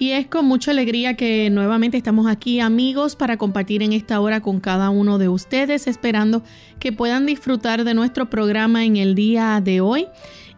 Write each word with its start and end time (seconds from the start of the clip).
Y 0.00 0.12
es 0.12 0.28
con 0.28 0.46
mucha 0.46 0.70
alegría 0.70 1.12
que 1.12 1.50
nuevamente 1.50 1.98
estamos 1.98 2.26
aquí 2.26 2.58
amigos 2.58 3.16
para 3.16 3.36
compartir 3.36 3.82
en 3.82 3.92
esta 3.92 4.18
hora 4.18 4.40
con 4.40 4.58
cada 4.58 4.88
uno 4.88 5.18
de 5.18 5.28
ustedes, 5.28 5.86
esperando 5.86 6.42
que 6.78 6.90
puedan 6.90 7.26
disfrutar 7.26 7.84
de 7.84 7.92
nuestro 7.92 8.30
programa 8.30 8.86
en 8.86 8.96
el 8.96 9.14
día 9.14 9.60
de 9.62 9.82
hoy. 9.82 10.06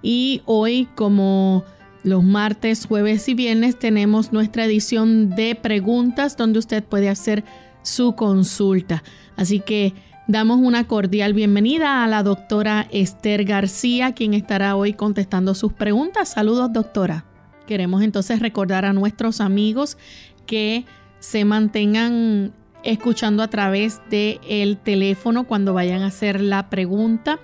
Y 0.01 0.43
hoy, 0.45 0.87
como 0.95 1.65
los 2.05 2.23
martes, 2.23 2.87
jueves 2.87 3.29
y 3.29 3.35
viernes, 3.35 3.77
tenemos 3.77 4.33
nuestra 4.33 4.65
edición 4.65 5.31
de 5.31 5.57
preguntas 5.57 6.37
donde 6.37 6.61
usted 6.61 6.85
puede 6.85 7.09
hacer 7.09 7.43
su 7.83 8.15
consulta. 8.15 9.03
Así 9.35 9.59
que 9.59 9.93
damos 10.29 10.61
una 10.61 10.87
cordial 10.87 11.35
bienvenida 11.35 12.05
a 12.05 12.07
la 12.07 12.23
doctora 12.23 12.87
Esther 12.93 13.43
García, 13.43 14.13
quien 14.13 14.35
estará 14.35 14.77
hoy 14.77 14.93
contestando 14.93 15.57
sus 15.57 15.73
preguntas. 15.73 16.29
Saludos, 16.29 16.73
doctora. 16.73 17.25
Queremos 17.67 18.03
entonces 18.03 18.41
recordar 18.41 18.85
a 18.85 18.93
nuestros 18.93 19.41
amigos 19.41 19.99
que 20.47 20.85
se 21.21 21.45
mantengan 21.45 22.53
escuchando 22.85 23.43
a 23.43 23.49
través 23.49 24.01
del 24.11 24.41
el 24.49 24.77
teléfono 24.77 25.45
cuando 25.45 25.73
vayan 25.73 26.03
a 26.03 26.07
hacer 26.07 26.41
la 26.41 26.69
pregunta. 26.69 27.39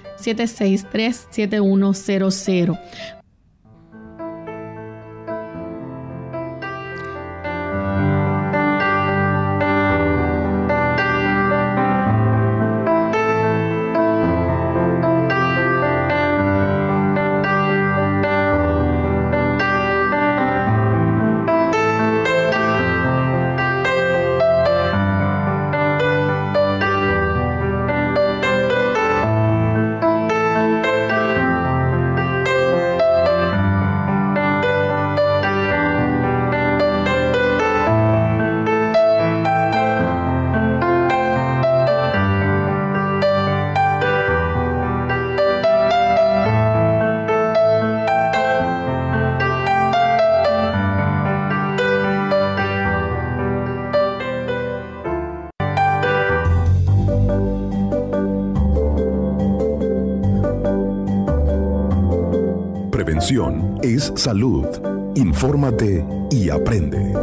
es 63.85 64.11
salud. 64.15 64.65
Infórmate 65.13 66.03
y 66.31 66.49
aprende. 66.49 67.13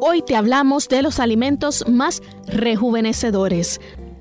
Hoy 0.00 0.22
te 0.22 0.36
hablamos 0.36 0.88
de 0.88 1.02
los 1.02 1.20
alimentos 1.20 1.84
más 1.86 2.22
rejuvenecedores. 2.46 3.80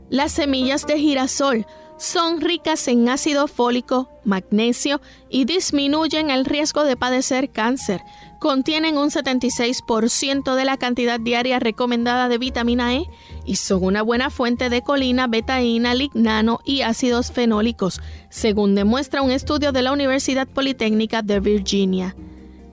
Las 0.09 0.33
semillas 0.33 0.85
de 0.85 0.99
girasol 0.99 1.65
son 1.97 2.41
ricas 2.41 2.87
en 2.87 3.07
ácido 3.07 3.47
fólico, 3.47 4.09
magnesio 4.25 4.99
y 5.29 5.45
disminuyen 5.45 6.29
el 6.29 6.45
riesgo 6.45 6.83
de 6.83 6.97
padecer 6.97 7.51
cáncer. 7.51 8.01
Contienen 8.39 8.97
un 8.97 9.09
76% 9.09 10.55
de 10.55 10.65
la 10.65 10.77
cantidad 10.77 11.19
diaria 11.19 11.59
recomendada 11.59 12.27
de 12.27 12.37
vitamina 12.37 12.95
E 12.95 13.05
y 13.45 13.55
son 13.55 13.83
una 13.83 14.01
buena 14.01 14.29
fuente 14.29 14.69
de 14.69 14.81
colina, 14.81 15.27
betaína, 15.27 15.95
lignano 15.95 16.59
y 16.65 16.81
ácidos 16.81 17.31
fenólicos, 17.31 18.01
según 18.29 18.75
demuestra 18.75 19.21
un 19.21 19.31
estudio 19.31 19.71
de 19.71 19.81
la 19.81 19.93
Universidad 19.93 20.47
Politécnica 20.47 21.21
de 21.21 21.39
Virginia. 21.39 22.15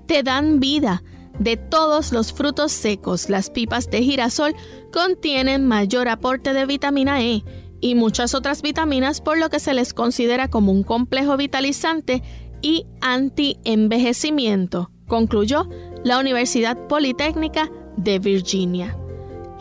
Te 0.06 0.22
dan 0.22 0.58
vida. 0.58 1.02
De 1.38 1.56
todos 1.56 2.12
los 2.12 2.32
frutos 2.32 2.72
secos, 2.72 3.30
las 3.30 3.48
pipas 3.48 3.90
de 3.90 4.02
girasol 4.02 4.54
contienen 4.92 5.66
mayor 5.66 6.08
aporte 6.08 6.52
de 6.52 6.66
vitamina 6.66 7.22
E 7.22 7.42
y 7.82 7.96
muchas 7.96 8.34
otras 8.34 8.62
vitaminas 8.62 9.20
por 9.20 9.36
lo 9.36 9.50
que 9.50 9.58
se 9.58 9.74
les 9.74 9.92
considera 9.92 10.48
como 10.48 10.72
un 10.72 10.84
complejo 10.84 11.36
vitalizante 11.36 12.22
y 12.62 12.86
anti-envejecimiento, 13.02 14.90
concluyó 15.08 15.68
la 16.04 16.18
Universidad 16.18 16.86
Politécnica 16.86 17.70
de 17.96 18.20
Virginia. 18.20 18.96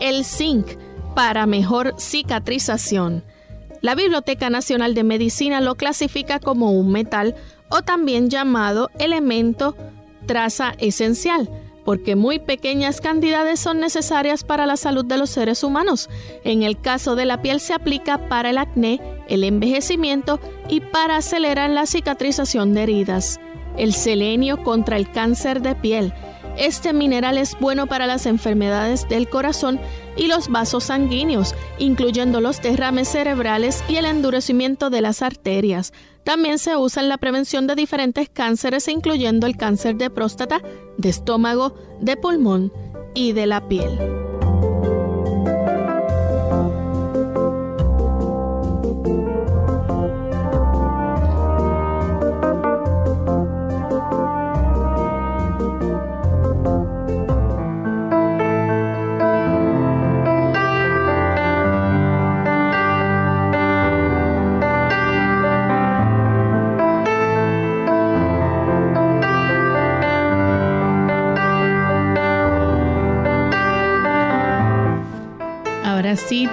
El 0.00 0.24
zinc 0.24 0.66
para 1.14 1.46
mejor 1.46 1.94
cicatrización. 1.98 3.24
La 3.80 3.96
Biblioteca 3.96 4.48
Nacional 4.48 4.94
de 4.94 5.02
Medicina 5.02 5.60
lo 5.60 5.74
clasifica 5.74 6.38
como 6.38 6.70
un 6.70 6.92
metal 6.92 7.34
o 7.68 7.82
también 7.82 8.30
llamado 8.30 8.90
elemento 8.98 9.76
traza 10.26 10.74
esencial 10.78 11.50
porque 11.84 12.16
muy 12.16 12.38
pequeñas 12.38 13.00
cantidades 13.00 13.60
son 13.60 13.80
necesarias 13.80 14.44
para 14.44 14.66
la 14.66 14.76
salud 14.76 15.04
de 15.04 15.18
los 15.18 15.30
seres 15.30 15.64
humanos. 15.64 16.08
En 16.44 16.62
el 16.62 16.80
caso 16.80 17.16
de 17.16 17.24
la 17.24 17.42
piel 17.42 17.60
se 17.60 17.74
aplica 17.74 18.28
para 18.28 18.50
el 18.50 18.58
acné, 18.58 19.00
el 19.28 19.44
envejecimiento 19.44 20.40
y 20.68 20.80
para 20.80 21.16
acelerar 21.16 21.70
la 21.70 21.86
cicatrización 21.86 22.74
de 22.74 22.82
heridas. 22.84 23.40
El 23.76 23.94
selenio 23.94 24.62
contra 24.62 24.96
el 24.96 25.10
cáncer 25.10 25.62
de 25.62 25.74
piel. 25.74 26.12
Este 26.56 26.92
mineral 26.92 27.38
es 27.38 27.58
bueno 27.58 27.86
para 27.86 28.06
las 28.06 28.26
enfermedades 28.26 29.08
del 29.08 29.28
corazón 29.28 29.80
y 30.16 30.26
los 30.26 30.48
vasos 30.48 30.84
sanguíneos, 30.84 31.54
incluyendo 31.78 32.40
los 32.40 32.60
derrames 32.62 33.08
cerebrales 33.08 33.82
y 33.88 33.96
el 33.96 34.04
endurecimiento 34.04 34.90
de 34.90 35.00
las 35.00 35.22
arterias. 35.22 35.92
También 36.24 36.58
se 36.58 36.76
usa 36.76 37.02
en 37.02 37.08
la 37.08 37.18
prevención 37.18 37.66
de 37.66 37.74
diferentes 37.74 38.28
cánceres, 38.28 38.88
incluyendo 38.88 39.46
el 39.46 39.56
cáncer 39.56 39.96
de 39.96 40.10
próstata, 40.10 40.62
de 40.96 41.08
estómago, 41.08 41.74
de 42.00 42.16
pulmón 42.16 42.72
y 43.14 43.32
de 43.32 43.46
la 43.46 43.68
piel. 43.68 44.21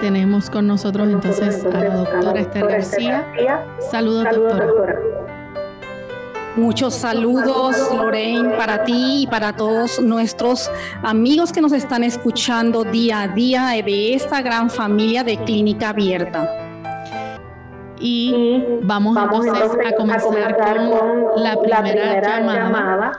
Tenemos 0.01 0.49
con 0.49 0.67
nosotros 0.67 1.09
entonces 1.09 1.65
a 1.65 1.69
la 1.69 1.95
doctora 1.95 2.39
Esther 2.39 2.67
García. 2.67 3.25
Saludos, 3.91 4.25
doctora. 4.35 4.99
Muchos 6.55 6.95
saludos, 6.95 7.77
Lorraine, 7.93 8.49
para 8.57 8.83
ti 8.83 9.21
y 9.23 9.27
para 9.27 9.55
todos 9.55 10.01
nuestros 10.01 10.69
amigos 11.03 11.53
que 11.53 11.61
nos 11.61 11.71
están 11.71 12.03
escuchando 12.03 12.83
día 12.83 13.21
a 13.21 13.27
día 13.27 13.69
de 13.85 14.13
esta 14.13 14.41
gran 14.41 14.69
familia 14.69 15.23
de 15.23 15.37
Clínica 15.37 15.89
Abierta. 15.89 16.49
Y 17.99 18.63
vamos, 18.81 19.17
entonces 19.17 19.53
a 19.85 19.95
comenzar 19.95 20.57
con 20.57 21.43
la 21.43 21.55
primera, 21.61 22.41
llamada. 22.41 23.11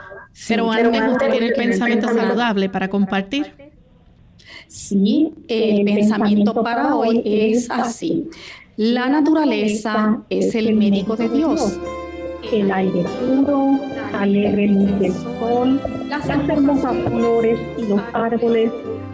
Pero 0.47 0.71
antes 0.71 1.01
usted 1.11 1.31
tiene 1.31 1.47
el 1.47 1.53
pensamiento 1.53 2.09
saludable 2.09 2.69
para 2.69 2.89
compartir. 2.89 3.60
Sí, 4.71 5.33
el, 5.49 5.83
pensamiento, 5.83 6.63
para 6.63 6.95
hoy 6.95 7.21
es 7.25 7.69
así. 7.69 8.29
La 8.77 9.09
naturaleza 9.09 10.23
es 10.29 10.55
el 10.55 10.73
médico 10.77 11.17
de 11.17 11.27
Dios. 11.27 11.77
El 12.53 12.71
aire 12.71 13.03
puro, 13.19 13.81
alegre 14.13 14.67
luz 14.67 14.97
del 14.99 15.11
sol, 15.11 15.81
las 16.07 16.25
hermosas 16.29 16.95
flores 17.09 17.59
y 17.77 17.81
los 17.87 18.01
árboles, 18.13 18.71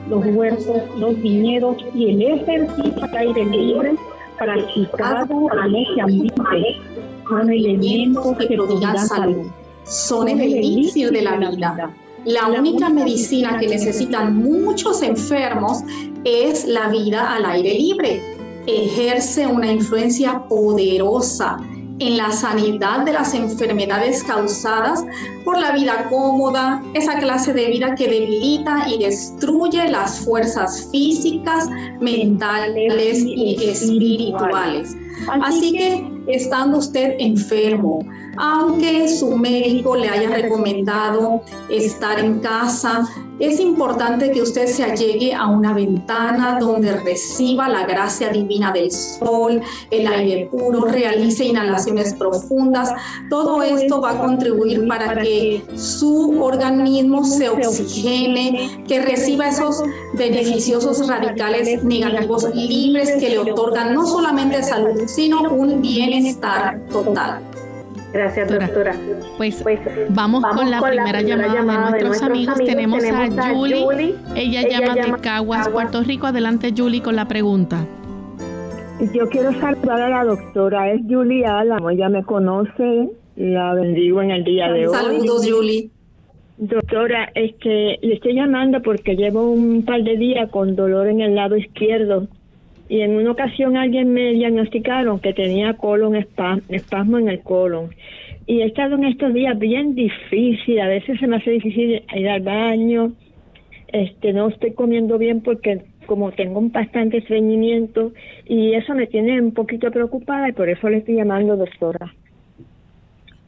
los 0.08 0.24
huertos, 0.28 0.78
los 1.00 1.20
viñedos 1.24 1.78
y 1.96 2.12
el 2.12 2.22
ejercicio 2.22 3.04
al 3.04 3.18
aire 3.18 3.46
libre 3.46 3.96
practicado 4.38 5.48
en 5.66 5.76
ese 5.76 6.02
ambiente 6.02 6.78
son 7.28 7.52
elementos 7.52 8.38
que 8.38 8.46
prodigan 8.46 9.00
salud. 9.00 9.48
Son 9.86 10.30
el 10.30 10.40
inicio 10.40 11.10
de 11.10 11.24
la 11.24 11.38
vida 11.38 11.92
la 12.28 12.48
única 12.48 12.90
medicina 12.90 13.58
que 13.58 13.68
necesitan 13.68 14.36
muchos 14.36 15.02
enfermos 15.02 15.80
es 16.26 16.66
la 16.66 16.90
vida 16.90 17.34
al 17.34 17.46
aire 17.46 17.74
libre. 17.74 18.22
Ejerce 18.68 19.48
una 19.48 19.72
influencia 19.72 20.44
poderosa 20.50 21.58
en 22.00 22.18
la 22.18 22.30
sanidad 22.34 23.06
de 23.06 23.14
las 23.14 23.34
enfermedades 23.34 24.26
causadas 24.26 25.06
por 25.46 25.58
la 25.58 25.72
vida 25.72 26.10
cómoda, 26.10 26.84
esa 26.94 27.18
clase 27.18 27.54
de 27.54 27.68
vida 27.68 27.96
que 27.96 28.10
debilita 28.10 28.90
y 28.90 29.02
destruye 29.02 29.88
las 29.88 30.20
fuerzas 30.20 30.90
físicas, 30.92 31.70
mentales 32.02 33.24
y 33.26 33.56
espirituales. 33.70 34.98
Así 35.42 35.72
que 35.72 36.06
estando 36.28 36.80
usted 36.80 37.16
enfermo, 37.20 38.06
aunque 38.38 39.08
su 39.08 39.36
médico 39.36 39.96
le 39.96 40.10
haya 40.10 40.30
recomendado 40.30 41.42
estar 41.70 42.20
en 42.20 42.40
casa, 42.40 43.08
es 43.40 43.60
importante 43.60 44.32
que 44.32 44.42
usted 44.42 44.66
se 44.66 44.84
allegue 44.84 45.34
a 45.34 45.46
una 45.48 45.74
ventana 45.74 46.58
donde 46.60 46.94
reciba 46.98 47.70
la 47.70 47.86
gracia 47.86 48.30
divina 48.30 48.72
del 48.72 48.92
sol, 48.92 49.62
el 49.92 50.08
aire 50.08 50.50
puro, 50.52 50.86
realice 50.86 51.46
inhalaciones 51.46 52.16
profundas. 52.16 52.92
Todo 53.30 53.62
esto 53.62 54.02
va 54.02 54.12
a 54.12 54.20
contribuir 54.20 54.88
para 54.88 55.22
que 55.22 55.64
su 55.76 56.42
organismo 56.42 57.24
se 57.24 57.50
oxigene, 57.50 58.84
que 58.88 59.02
reciba 59.02 59.50
esos 59.50 59.84
beneficiosos 60.14 61.08
radicales 61.08 61.84
negativos 61.84 62.48
libres 62.56 63.12
que 63.20 63.30
le 63.30 63.40
otorgan 63.40 63.94
no 63.94 64.08
solamente 64.08 64.64
salud, 64.64 65.04
sino 65.06 65.44
un 65.44 65.80
bienestar 65.82 66.82
total. 66.92 67.42
Gracias, 68.18 68.50
doctora. 68.50 68.96
Pues, 69.38 69.62
pues 69.62 69.80
vamos, 70.10 70.44
con 70.44 70.72
la 70.72 70.82
primera, 70.82 71.22
llamada, 71.22 71.92
de, 71.92 72.04
nuestros 72.04 72.24
amigos. 72.24 72.56
Tenemos, 72.66 73.04
a, 73.04 73.54
Julie. 73.54 74.16
Ella, 74.36 74.68
llama 74.68 74.96
de 74.96 75.22
Caguas, 75.22 75.70
Puerto 75.70 76.02
Rico. 76.02 76.26
Adelante, 76.26 76.74
Julie, 76.76 77.04
con 77.04 77.16
la 77.16 77.28
pregunta. 77.28 77.86
Yo 79.14 79.30
quiero 79.30 79.54
saludar 79.60 80.02
a 80.02 80.10
la 80.10 80.24
doctora. 80.24 80.92
Es 80.92 81.02
Julie 81.08 81.46
Álamo. 81.46 81.92
Ella 81.92 82.10
me 82.10 82.24
conoce. 82.24 83.12
La 83.36 83.76
bendigo 83.76 84.20
en 84.24 84.32
el 84.32 84.44
día 84.44 84.72
de 84.72 84.88
hoy. 84.88 84.96
Saludos, 84.96 85.48
Julie. 85.48 85.92
Doctora, 86.58 87.30
es 87.36 87.54
que 87.58 88.00
le 88.02 88.16
estoy 88.16 88.34
llamando 88.34 88.82
porque 88.82 89.16
llevo 89.16 89.52
un 89.52 89.86
par 89.86 90.02
de 90.02 90.18
días 90.18 90.50
con 90.50 90.76
dolor 90.76 91.08
en 91.08 91.22
el 91.22 91.36
lado 91.36 91.56
izquierdo 91.56 92.28
y 92.90 93.02
en 93.02 93.16
una 93.16 93.32
ocasión 93.32 93.76
alguien 93.76 94.14
me 94.14 94.32
diagnosticaron 94.32 95.20
que 95.20 95.34
tenía 95.34 95.76
colon 95.76 96.16
espasmo 96.16 97.18
en 97.18 97.30
el 97.30 97.42
colon. 97.42 97.94
Y 98.46 98.62
he 98.62 98.66
estado 98.66 98.96
en 98.96 99.06
estos 99.06 99.34
días 99.34 99.60
bien 99.60 99.94
difícil, 99.94 100.80
a 100.80 100.88
veces 100.88 101.20
se 101.20 101.28
me 101.28 101.36
hace 101.36 101.52
difícil 101.52 102.02
ir 102.16 102.30
al 102.30 102.42
baño, 102.42 103.12
este 103.90 104.34
no 104.34 104.48
estoy 104.50 104.74
comiendo 104.74 105.18
bien 105.18 105.42
porque 105.42 105.84
como 106.06 106.32
tengo 106.32 106.60
un 106.60 106.72
bastante 106.72 107.18
estreñimiento 107.18 108.14
y 108.46 108.74
eso 108.74 108.94
me 108.96 109.08
tiene 109.08 109.42
un 109.42 109.54
poquito 109.54 109.92
preocupada 109.92 110.50
y 110.50 110.54
por 110.54 110.70
eso 110.70 110.90
le 110.90 110.98
estoy 110.98 111.16
llamando 111.16 111.58
doctora. 111.58 112.14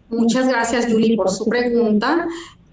Muchas 0.09 0.49
gracias 0.49 0.91
Julie 0.91 1.15
por 1.15 1.29
su 1.29 1.47
pregunta. 1.47 2.27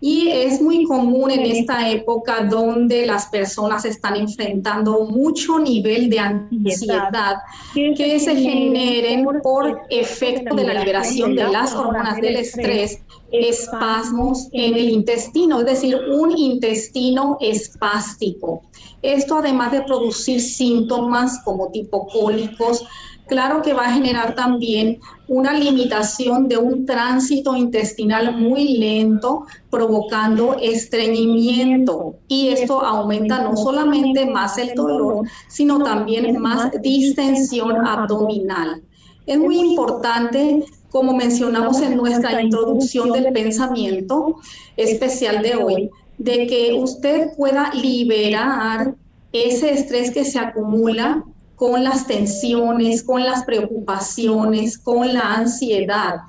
Y 0.08 0.28
es 0.28 0.62
muy 0.62 0.84
común 0.84 1.32
en 1.32 1.40
esta 1.40 1.90
época 1.90 2.42
donde 2.48 3.06
las 3.06 3.26
personas 3.26 3.84
están 3.84 4.14
enfrentando 4.14 5.04
mucho 5.06 5.58
nivel 5.58 6.08
de 6.08 6.20
ansiedad 6.20 7.38
que 7.74 8.20
se 8.20 8.36
generen 8.36 9.26
por 9.42 9.80
efecto 9.90 10.54
de 10.54 10.62
la 10.62 10.74
liberación 10.74 11.34
de 11.34 11.48
las 11.48 11.74
hormonas 11.74 12.20
del 12.20 12.36
estrés, 12.36 13.00
espasmos 13.32 14.46
en 14.52 14.74
el 14.74 14.90
intestino, 14.90 15.58
es 15.58 15.66
decir, 15.66 15.96
un 15.96 16.38
intestino 16.38 17.36
espástico. 17.40 18.62
Esto 19.02 19.38
además 19.38 19.72
de 19.72 19.82
producir 19.82 20.40
síntomas 20.40 21.40
como 21.44 21.72
tipo 21.72 22.06
cólicos, 22.06 22.86
claro 23.26 23.62
que 23.62 23.72
va 23.72 23.86
a 23.86 23.92
generar 23.92 24.34
también 24.34 24.98
una 25.28 25.52
limitación 25.52 26.48
de 26.48 26.56
un 26.56 26.86
tránsito 26.86 27.56
intestinal 27.56 28.36
muy 28.36 28.78
lento, 28.78 29.46
provocando 29.70 30.56
estreñimiento. 30.60 32.14
Y 32.28 32.48
esto 32.48 32.80
aumenta 32.80 33.42
no 33.42 33.56
solamente 33.56 34.26
más 34.26 34.56
el 34.58 34.74
dolor, 34.74 35.26
sino 35.48 35.82
también 35.82 36.40
más 36.40 36.70
distensión 36.80 37.86
abdominal. 37.86 38.82
Es 39.26 39.38
muy 39.38 39.58
importante, 39.58 40.64
como 40.90 41.12
mencionamos 41.12 41.80
en 41.80 41.96
nuestra 41.96 42.40
introducción 42.40 43.10
del 43.10 43.32
pensamiento 43.32 44.36
especial 44.76 45.42
de 45.42 45.56
hoy, 45.56 45.90
de 46.18 46.46
que 46.46 46.74
usted 46.74 47.36
pueda 47.36 47.72
liberar 47.74 48.94
ese 49.32 49.72
estrés 49.72 50.12
que 50.12 50.24
se 50.24 50.38
acumula 50.38 51.24
con 51.56 51.82
las 51.82 52.06
tensiones, 52.06 53.02
con 53.02 53.24
las 53.24 53.44
preocupaciones, 53.44 54.78
con 54.78 55.12
la 55.12 55.34
ansiedad, 55.34 56.20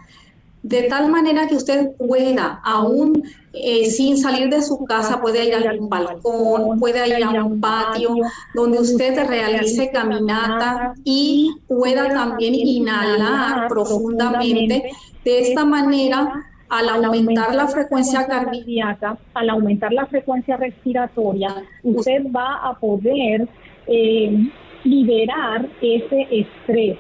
de 0.64 0.84
tal 0.84 1.10
manera 1.10 1.48
que 1.48 1.56
usted 1.56 1.92
pueda, 1.98 2.60
aún 2.64 3.24
eh, 3.54 3.86
sin 3.86 4.18
salir 4.18 4.50
de 4.50 4.62
su 4.62 4.84
casa, 4.86 5.22
puede 5.22 5.46
ir 5.46 5.56
a 5.56 5.74
un 5.74 5.88
balcón, 5.88 6.80
puede 6.80 7.08
ir 7.08 7.24
a 7.24 7.44
un 7.44 7.62
patio 7.62 8.16
donde 8.54 8.80
usted 8.80 9.28
realice 9.28 9.90
caminata 9.92 10.94
y 11.04 11.56
pueda 11.68 12.10
también 12.10 12.54
inhalar 12.54 13.68
profundamente. 13.70 14.92
De 15.24 15.40
esta 15.40 15.64
manera, 15.64 16.46
al 16.70 16.90
aumentar 16.90 17.56
la 17.56 17.68
frecuencia 17.68 18.28
cardíaca, 18.28 19.18
al 19.34 19.50
aumentar 19.50 19.94
la 19.94 20.06
frecuencia 20.06 20.58
respiratoria, 20.58 21.64
usted 21.84 22.24
va 22.36 22.68
a 22.68 22.78
poder 22.78 23.48
eh, 23.88 24.50
liberar 24.84 25.68
ese 25.82 26.28
estrés. 26.32 26.98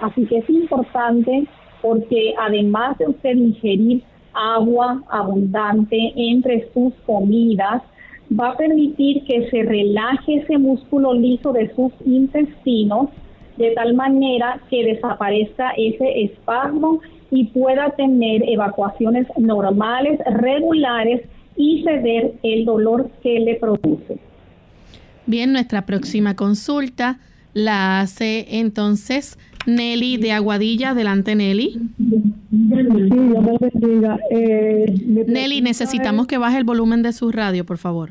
Así 0.00 0.26
que 0.26 0.38
es 0.38 0.50
importante 0.50 1.46
porque 1.82 2.34
además 2.38 2.98
de 2.98 3.08
usted 3.08 3.36
ingerir 3.36 4.02
agua 4.34 5.02
abundante 5.08 6.12
entre 6.16 6.68
sus 6.72 6.92
comidas, 7.06 7.82
va 8.38 8.50
a 8.50 8.56
permitir 8.56 9.24
que 9.24 9.48
se 9.50 9.62
relaje 9.62 10.36
ese 10.36 10.58
músculo 10.58 11.14
liso 11.14 11.52
de 11.52 11.72
sus 11.74 11.92
intestinos 12.04 13.08
de 13.56 13.70
tal 13.70 13.94
manera 13.94 14.60
que 14.68 14.84
desaparezca 14.84 15.70
ese 15.76 16.24
espasmo 16.24 17.00
y 17.30 17.44
pueda 17.44 17.90
tener 17.90 18.48
evacuaciones 18.48 19.26
normales, 19.38 20.20
regulares 20.26 21.22
y 21.56 21.82
ceder 21.82 22.34
el 22.42 22.64
dolor 22.64 23.10
que 23.22 23.40
le 23.40 23.54
produce. 23.56 24.18
Bien, 25.26 25.52
nuestra 25.52 25.86
próxima 25.86 26.36
consulta 26.36 27.18
la 27.52 28.00
hace 28.00 28.58
entonces 28.58 29.38
Nelly 29.66 30.18
de 30.18 30.32
Aguadilla. 30.32 30.90
Adelante, 30.90 31.34
Nelly. 31.34 31.80
Nelly, 35.26 35.62
necesitamos 35.62 36.28
que 36.28 36.38
baje 36.38 36.58
el 36.58 36.64
volumen 36.64 37.02
de 37.02 37.12
su 37.12 37.32
radio, 37.32 37.64
por 37.66 37.78
favor. 37.78 38.10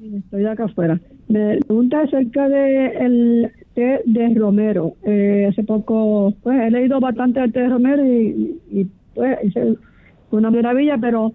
Estoy 0.00 0.46
acá 0.46 0.64
afuera. 0.64 0.98
Me 1.28 1.58
pregunta 1.58 2.00
acerca 2.00 2.48
del 2.48 2.96
el 2.96 3.52
té 3.74 4.00
de 4.06 4.34
romero. 4.34 4.94
Eh, 5.04 5.48
hace 5.50 5.64
poco, 5.64 6.32
pues 6.42 6.58
he 6.60 6.70
leído 6.70 6.98
bastante 7.00 7.40
del 7.40 7.52
té 7.52 7.60
de 7.60 7.68
romero 7.68 8.06
y, 8.06 8.58
y 8.70 8.86
pues 9.14 9.38
hice 9.44 9.74
una 10.30 10.50
maravilla, 10.50 10.96
pero 10.96 11.34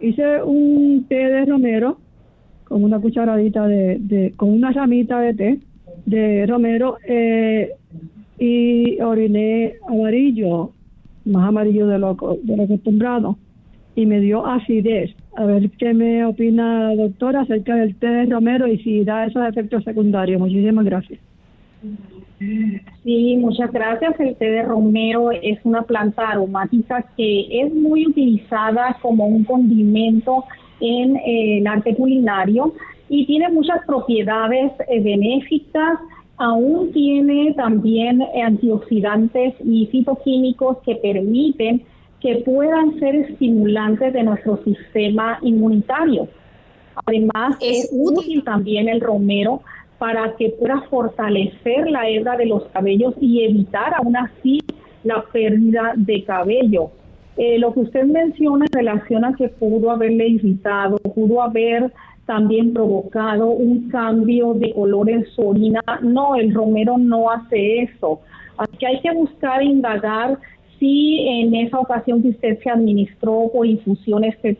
hice 0.00 0.42
un 0.42 1.06
té 1.08 1.14
de 1.14 1.46
romero 1.46 1.98
con 2.70 2.84
una 2.84 3.00
cucharadita 3.00 3.66
de, 3.66 4.32
con 4.36 4.50
una 4.50 4.70
ramita 4.70 5.18
de 5.20 5.34
té 5.34 5.58
de 6.06 6.46
romero 6.46 6.98
eh, 7.04 7.72
y 8.38 9.00
oriné 9.00 9.74
amarillo, 9.88 10.70
más 11.24 11.48
amarillo 11.48 11.88
de 11.88 11.98
lo, 11.98 12.16
de 12.44 12.56
lo 12.56 12.62
acostumbrado, 12.62 13.36
y 13.96 14.06
me 14.06 14.20
dio 14.20 14.46
acidez. 14.46 15.10
A 15.36 15.46
ver 15.46 15.68
qué 15.78 15.92
me 15.94 16.24
opina 16.24 16.94
la 16.94 17.02
doctora 17.02 17.40
acerca 17.40 17.74
del 17.74 17.96
té 17.96 18.06
de 18.06 18.26
romero 18.26 18.68
y 18.68 18.78
si 18.78 19.02
da 19.02 19.26
esos 19.26 19.44
efectos 19.48 19.82
secundarios. 19.82 20.40
Muchísimas 20.40 20.84
gracias. 20.84 21.18
Sí, 23.02 23.36
muchas 23.36 23.72
gracias. 23.72 24.18
El 24.20 24.36
té 24.36 24.48
de 24.48 24.62
romero 24.62 25.32
es 25.32 25.58
una 25.64 25.82
planta 25.82 26.28
aromática 26.28 27.04
que 27.16 27.62
es 27.62 27.74
muy 27.74 28.06
utilizada 28.06 28.96
como 29.02 29.26
un 29.26 29.42
condimento 29.42 30.44
en 30.80 31.16
eh, 31.16 31.58
el 31.58 31.66
arte 31.66 31.94
culinario 31.94 32.74
y 33.08 33.26
tiene 33.26 33.48
muchas 33.48 33.84
propiedades 33.86 34.72
eh, 34.88 35.00
benéficas, 35.00 35.98
aún 36.36 36.92
tiene 36.92 37.52
también 37.54 38.22
antioxidantes 38.42 39.54
y 39.64 39.86
fitoquímicos 39.86 40.78
que 40.78 40.96
permiten 40.96 41.82
que 42.20 42.36
puedan 42.36 42.98
ser 42.98 43.14
estimulantes 43.16 44.12
de 44.12 44.22
nuestro 44.22 44.62
sistema 44.62 45.38
inmunitario. 45.42 46.28
Además, 47.06 47.56
es 47.60 47.88
útil 47.92 48.44
también 48.44 48.88
el 48.88 49.00
romero 49.00 49.62
para 49.98 50.34
que 50.36 50.50
pueda 50.50 50.80
fortalecer 50.90 51.90
la 51.90 52.08
hebra 52.08 52.36
de 52.36 52.46
los 52.46 52.64
cabellos 52.68 53.14
y 53.20 53.44
evitar 53.44 53.94
aún 53.94 54.16
así 54.16 54.60
la 55.04 55.22
pérdida 55.32 55.92
de 55.96 56.24
cabello. 56.24 56.90
Eh, 57.42 57.58
lo 57.58 57.72
que 57.72 57.80
usted 57.80 58.04
menciona 58.04 58.66
en 58.66 58.72
relación 58.72 59.24
a 59.24 59.32
que 59.32 59.48
pudo 59.48 59.90
haberle 59.90 60.28
irritado, 60.28 60.98
pudo 60.98 61.40
haber 61.40 61.90
también 62.26 62.74
provocado 62.74 63.46
un 63.46 63.88
cambio 63.88 64.52
de 64.52 64.74
color 64.74 65.08
en 65.08 65.24
su 65.24 65.48
orina. 65.48 65.80
No, 66.02 66.34
el 66.34 66.52
romero 66.52 66.98
no 66.98 67.30
hace 67.30 67.84
eso. 67.84 68.20
Así 68.58 68.76
que 68.76 68.86
hay 68.86 69.00
que 69.00 69.12
buscar 69.12 69.62
indagar 69.62 70.38
si 70.78 71.26
en 71.26 71.54
esa 71.54 71.78
ocasión 71.78 72.20
que 72.20 72.28
usted 72.28 72.58
se 72.62 72.68
administró 72.68 73.50
por 73.50 73.66
infusión 73.66 74.22
este 74.24 74.58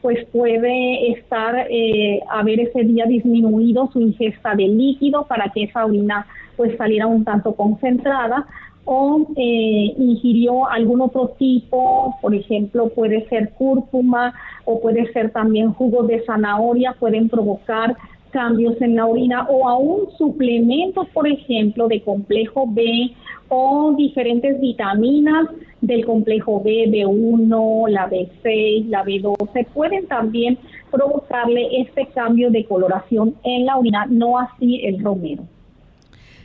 pues 0.00 0.24
puede 0.26 1.10
estar, 1.10 1.66
eh, 1.68 2.20
haber 2.30 2.60
ese 2.60 2.84
día 2.84 3.06
disminuido 3.06 3.90
su 3.92 4.00
ingesta 4.00 4.54
de 4.54 4.68
líquido 4.68 5.26
para 5.26 5.50
que 5.52 5.64
esa 5.64 5.84
orina 5.84 6.26
pues 6.56 6.76
saliera 6.76 7.08
un 7.08 7.24
tanto 7.24 7.56
concentrada 7.56 8.46
o 8.84 9.26
eh, 9.36 9.94
ingirió 9.96 10.68
algún 10.68 11.00
otro 11.00 11.28
tipo, 11.38 12.14
por 12.20 12.34
ejemplo, 12.34 12.88
puede 12.90 13.26
ser 13.28 13.50
cúrcuma 13.54 14.34
o 14.64 14.80
puede 14.80 15.12
ser 15.12 15.30
también 15.30 15.72
jugo 15.72 16.02
de 16.02 16.24
zanahoria, 16.24 16.96
pueden 16.98 17.28
provocar 17.28 17.96
cambios 18.30 18.80
en 18.82 18.96
la 18.96 19.06
orina 19.06 19.46
o 19.48 19.68
aún 19.68 20.10
suplementos, 20.18 21.08
por 21.10 21.28
ejemplo, 21.28 21.86
de 21.86 22.02
complejo 22.02 22.64
B 22.66 23.12
o 23.48 23.94
diferentes 23.96 24.60
vitaminas 24.60 25.46
del 25.80 26.04
complejo 26.04 26.60
B, 26.60 26.86
B1, 26.88 27.88
la 27.88 28.10
B6, 28.10 28.88
la 28.88 29.04
B12, 29.04 29.66
pueden 29.72 30.06
también 30.06 30.58
provocarle 30.90 31.80
este 31.80 32.06
cambio 32.06 32.50
de 32.50 32.64
coloración 32.64 33.34
en 33.44 33.66
la 33.66 33.76
orina, 33.76 34.06
no 34.08 34.38
así 34.38 34.80
el 34.84 35.02
romero. 35.02 35.44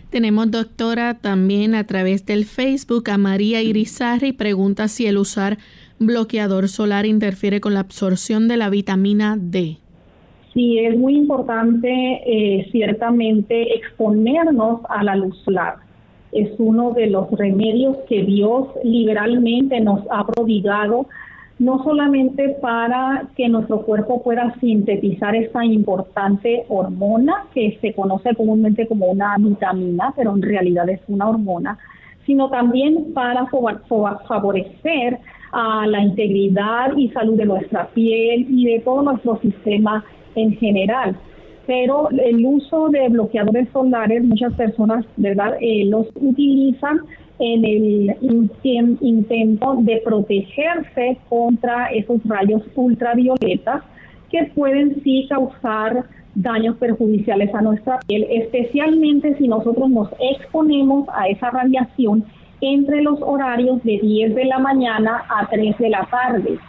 Tenemos 0.10 0.50
doctora 0.50 1.14
también 1.14 1.76
a 1.76 1.84
través 1.84 2.26
del 2.26 2.46
Facebook 2.46 3.12
a 3.12 3.20
María 3.20 3.62
Irizarri 3.62 4.34
pregunta 4.34 4.88
si 4.88 5.06
el 5.06 5.20
usar 5.20 5.60
bloqueador 6.00 6.68
solar 6.68 7.06
interfiere 7.06 7.62
con 7.62 7.76
la 7.76 7.82
absorción 7.82 8.48
de 8.48 8.58
la 8.58 8.72
vitamina 8.72 9.38
D. 9.40 9.78
Sí, 10.54 10.80
es 10.80 10.98
muy 10.98 11.16
importante 11.16 11.90
eh, 12.26 12.68
ciertamente 12.72 13.76
exponernos 13.76 14.82
a 14.90 15.04
la 15.04 15.16
luz 15.16 15.38
solar. 15.46 15.76
Es 16.32 16.50
uno 16.58 16.92
de 16.92 17.08
los 17.08 17.30
remedios 17.32 17.98
que 18.08 18.24
Dios 18.24 18.68
liberalmente 18.84 19.80
nos 19.80 20.02
ha 20.10 20.26
prodigado 20.26 21.08
no 21.60 21.84
solamente 21.84 22.58
para 22.62 23.28
que 23.36 23.50
nuestro 23.50 23.82
cuerpo 23.82 24.24
pueda 24.24 24.56
sintetizar 24.62 25.36
esta 25.36 25.64
importante 25.66 26.64
hormona 26.70 27.46
que 27.54 27.78
se 27.82 27.94
conoce 27.94 28.34
comúnmente 28.34 28.88
como 28.88 29.08
una 29.08 29.36
vitamina, 29.38 30.14
pero 30.16 30.34
en 30.34 30.42
realidad 30.42 30.90
es 30.90 31.02
una 31.10 31.28
hormona, 31.28 31.78
sino 32.26 32.50
también 32.50 33.14
para 33.14 33.48
favorecer 33.48 35.20
a 35.52 35.86
la 35.86 36.02
integridad 36.02 36.96
y 36.96 37.10
salud 37.10 37.36
de 37.36 37.46
nuestra 37.46 37.88
piel 37.88 38.48
y 38.50 38.66
de 38.66 38.80
todo 38.80 39.02
nuestro 39.02 39.38
sistema 39.42 40.06
en 40.36 40.56
general. 40.58 41.18
Pero 41.68 42.10
el 42.10 42.46
uso 42.46 42.90
de 42.90 43.10
bloqueadores 43.10 43.68
solares, 43.74 44.24
muchas 44.24 44.54
personas, 44.54 45.06
¿verdad?, 45.18 45.56
eh, 45.60 45.86
los 45.86 46.08
utilizan 46.16 47.02
en 47.40 47.66
el 47.66 48.18
intento 49.02 49.78
de 49.80 50.02
protegerse 50.04 51.18
contra 51.30 51.88
esos 51.88 52.22
rayos 52.26 52.62
ultravioletas 52.76 53.84
que 54.30 54.44
pueden 54.56 55.02
sí 55.04 55.26
causar 55.30 56.06
daños 56.36 56.78
perjudiciales 56.78 57.54
a 57.56 57.62
nuestra 57.62 58.00
piel, 58.08 58.26
especialmente 58.30 59.36
si 59.38 59.48
nosotros 59.48 59.90
nos 59.90 60.10
exponemos 60.20 61.08
a 61.14 61.28
esa 61.28 61.50
radiación 61.50 62.26
entre 62.62 63.02
los 63.02 63.22
horarios 63.22 63.84
de 63.84 64.00
10 64.00 64.36
de 64.36 64.46
la 64.46 64.60
mañana 64.60 65.24
a 65.30 65.48
3 65.48 65.78
de 65.78 65.90
la 65.90 66.06
tarde. 66.12 66.60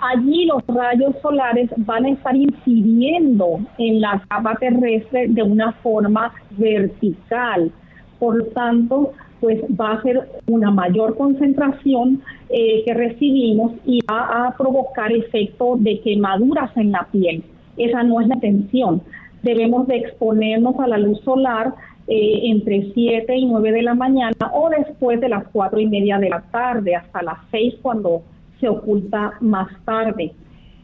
Allí 0.00 0.46
los 0.46 0.62
rayos 0.66 1.14
solares 1.20 1.70
van 1.76 2.04
a 2.04 2.10
estar 2.10 2.34
incidiendo 2.34 3.60
en 3.78 4.00
la 4.00 4.22
capa 4.28 4.56
terrestre 4.56 5.28
de 5.28 5.42
una 5.42 5.72
forma 5.74 6.32
vertical. 6.58 7.70
Por 8.18 8.36
lo 8.36 8.46
tanto, 8.46 9.12
pues 9.42 9.60
va 9.78 9.94
a 9.94 10.02
ser 10.02 10.20
una 10.46 10.70
mayor 10.70 11.16
concentración 11.16 12.22
eh, 12.48 12.84
que 12.84 12.94
recibimos 12.94 13.72
y 13.84 13.98
va 14.08 14.46
a 14.46 14.56
provocar 14.56 15.10
efecto 15.10 15.74
de 15.80 15.98
quemaduras 15.98 16.70
en 16.76 16.92
la 16.92 17.08
piel. 17.10 17.42
Esa 17.76 18.04
no 18.04 18.20
es 18.20 18.28
la 18.28 18.36
intención. 18.36 19.02
Debemos 19.42 19.88
de 19.88 19.96
exponernos 19.96 20.78
a 20.78 20.86
la 20.86 20.96
luz 20.96 21.20
solar 21.22 21.74
eh, 22.06 22.40
entre 22.44 22.92
7 22.94 23.36
y 23.36 23.46
9 23.46 23.72
de 23.72 23.82
la 23.82 23.94
mañana 23.94 24.52
o 24.54 24.70
después 24.70 25.20
de 25.20 25.28
las 25.28 25.42
4 25.48 25.80
y 25.80 25.86
media 25.88 26.20
de 26.20 26.30
la 26.30 26.42
tarde 26.52 26.94
hasta 26.94 27.22
las 27.22 27.38
6 27.50 27.74
cuando 27.82 28.22
se 28.60 28.68
oculta 28.68 29.32
más 29.40 29.68
tarde. 29.84 30.30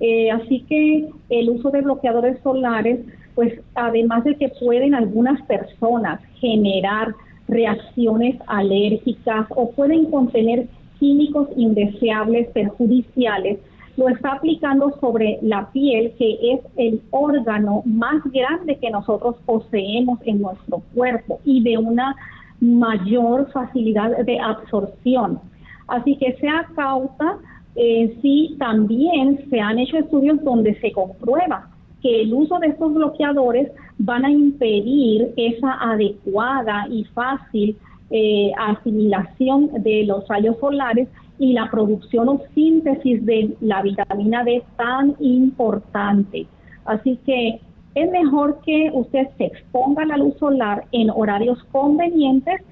Eh, 0.00 0.32
así 0.32 0.64
que 0.68 1.08
el 1.30 1.50
uso 1.50 1.70
de 1.70 1.82
bloqueadores 1.82 2.40
solares, 2.42 2.98
pues 3.36 3.60
además 3.76 4.24
de 4.24 4.34
que 4.34 4.48
pueden 4.48 4.96
algunas 4.96 5.40
personas 5.42 6.20
generar 6.40 7.14
reacciones 7.48 8.36
alérgicas 8.46 9.46
o 9.50 9.70
pueden 9.72 10.10
contener 10.10 10.68
químicos 10.98 11.48
indeseables 11.56 12.48
perjudiciales, 12.50 13.58
lo 13.96 14.08
está 14.08 14.34
aplicando 14.34 14.96
sobre 15.00 15.38
la 15.42 15.70
piel, 15.72 16.12
que 16.18 16.52
es 16.52 16.60
el 16.76 17.02
órgano 17.10 17.82
más 17.84 18.22
grande 18.32 18.76
que 18.76 18.90
nosotros 18.90 19.36
poseemos 19.44 20.20
en 20.24 20.40
nuestro 20.40 20.82
cuerpo 20.94 21.40
y 21.44 21.62
de 21.62 21.78
una 21.78 22.14
mayor 22.60 23.50
facilidad 23.50 24.16
de 24.24 24.38
absorción. 24.38 25.40
Así 25.88 26.16
que 26.16 26.34
sea 26.34 26.68
causa, 26.76 27.38
eh, 27.74 28.16
sí 28.22 28.56
también 28.58 29.48
se 29.50 29.60
han 29.60 29.78
hecho 29.78 29.96
estudios 29.98 30.42
donde 30.44 30.78
se 30.80 30.92
comprueba 30.92 31.68
que 32.02 32.22
el 32.22 32.32
uso 32.34 32.58
de 32.58 32.68
estos 32.68 32.94
bloqueadores 32.94 33.70
van 33.98 34.24
a 34.24 34.30
impedir 34.30 35.32
esa 35.36 35.72
adecuada 35.92 36.86
y 36.90 37.04
fácil 37.04 37.76
eh, 38.10 38.52
asimilación 38.58 39.70
de 39.82 40.04
los 40.04 40.26
rayos 40.28 40.56
solares 40.60 41.08
y 41.38 41.52
la 41.52 41.70
producción 41.70 42.28
o 42.28 42.40
síntesis 42.54 43.24
de 43.24 43.54
la 43.60 43.82
vitamina 43.82 44.44
D 44.44 44.62
tan 44.76 45.14
importante. 45.20 46.46
Así 46.84 47.18
que 47.26 47.60
es 47.94 48.10
mejor 48.10 48.60
que 48.64 48.90
usted 48.92 49.28
se 49.36 49.46
exponga 49.46 50.02
a 50.04 50.06
la 50.06 50.16
luz 50.16 50.34
solar 50.38 50.84
en 50.92 51.10
horarios 51.10 51.62
convenientes 51.72 52.62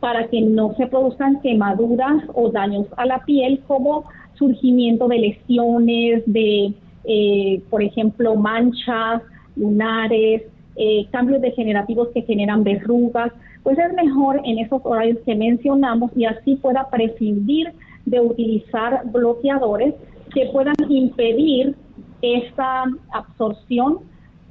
para 0.00 0.26
que 0.28 0.40
no 0.42 0.74
se 0.74 0.86
produzcan 0.86 1.40
quemaduras 1.40 2.24
o 2.34 2.50
daños 2.50 2.86
a 2.96 3.06
la 3.06 3.24
piel 3.24 3.60
como 3.66 4.04
surgimiento 4.34 5.08
de 5.08 5.18
lesiones, 5.18 6.22
de, 6.26 6.74
eh, 7.04 7.62
por 7.70 7.82
ejemplo, 7.82 8.34
manchas 8.36 9.22
lunares, 9.56 10.42
eh, 10.76 11.06
cambios 11.10 11.40
degenerativos 11.40 12.08
que 12.08 12.22
generan 12.22 12.64
verrugas, 12.64 13.32
pues 13.62 13.78
es 13.78 13.92
mejor 13.94 14.40
en 14.44 14.58
esos 14.58 14.80
horarios 14.84 15.18
que 15.24 15.34
mencionamos 15.34 16.10
y 16.16 16.24
así 16.24 16.56
pueda 16.56 16.88
prescindir 16.90 17.72
de 18.04 18.20
utilizar 18.20 19.02
bloqueadores 19.10 19.94
que 20.34 20.46
puedan 20.52 20.74
impedir 20.88 21.74
esta 22.22 22.84
absorción 23.12 24.00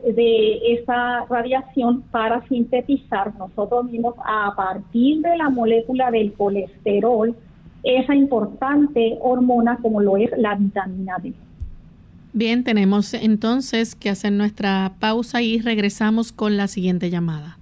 de 0.03 0.73
esa 0.73 1.25
radiación 1.29 2.01
para 2.11 2.45
sintetizar 2.47 3.33
nosotros 3.37 3.85
mismos 3.85 4.15
a 4.25 4.53
partir 4.55 5.21
de 5.21 5.37
la 5.37 5.49
molécula 5.49 6.11
del 6.11 6.33
colesterol 6.33 7.35
esa 7.83 8.15
importante 8.15 9.17
hormona 9.21 9.77
como 9.81 10.01
lo 10.01 10.17
es 10.17 10.31
la 10.37 10.55
vitamina 10.55 11.17
D. 11.21 11.33
Bien, 12.33 12.63
tenemos 12.63 13.13
entonces 13.13 13.93
que 13.93 14.09
hacer 14.09 14.31
nuestra 14.33 14.95
pausa 14.99 15.43
y 15.43 15.59
regresamos 15.59 16.31
con 16.31 16.57
la 16.57 16.67
siguiente 16.67 17.11
llamada. 17.11 17.59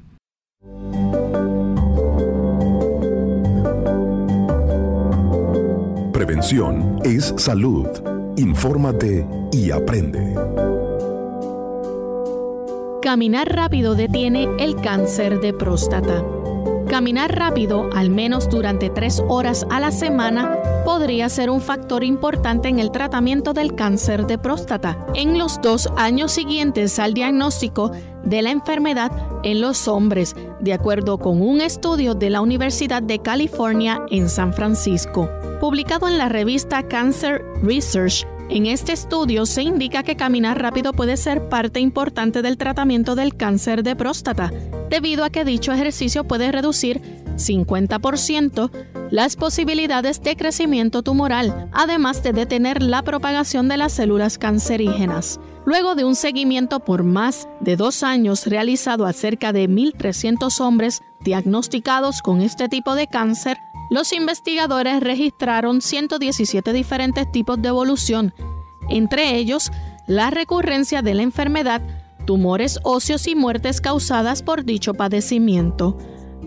Prevención 6.13 6.99
es 7.03 7.33
salud. 7.35 7.87
Infórmate 8.37 9.27
y 9.51 9.71
aprende. 9.71 10.35
Caminar 13.01 13.53
rápido 13.53 13.95
detiene 13.95 14.47
el 14.57 14.77
cáncer 14.77 15.41
de 15.41 15.53
próstata. 15.53 16.23
Caminar 16.91 17.33
rápido, 17.33 17.89
al 17.95 18.09
menos 18.09 18.49
durante 18.49 18.89
tres 18.89 19.23
horas 19.29 19.65
a 19.69 19.79
la 19.79 19.91
semana, 19.91 20.57
podría 20.83 21.29
ser 21.29 21.49
un 21.49 21.61
factor 21.61 22.03
importante 22.03 22.67
en 22.67 22.79
el 22.79 22.91
tratamiento 22.91 23.53
del 23.53 23.75
cáncer 23.75 24.27
de 24.27 24.37
próstata 24.37 25.07
en 25.15 25.39
los 25.39 25.61
dos 25.61 25.87
años 25.95 26.33
siguientes 26.33 26.99
al 26.99 27.13
diagnóstico 27.13 27.93
de 28.25 28.41
la 28.41 28.51
enfermedad 28.51 29.09
en 29.43 29.61
los 29.61 29.87
hombres, 29.87 30.35
de 30.59 30.73
acuerdo 30.73 31.17
con 31.17 31.41
un 31.41 31.61
estudio 31.61 32.13
de 32.13 32.29
la 32.29 32.41
Universidad 32.41 33.01
de 33.01 33.19
California 33.19 34.01
en 34.09 34.27
San 34.27 34.53
Francisco. 34.53 35.29
Publicado 35.61 36.09
en 36.09 36.17
la 36.17 36.27
revista 36.27 36.83
Cancer 36.83 37.41
Research, 37.63 38.27
en 38.51 38.65
este 38.65 38.91
estudio 38.91 39.45
se 39.45 39.63
indica 39.63 40.03
que 40.03 40.17
caminar 40.17 40.61
rápido 40.61 40.91
puede 40.91 41.15
ser 41.15 41.47
parte 41.47 41.79
importante 41.79 42.41
del 42.41 42.57
tratamiento 42.57 43.15
del 43.15 43.37
cáncer 43.37 43.81
de 43.81 43.95
próstata, 43.95 44.51
debido 44.89 45.23
a 45.23 45.29
que 45.29 45.45
dicho 45.45 45.71
ejercicio 45.71 46.25
puede 46.25 46.51
reducir 46.51 47.01
50% 47.37 48.69
las 49.09 49.37
posibilidades 49.37 50.21
de 50.21 50.35
crecimiento 50.35 51.01
tumoral, 51.01 51.69
además 51.71 52.23
de 52.23 52.33
detener 52.33 52.83
la 52.83 53.03
propagación 53.03 53.69
de 53.69 53.77
las 53.77 53.93
células 53.93 54.37
cancerígenas. 54.37 55.39
Luego 55.65 55.95
de 55.95 56.03
un 56.03 56.15
seguimiento 56.15 56.81
por 56.81 57.03
más 57.03 57.47
de 57.61 57.77
dos 57.77 58.03
años 58.03 58.47
realizado 58.47 59.05
a 59.05 59.13
cerca 59.13 59.53
de 59.53 59.69
1.300 59.69 60.59
hombres 60.59 61.01
diagnosticados 61.21 62.21
con 62.21 62.41
este 62.41 62.67
tipo 62.67 62.95
de 62.95 63.07
cáncer, 63.07 63.57
los 63.91 64.13
investigadores 64.13 65.01
registraron 65.01 65.81
117 65.81 66.71
diferentes 66.71 67.29
tipos 67.29 67.61
de 67.61 67.67
evolución, 67.67 68.33
entre 68.89 69.35
ellos 69.35 69.69
la 70.07 70.29
recurrencia 70.29 71.01
de 71.01 71.13
la 71.13 71.23
enfermedad, 71.23 71.81
tumores 72.25 72.79
óseos 72.83 73.27
y 73.27 73.35
muertes 73.35 73.81
causadas 73.81 74.43
por 74.43 74.63
dicho 74.63 74.93
padecimiento. 74.93 75.97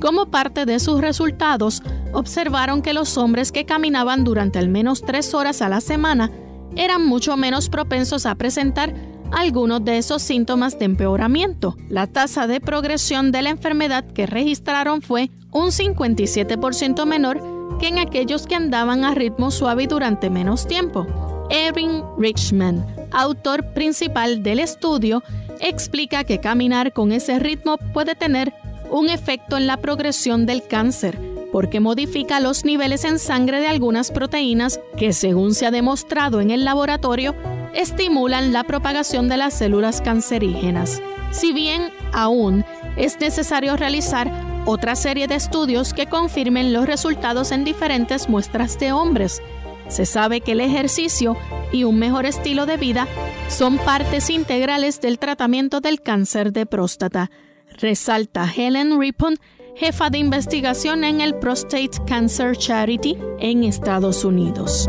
Como 0.00 0.30
parte 0.30 0.64
de 0.64 0.80
sus 0.80 1.02
resultados, 1.02 1.82
observaron 2.14 2.80
que 2.80 2.94
los 2.94 3.18
hombres 3.18 3.52
que 3.52 3.66
caminaban 3.66 4.24
durante 4.24 4.58
al 4.58 4.70
menos 4.70 5.02
tres 5.02 5.34
horas 5.34 5.60
a 5.60 5.68
la 5.68 5.82
semana 5.82 6.30
eran 6.76 7.06
mucho 7.06 7.36
menos 7.36 7.68
propensos 7.68 8.24
a 8.24 8.36
presentar 8.36 8.94
algunos 9.32 9.84
de 9.84 9.98
esos 9.98 10.22
síntomas 10.22 10.78
de 10.78 10.86
empeoramiento. 10.86 11.76
La 11.90 12.06
tasa 12.06 12.46
de 12.46 12.60
progresión 12.60 13.32
de 13.32 13.42
la 13.42 13.50
enfermedad 13.50 14.04
que 14.12 14.24
registraron 14.24 15.02
fue 15.02 15.30
un 15.54 15.68
57% 15.68 17.06
menor 17.06 17.40
que 17.78 17.88
en 17.88 17.98
aquellos 17.98 18.46
que 18.46 18.54
andaban 18.54 19.04
a 19.04 19.14
ritmo 19.14 19.50
suave 19.50 19.86
durante 19.86 20.28
menos 20.28 20.66
tiempo. 20.66 21.06
Erin 21.48 22.02
Richman, 22.18 22.84
autor 23.12 23.72
principal 23.72 24.42
del 24.42 24.58
estudio, 24.58 25.22
explica 25.60 26.24
que 26.24 26.40
caminar 26.40 26.92
con 26.92 27.12
ese 27.12 27.38
ritmo 27.38 27.78
puede 27.92 28.14
tener 28.14 28.52
un 28.90 29.08
efecto 29.08 29.56
en 29.56 29.66
la 29.66 29.76
progresión 29.76 30.44
del 30.44 30.66
cáncer, 30.66 31.18
porque 31.52 31.80
modifica 31.80 32.40
los 32.40 32.64
niveles 32.64 33.04
en 33.04 33.18
sangre 33.18 33.60
de 33.60 33.68
algunas 33.68 34.10
proteínas 34.10 34.80
que, 34.96 35.12
según 35.12 35.54
se 35.54 35.66
ha 35.66 35.70
demostrado 35.70 36.40
en 36.40 36.50
el 36.50 36.64
laboratorio, 36.64 37.34
estimulan 37.74 38.52
la 38.52 38.64
propagación 38.64 39.28
de 39.28 39.36
las 39.36 39.54
células 39.54 40.00
cancerígenas. 40.00 41.00
Si 41.30 41.52
bien 41.52 41.90
aún 42.12 42.64
es 42.96 43.18
necesario 43.20 43.76
realizar 43.76 44.53
otra 44.66 44.96
serie 44.96 45.26
de 45.26 45.34
estudios 45.34 45.92
que 45.92 46.06
confirmen 46.06 46.72
los 46.72 46.86
resultados 46.86 47.52
en 47.52 47.64
diferentes 47.64 48.28
muestras 48.28 48.78
de 48.78 48.92
hombres, 48.92 49.42
se 49.88 50.06
sabe 50.06 50.40
que 50.40 50.52
el 50.52 50.60
ejercicio 50.60 51.36
y 51.72 51.84
un 51.84 51.98
mejor 51.98 52.26
estilo 52.26 52.66
de 52.66 52.76
vida 52.76 53.06
son 53.48 53.76
partes 53.78 54.30
integrales 54.30 55.00
del 55.00 55.18
tratamiento 55.18 55.80
del 55.80 56.00
cáncer 56.00 56.52
de 56.52 56.66
próstata, 56.66 57.30
resalta 57.78 58.50
Helen 58.50 58.98
Ripon, 58.98 59.36
jefa 59.76 60.08
de 60.08 60.18
investigación 60.18 61.04
en 61.04 61.20
el 61.20 61.34
Prostate 61.34 61.90
Cancer 62.06 62.56
Charity 62.56 63.18
en 63.38 63.64
Estados 63.64 64.24
Unidos. 64.24 64.88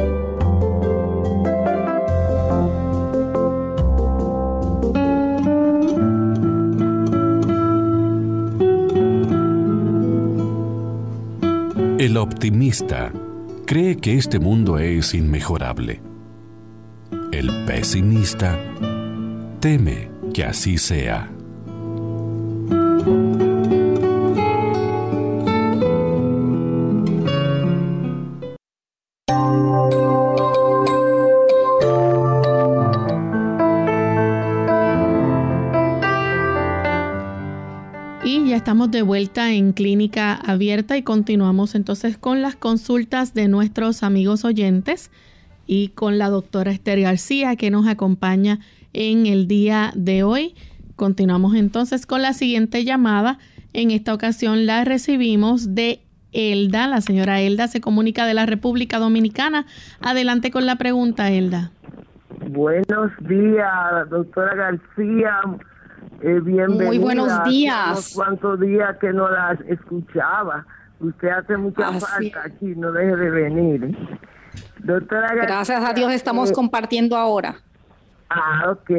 El 11.98 12.18
optimista 12.18 13.10
cree 13.66 13.96
que 13.96 14.16
este 14.16 14.38
mundo 14.38 14.78
es 14.80 15.14
inmejorable. 15.14 16.02
El 17.32 17.50
pesimista 17.66 18.60
teme 19.62 20.12
que 20.34 20.44
así 20.44 20.78
sea. 20.78 21.32
En 39.16 39.72
clínica 39.72 40.34
abierta 40.34 40.98
y 40.98 41.02
continuamos 41.02 41.74
entonces 41.74 42.18
con 42.18 42.42
las 42.42 42.58
consultas 42.58 43.34
de 43.34 43.48
nuestros 43.48 44.04
amigos 44.04 44.44
oyentes 44.44 45.10
y 45.66 45.90
con 45.90 46.18
la 46.18 46.30
doctora 46.30 46.72
Esther 46.72 47.00
García 47.00 47.56
que 47.56 47.72
nos 47.72 47.88
acompaña 47.88 48.60
en 48.92 49.26
el 49.26 49.48
día 49.48 49.94
de 49.96 50.24
hoy. 50.24 50.54
Continuamos 50.98 51.56
entonces 51.56 52.06
con 52.06 52.22
la 52.22 52.34
siguiente 52.34 52.84
llamada. 52.84 53.40
En 53.72 53.92
esta 53.92 54.14
ocasión 54.14 54.66
la 54.66 54.84
recibimos 54.84 55.76
de 55.76 56.02
Elda. 56.34 56.88
La 56.88 57.00
señora 57.00 57.40
Elda 57.40 57.70
se 57.70 57.80
comunica 57.80 58.26
de 58.26 58.34
la 58.34 58.46
República 58.46 59.00
Dominicana. 59.00 59.66
Adelante 60.02 60.52
con 60.52 60.66
la 60.66 60.76
pregunta, 60.76 61.32
Elda. 61.32 61.72
Buenos 62.50 63.12
días, 63.22 64.10
doctora 64.10 64.56
García. 64.56 65.40
Eh, 66.22 66.42
Muy 66.68 66.98
buenos 66.98 67.44
días. 67.44 68.14
Cuántos 68.16 68.60
días 68.60 68.98
que 68.98 69.14
no 69.14 69.30
las 69.30 69.60
escuchaba. 69.62 70.66
Usted 71.00 71.30
hace 71.30 71.58
mucha 71.58 71.92
falta 72.00 72.44
aquí, 72.46 72.74
no 72.76 72.92
deje 72.92 73.16
de 73.16 73.30
venir. 73.30 73.98
Doctora 74.80 75.34
Gracias 75.34 75.84
a 75.84 75.94
Dios 75.94 76.12
estamos 76.14 76.52
eh, 76.52 76.54
compartiendo 76.54 77.18
ahora. 77.18 77.56
Ah, 78.30 78.72
ok. 78.72 78.90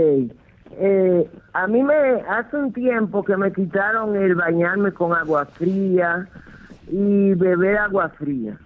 Eh, 0.79 1.31
a 1.53 1.66
mí 1.66 1.83
me 1.83 1.95
hace 2.29 2.57
un 2.57 2.73
tiempo 2.73 3.25
que 3.25 3.37
me 3.37 3.53
quitaron 3.53 4.14
el 4.16 4.35
bañarme 4.35 4.92
con 4.92 5.14
agua 5.14 5.47
fría 5.47 6.29
y 6.88 7.35
beber 7.35 7.79
agua 7.79 8.11
fría. 8.11 8.59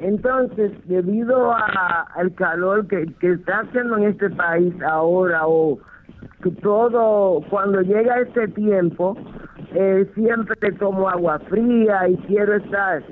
Entonces, 0.00 0.72
debido 0.84 1.52
al 1.52 2.32
calor 2.34 2.86
que, 2.86 3.12
que 3.20 3.32
está 3.32 3.60
haciendo 3.60 3.96
en 3.96 4.04
este 4.04 4.30
país 4.30 4.72
ahora 4.82 5.46
o 5.46 5.78
todo, 6.62 7.42
cuando 7.50 7.80
llega 7.80 8.20
este 8.20 8.48
tiempo, 8.48 9.16
eh, 9.74 10.08
siempre 10.14 10.72
tomo 10.72 11.08
agua 11.08 11.38
fría 11.48 12.08
y 12.08 12.16
quiero 12.26 12.54
estar 12.54 13.02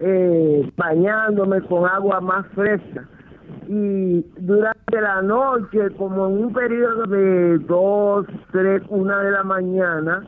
eh, 0.00 0.70
bañándome 0.76 1.60
con 1.62 1.88
agua 1.88 2.20
más 2.20 2.46
fresca. 2.48 3.08
Y 3.68 4.24
durante 4.38 5.00
la 5.00 5.22
noche, 5.22 5.90
como 5.96 6.28
en 6.28 6.44
un 6.44 6.52
periodo 6.52 7.04
de 7.04 7.58
dos, 7.60 8.26
tres, 8.52 8.82
una 8.88 9.22
de 9.22 9.30
la 9.30 9.42
mañana, 9.42 10.26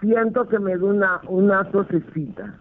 siento 0.00 0.48
que 0.48 0.58
me 0.58 0.76
da 0.76 0.84
una, 0.84 1.20
una 1.28 1.64
tosecita. 1.70 2.54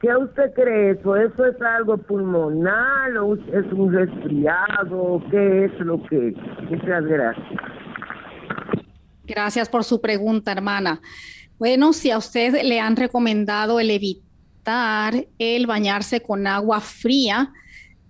¿Qué 0.00 0.14
usted 0.14 0.52
cree 0.54 0.90
eso? 0.90 1.16
¿Eso 1.16 1.46
es 1.46 1.60
algo 1.62 1.96
pulmonar 1.96 3.16
o 3.16 3.34
es 3.34 3.72
un 3.72 3.92
resfriado? 3.92 5.22
¿Qué 5.30 5.64
es 5.64 5.80
lo 5.80 6.02
que 6.04 6.28
es? 6.28 6.36
Muchas 6.70 7.04
gracias. 7.06 7.83
Gracias 9.26 9.68
por 9.68 9.84
su 9.84 10.00
pregunta, 10.00 10.52
hermana. 10.52 11.00
Bueno, 11.58 11.92
si 11.92 12.10
a 12.10 12.18
usted 12.18 12.62
le 12.62 12.80
han 12.80 12.96
recomendado 12.96 13.80
el 13.80 13.90
evitar 13.90 15.26
el 15.38 15.66
bañarse 15.66 16.20
con 16.20 16.46
agua 16.46 16.80
fría, 16.80 17.52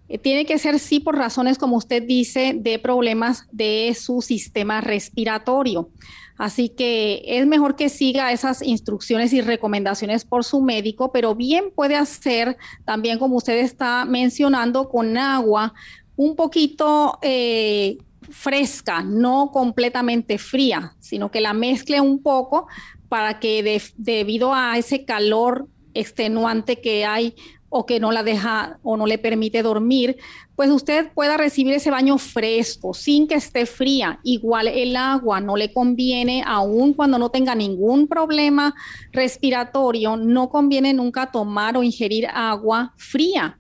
eh, 0.09 0.19
tiene 0.19 0.45
que 0.45 0.59
ser 0.59 0.79
sí 0.79 1.01
por 1.01 1.17
razones, 1.17 1.59
como 1.59 1.77
usted 1.77 2.03
dice, 2.03 2.55
de 2.57 2.79
problemas 2.79 3.47
de 3.53 3.97
su 3.99 4.23
sistema 4.23 4.81
respiratorio. 4.81 5.89
Así 6.37 6.69
que 6.69 7.23
es 7.25 7.47
mejor 7.47 7.77
que 7.77 7.89
siga 7.89 8.33
esas 8.33 8.61
instrucciones 8.61 9.33
y 9.33 9.41
recomendaciones 9.41 10.25
por 10.25 10.45
su 10.45 10.61
médico, 10.61 11.13
pero 11.13 11.35
bien 11.35 11.67
puede 11.75 11.95
hacer 11.95 12.57
también, 12.85 13.19
como 13.19 13.37
usted 13.37 13.59
está 13.59 14.05
mencionando, 14.05 14.89
con 14.89 15.17
agua 15.17 15.75
un 16.17 16.35
poquito 16.37 17.19
eh, 17.23 17.99
fresca, 18.31 19.03
no 19.03 19.51
completamente 19.53 20.39
fría, 20.39 20.95
sino 21.01 21.31
que 21.31 21.41
la 21.41 21.53
mezcle 21.53 22.01
un 22.01 22.23
poco 22.23 22.67
para 23.09 23.39
que 23.39 23.81
debido 23.97 24.55
a 24.55 24.77
ese 24.79 25.05
calor 25.05 25.69
extenuante 25.95 26.81
que 26.81 27.05
hay 27.05 27.35
o 27.69 27.87
que 27.87 27.99
no 27.99 28.13
la 28.13 28.23
deja 28.23 28.79
o 28.83 28.97
no 28.97 29.07
le 29.07 29.19
permite 29.19 29.63
dormir, 29.63 30.17
pues 30.55 30.71
usted 30.71 31.11
pueda 31.13 31.37
recibir 31.37 31.75
ese 31.75 31.91
baño 31.91 32.19
fresco 32.19 32.95
sin 32.95 33.27
que 33.27 33.35
esté 33.35 33.67
fría. 33.67 34.21
Igual 34.23 34.69
el 34.69 34.95
agua 34.95 35.41
no 35.41 35.57
le 35.57 35.73
conviene, 35.73 36.45
aun 36.47 36.93
cuando 36.93 37.19
no 37.19 37.31
tenga 37.31 37.57
ningún 37.57 38.07
problema 38.07 38.75
respiratorio, 39.13 40.17
no 40.17 40.51
conviene 40.51 40.93
nunca 40.93 41.33
tomar 41.33 41.77
o 41.77 41.83
ingerir 41.83 42.29
agua 42.29 42.95
fría 42.97 43.59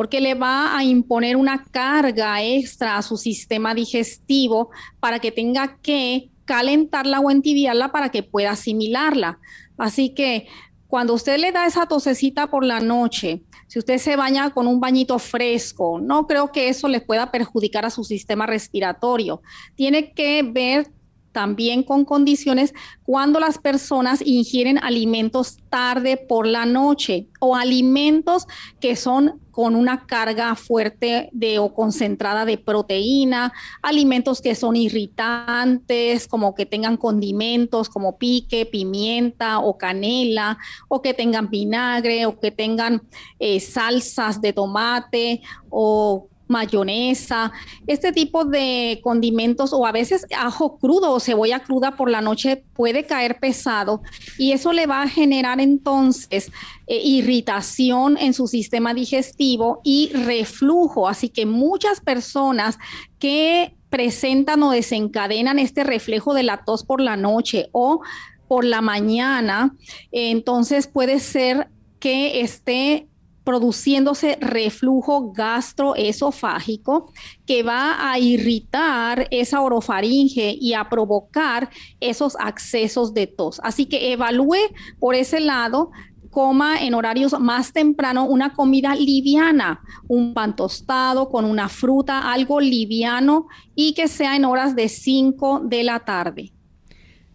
porque 0.00 0.22
le 0.22 0.32
va 0.32 0.78
a 0.78 0.82
imponer 0.82 1.36
una 1.36 1.62
carga 1.62 2.42
extra 2.42 2.96
a 2.96 3.02
su 3.02 3.18
sistema 3.18 3.74
digestivo 3.74 4.70
para 4.98 5.18
que 5.18 5.30
tenga 5.30 5.76
que 5.82 6.30
calentarla 6.46 7.20
o 7.20 7.30
entibiarla 7.30 7.92
para 7.92 8.08
que 8.08 8.22
pueda 8.22 8.52
asimilarla. 8.52 9.38
Así 9.76 10.14
que 10.14 10.46
cuando 10.86 11.12
usted 11.12 11.36
le 11.36 11.52
da 11.52 11.66
esa 11.66 11.84
tosecita 11.84 12.46
por 12.46 12.64
la 12.64 12.80
noche, 12.80 13.42
si 13.66 13.78
usted 13.78 13.98
se 13.98 14.16
baña 14.16 14.54
con 14.54 14.68
un 14.68 14.80
bañito 14.80 15.18
fresco, 15.18 16.00
no 16.00 16.26
creo 16.26 16.50
que 16.50 16.70
eso 16.70 16.88
le 16.88 17.02
pueda 17.02 17.30
perjudicar 17.30 17.84
a 17.84 17.90
su 17.90 18.02
sistema 18.02 18.46
respiratorio. 18.46 19.42
Tiene 19.74 20.14
que 20.14 20.42
ver 20.42 20.90
también 21.32 21.82
con 21.82 22.04
condiciones 22.04 22.74
cuando 23.04 23.38
las 23.38 23.58
personas 23.58 24.22
ingieren 24.24 24.78
alimentos 24.78 25.58
tarde 25.68 26.16
por 26.16 26.46
la 26.46 26.66
noche 26.66 27.28
o 27.38 27.54
alimentos 27.54 28.46
que 28.80 28.96
son 28.96 29.40
con 29.60 29.76
una 29.76 30.06
carga 30.06 30.54
fuerte 30.54 31.28
de 31.32 31.58
o 31.58 31.74
concentrada 31.74 32.46
de 32.46 32.56
proteína, 32.56 33.52
alimentos 33.82 34.40
que 34.40 34.54
son 34.54 34.74
irritantes, 34.74 36.26
como 36.26 36.54
que 36.54 36.64
tengan 36.64 36.96
condimentos 36.96 37.90
como 37.90 38.16
pique, 38.16 38.64
pimienta 38.64 39.58
o 39.58 39.76
canela, 39.76 40.56
o 40.88 41.02
que 41.02 41.12
tengan 41.12 41.50
vinagre, 41.50 42.24
o 42.24 42.40
que 42.40 42.50
tengan 42.50 43.02
eh, 43.38 43.60
salsas 43.60 44.40
de 44.40 44.54
tomate 44.54 45.42
o 45.68 46.29
mayonesa, 46.50 47.52
este 47.86 48.12
tipo 48.12 48.44
de 48.44 49.00
condimentos 49.02 49.72
o 49.72 49.86
a 49.86 49.92
veces 49.92 50.26
ajo 50.36 50.78
crudo 50.78 51.12
o 51.12 51.20
cebolla 51.20 51.60
cruda 51.60 51.96
por 51.96 52.10
la 52.10 52.20
noche 52.20 52.64
puede 52.74 53.06
caer 53.06 53.38
pesado 53.38 54.02
y 54.36 54.52
eso 54.52 54.72
le 54.72 54.86
va 54.86 55.02
a 55.02 55.08
generar 55.08 55.60
entonces 55.60 56.52
eh, 56.86 57.00
irritación 57.02 58.18
en 58.18 58.34
su 58.34 58.46
sistema 58.46 58.92
digestivo 58.92 59.80
y 59.84 60.10
reflujo. 60.12 61.08
Así 61.08 61.28
que 61.28 61.46
muchas 61.46 62.00
personas 62.00 62.78
que 63.18 63.76
presentan 63.88 64.62
o 64.62 64.70
desencadenan 64.70 65.58
este 65.58 65.84
reflejo 65.84 66.34
de 66.34 66.42
la 66.42 66.64
tos 66.64 66.84
por 66.84 67.00
la 67.00 67.16
noche 67.16 67.68
o 67.72 68.00
por 68.48 68.64
la 68.64 68.80
mañana, 68.80 69.76
entonces 70.10 70.88
puede 70.88 71.20
ser 71.20 71.68
que 72.00 72.40
esté 72.40 73.06
produciéndose 73.50 74.38
reflujo 74.40 75.32
gastroesofágico 75.32 77.12
que 77.44 77.64
va 77.64 78.12
a 78.12 78.16
irritar 78.16 79.26
esa 79.32 79.60
orofaringe 79.60 80.56
y 80.60 80.74
a 80.74 80.88
provocar 80.88 81.68
esos 81.98 82.36
accesos 82.38 83.12
de 83.12 83.26
tos. 83.26 83.60
Así 83.64 83.86
que 83.86 84.12
evalúe 84.12 84.70
por 85.00 85.16
ese 85.16 85.40
lado 85.40 85.90
coma 86.30 86.80
en 86.80 86.94
horarios 86.94 87.40
más 87.40 87.72
temprano 87.72 88.24
una 88.24 88.52
comida 88.52 88.94
liviana, 88.94 89.80
un 90.06 90.32
pan 90.32 90.54
tostado 90.54 91.28
con 91.28 91.44
una 91.44 91.68
fruta, 91.68 92.30
algo 92.30 92.60
liviano 92.60 93.48
y 93.74 93.94
que 93.94 94.06
sea 94.06 94.36
en 94.36 94.44
horas 94.44 94.76
de 94.76 94.88
5 94.88 95.62
de 95.64 95.82
la 95.82 95.98
tarde. 95.98 96.52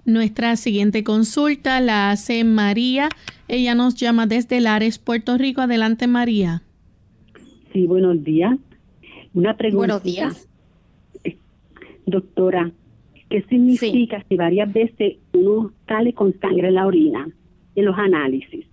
Nuestra 0.05 0.55
siguiente 0.55 1.03
consulta 1.03 1.81
la 1.81 2.11
hace 2.11 2.43
María. 2.43 3.09
Ella 3.47 3.73
nos 3.73 3.95
llama 3.95 4.27
desde 4.27 4.61
Lares, 4.61 4.99
Puerto 4.99 5.35
Rico. 5.37 5.61
Adelante, 5.61 6.05
María. 6.05 6.61
Sí, 7.73 7.87
buenos 7.87 8.23
días. 8.23 8.55
Una 9.33 9.57
pregunta. 9.57 9.77
Buenos 9.77 10.03
días. 10.03 10.47
Doctora, 12.05 12.71
¿qué 13.29 13.41
significa 13.49 14.23
si 14.29 14.35
varias 14.35 14.71
veces 14.71 15.17
uno 15.33 15.71
sale 15.87 16.13
con 16.13 16.39
sangre 16.39 16.67
en 16.67 16.75
la 16.75 16.85
orina 16.85 17.27
en 17.75 17.85
los 17.85 17.97
análisis? 17.97 18.67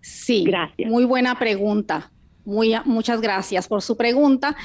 Sí, 0.00 0.42
gracias. 0.44 0.90
Muy 0.90 1.04
buena 1.04 1.38
pregunta. 1.38 2.10
Muy, 2.44 2.74
muchas 2.84 3.20
gracias 3.20 3.68
por 3.68 3.80
su 3.80 3.96
pregunta. 3.96 4.56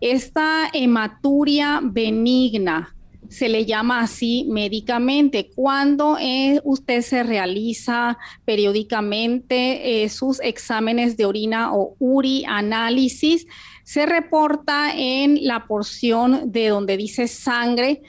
Esta 0.00 0.70
hematuria 0.72 1.80
benigna 1.82 2.96
se 3.28 3.48
le 3.48 3.64
llama 3.66 4.00
así 4.00 4.46
médicamente. 4.48 5.50
Cuando 5.54 6.16
eh, 6.18 6.60
usted 6.64 7.02
se 7.02 7.22
realiza 7.22 8.18
periódicamente 8.44 10.02
eh, 10.02 10.08
sus 10.08 10.40
exámenes 10.40 11.16
de 11.16 11.26
orina 11.26 11.74
o 11.74 11.94
uri 11.98 12.44
análisis, 12.46 13.46
se 13.84 14.06
reporta 14.06 14.92
en 14.94 15.46
la 15.46 15.66
porción 15.66 16.52
de 16.52 16.68
donde 16.68 16.96
dice 16.96 17.28
sangre 17.28 18.02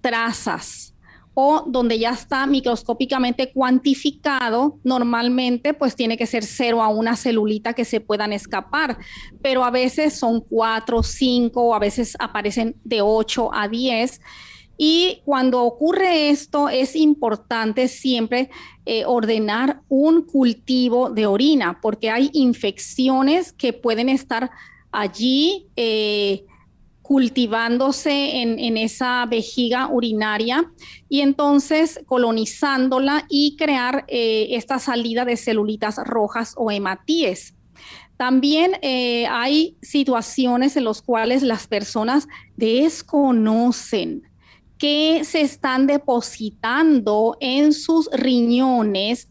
trazas 0.00 0.94
o 1.34 1.64
donde 1.66 1.98
ya 1.98 2.10
está 2.10 2.46
microscópicamente 2.46 3.52
cuantificado, 3.52 4.78
normalmente 4.84 5.74
pues 5.74 5.96
tiene 5.96 6.16
que 6.16 6.26
ser 6.26 6.44
cero 6.44 6.80
a 6.80 6.88
una 6.88 7.16
celulita 7.16 7.74
que 7.74 7.84
se 7.84 8.00
puedan 8.00 8.32
escapar, 8.32 8.98
pero 9.42 9.64
a 9.64 9.70
veces 9.70 10.14
son 10.16 10.40
cuatro, 10.40 11.02
cinco, 11.02 11.64
o 11.64 11.74
a 11.74 11.80
veces 11.80 12.16
aparecen 12.20 12.76
de 12.84 13.02
ocho 13.02 13.52
a 13.52 13.66
diez. 13.66 14.20
Y 14.76 15.22
cuando 15.24 15.62
ocurre 15.62 16.30
esto, 16.30 16.68
es 16.68 16.96
importante 16.96 17.88
siempre 17.88 18.50
eh, 18.86 19.04
ordenar 19.06 19.80
un 19.88 20.22
cultivo 20.22 21.10
de 21.10 21.26
orina, 21.26 21.80
porque 21.80 22.10
hay 22.10 22.30
infecciones 22.32 23.52
que 23.52 23.72
pueden 23.72 24.08
estar 24.08 24.50
allí 24.90 25.68
eh, 25.76 26.44
cultivándose 27.02 28.42
en, 28.42 28.76
esa 28.76 29.26
vejiga 29.26 29.88
urinaria 29.88 30.72
y 31.08 31.20
entonces 31.20 32.00
colonizándola 32.06 33.26
y 33.28 33.56
crear 33.56 34.04
eh, 34.08 34.48
esta 34.50 34.78
salida 34.78 35.24
de 35.24 35.36
celulitas 35.36 35.96
rojas 35.98 36.54
o 36.56 36.70
hematíes. 36.70 37.54
También 38.16 38.78
hay 39.28 39.76
situaciones 39.82 40.76
en 40.76 40.84
las 40.84 41.02
cuales 41.02 41.42
las 41.42 41.66
personas 41.66 42.28
desconocen 42.56 44.22
que 44.78 45.22
se 45.24 45.40
están 45.40 45.86
depositando 45.86 47.36
en 47.40 47.72
sus 47.72 48.08
riñones 48.12 49.28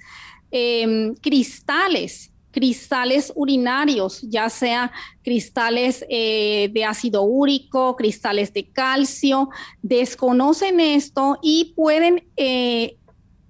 em, 0.52 1.16
cristales 1.16 2.34
cristales 2.54 3.34
urinarios, 3.36 4.22
ya 4.22 4.48
sea 4.48 4.92
cristales 5.24 6.06
eh, 6.08 6.70
de 6.72 6.86
ácido 6.86 7.24
úrico, 7.24 7.96
cristales 7.96 8.54
de 8.54 8.70
calcio, 8.70 9.50
desconocen 9.82 10.80
esto 10.80 11.40
y 11.42 11.74
pueden 11.76 12.24
eh, 12.38 12.96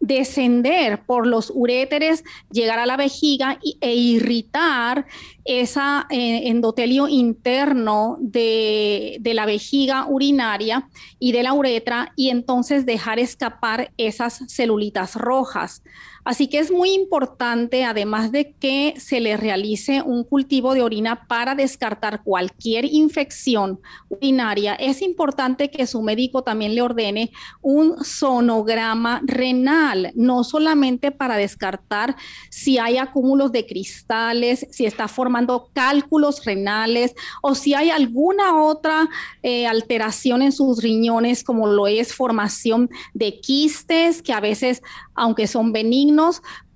descender 0.03 1.05
por 1.05 1.25
los 1.25 1.49
uréteres, 1.55 2.25
llegar 2.51 2.77
a 2.77 2.85
la 2.85 2.97
vejiga 2.97 3.57
e 3.79 3.95
irritar 3.95 5.05
ese 5.45 5.79
endotelio 6.09 7.07
interno 7.07 8.17
de, 8.19 9.17
de, 9.21 9.33
la 9.33 9.45
vejiga 9.45 10.05
urinaria 10.09 10.89
y 11.19 11.31
de 11.31 11.43
la 11.43 11.53
uretra 11.53 12.11
y 12.17 12.29
entonces 12.31 12.85
dejar 12.85 13.17
escapar 13.17 13.93
esas 13.97 14.43
celulitas 14.49 15.15
rojas. 15.15 15.83
Así 16.25 16.47
que 16.47 16.59
es 16.59 16.71
muy 16.71 16.91
importante, 16.91 17.83
además 17.83 18.31
de 18.31 18.53
que 18.53 18.93
se 18.97 19.19
le 19.19 19.35
realice 19.35 20.01
un 20.01 20.23
cultivo 20.23 20.73
de 20.73 20.81
orina 20.81 21.27
para 21.27 21.53
descartar 21.53 22.23
cualquier 22.23 22.85
infección 22.85 23.81
urinaria, 24.09 24.73
es 24.75 25.01
importante 25.01 25.69
que 25.69 25.85
su 25.85 26.01
médico 26.01 26.43
también 26.43 26.75
le 26.75 26.81
ordene 26.81 27.31
un 27.61 28.03
sonograma 28.03 29.21
renal, 29.25 30.11
no 30.15 30.43
solamente 30.43 31.11
para 31.11 31.35
descartar 31.35 32.15
si 32.49 32.77
hay 32.77 32.97
acúmulos 32.97 33.51
de 33.51 33.65
cristales, 33.65 34.65
si 34.71 34.85
está 34.85 35.09
formando 35.09 35.69
cálculos 35.73 36.45
renales 36.45 37.15
o 37.41 37.53
si 37.53 37.73
hay 37.73 37.89
alguna 37.89 38.63
otra 38.63 39.09
eh, 39.41 39.67
alteración 39.67 40.41
en 40.41 40.53
sus 40.53 40.81
riñones, 40.81 41.43
como 41.43 41.67
lo 41.67 41.87
es 41.87 42.13
formación 42.13 42.89
de 43.13 43.41
quistes, 43.41 44.21
que 44.21 44.31
a 44.31 44.39
veces, 44.39 44.81
aunque 45.15 45.47
son 45.47 45.73
benignos, 45.73 46.12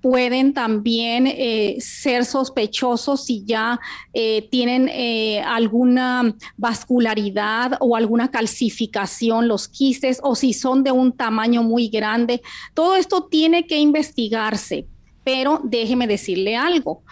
pueden 0.00 0.54
también 0.54 1.26
eh, 1.26 1.76
ser 1.80 2.24
sospechosos 2.24 3.24
si 3.24 3.44
ya 3.44 3.80
eh, 4.12 4.48
tienen 4.50 4.88
eh, 4.88 5.40
alguna 5.40 6.34
vascularidad 6.56 7.72
o 7.80 7.96
alguna 7.96 8.30
calcificación 8.30 9.48
los 9.48 9.68
quistes 9.68 10.20
o 10.22 10.34
si 10.34 10.52
son 10.52 10.84
de 10.84 10.92
un 10.92 11.12
tamaño 11.12 11.62
muy 11.62 11.88
grande. 11.88 12.42
Todo 12.74 12.96
esto 12.96 13.24
tiene 13.24 13.66
que 13.66 13.78
investigarse, 13.78 14.86
pero 15.24 15.60
déjeme 15.64 16.06
decirle 16.06 16.56
algo. 16.56 17.02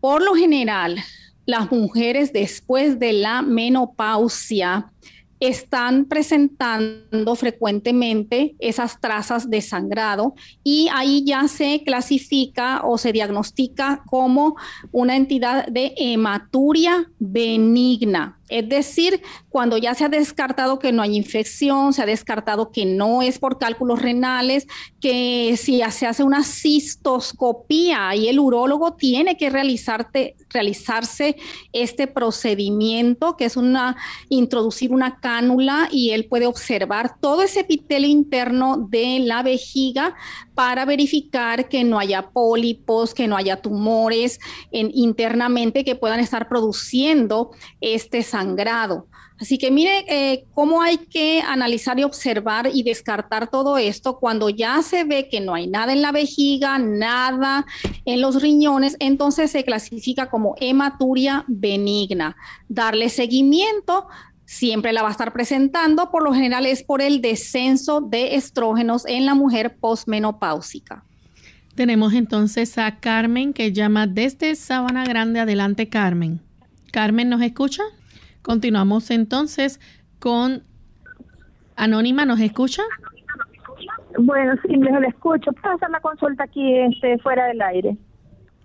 Por 0.00 0.22
lo 0.22 0.34
general, 0.34 1.02
las 1.46 1.70
mujeres 1.70 2.32
después 2.32 2.98
de 2.98 3.12
la 3.14 3.42
menopausia 3.42 4.92
están 5.46 6.06
presentando 6.06 7.34
frecuentemente 7.36 8.54
esas 8.58 9.00
trazas 9.00 9.50
de 9.50 9.60
sangrado 9.60 10.34
y 10.62 10.88
ahí 10.92 11.24
ya 11.24 11.48
se 11.48 11.82
clasifica 11.84 12.82
o 12.84 12.98
se 12.98 13.12
diagnostica 13.12 14.02
como 14.06 14.56
una 14.92 15.16
entidad 15.16 15.66
de 15.66 15.94
hematuria 15.96 17.10
benigna. 17.18 18.38
Es 18.48 18.68
decir, 18.68 19.22
cuando 19.48 19.78
ya 19.78 19.94
se 19.94 20.04
ha 20.04 20.08
descartado 20.08 20.78
que 20.78 20.92
no 20.92 21.02
hay 21.02 21.16
infección, 21.16 21.92
se 21.94 22.02
ha 22.02 22.06
descartado 22.06 22.70
que 22.70 22.84
no 22.84 23.22
es 23.22 23.38
por 23.38 23.58
cálculos 23.58 24.02
renales, 24.02 24.66
que 25.00 25.56
si 25.56 25.80
se 25.90 26.06
hace 26.06 26.22
una 26.22 26.44
cistoscopía 26.44 28.14
y 28.14 28.28
el 28.28 28.38
urólogo 28.38 28.94
tiene 28.94 29.36
que 29.36 29.48
realizarse 29.48 31.36
este 31.72 32.06
procedimiento, 32.06 33.36
que 33.36 33.46
es 33.46 33.56
una, 33.56 33.96
introducir 34.28 34.92
una 34.92 35.20
cánula 35.20 35.88
y 35.90 36.10
él 36.10 36.26
puede 36.26 36.46
observar 36.46 37.18
todo 37.20 37.42
ese 37.42 37.60
epitelio 37.60 38.08
interno 38.08 38.76
de 38.90 39.20
la 39.20 39.42
vejiga 39.42 40.14
para 40.54 40.84
verificar 40.84 41.68
que 41.68 41.84
no 41.84 41.98
haya 41.98 42.30
pólipos, 42.30 43.14
que 43.14 43.28
no 43.28 43.36
haya 43.36 43.60
tumores 43.60 44.40
internamente 44.70 45.84
que 45.84 45.96
puedan 45.96 46.20
estar 46.20 46.48
produciendo 46.48 47.50
este 47.80 48.22
sangrado. 48.22 49.06
Así 49.40 49.58
que 49.58 49.72
mire 49.72 50.04
eh, 50.08 50.44
cómo 50.54 50.80
hay 50.80 50.96
que 50.96 51.42
analizar 51.42 51.98
y 51.98 52.04
observar 52.04 52.70
y 52.72 52.84
descartar 52.84 53.50
todo 53.50 53.78
esto 53.78 54.18
cuando 54.20 54.48
ya 54.48 54.80
se 54.82 55.02
ve 55.02 55.28
que 55.28 55.40
no 55.40 55.54
hay 55.54 55.66
nada 55.66 55.92
en 55.92 56.02
la 56.02 56.12
vejiga, 56.12 56.78
nada 56.78 57.66
en 58.04 58.20
los 58.20 58.40
riñones, 58.40 58.96
entonces 59.00 59.50
se 59.50 59.64
clasifica 59.64 60.30
como 60.30 60.54
hematuria 60.60 61.44
benigna. 61.48 62.36
Darle 62.68 63.08
seguimiento, 63.08 64.06
siempre 64.54 64.92
la 64.92 65.02
va 65.02 65.08
a 65.08 65.10
estar 65.10 65.32
presentando, 65.32 66.10
por 66.12 66.22
lo 66.22 66.32
general 66.32 66.64
es 66.64 66.84
por 66.84 67.02
el 67.02 67.20
descenso 67.20 68.00
de 68.00 68.36
estrógenos 68.36 69.04
en 69.06 69.26
la 69.26 69.34
mujer 69.34 69.76
posmenopáusica. 69.80 71.02
Tenemos 71.74 72.12
entonces 72.12 72.78
a 72.78 73.00
Carmen 73.00 73.52
que 73.52 73.72
llama 73.72 74.06
desde 74.06 74.54
Sabana 74.54 75.04
Grande. 75.04 75.40
Adelante, 75.40 75.88
Carmen. 75.88 76.40
Carmen, 76.92 77.28
¿nos 77.28 77.42
escucha? 77.42 77.82
Continuamos 78.42 79.10
entonces 79.10 79.80
con 80.20 80.62
Anónima, 81.74 82.24
¿nos 82.24 82.38
escucha? 82.38 82.82
Bueno, 84.16 84.52
sí, 84.62 84.76
le 84.76 85.08
escucho. 85.08 85.50
¿Puedo 85.52 85.74
hacer 85.74 85.90
la 85.90 85.98
consulta 85.98 86.44
aquí 86.44 86.78
este, 86.78 87.18
fuera 87.18 87.46
del 87.46 87.60
aire? 87.60 87.96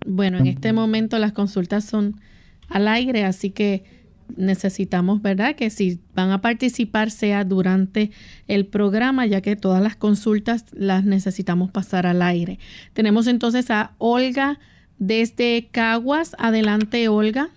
Bueno, 0.06 0.38
en 0.38 0.46
este 0.46 0.72
momento 0.72 1.18
las 1.18 1.32
consultas 1.32 1.84
son 1.84 2.20
al 2.68 2.86
aire, 2.86 3.24
así 3.24 3.50
que 3.50 3.99
necesitamos, 4.36 5.22
¿verdad? 5.22 5.54
Que 5.54 5.70
si 5.70 6.00
van 6.14 6.30
a 6.30 6.40
participar 6.40 7.10
sea 7.10 7.44
durante 7.44 8.10
el 8.48 8.66
programa, 8.66 9.26
ya 9.26 9.40
que 9.40 9.56
todas 9.56 9.82
las 9.82 9.96
consultas 9.96 10.66
las 10.72 11.04
necesitamos 11.04 11.70
pasar 11.70 12.06
al 12.06 12.22
aire. 12.22 12.58
Tenemos 12.92 13.26
entonces 13.26 13.70
a 13.70 13.92
Olga 13.98 14.58
desde 14.98 15.68
Caguas. 15.70 16.36
Adelante, 16.38 17.08
Olga. 17.08 17.48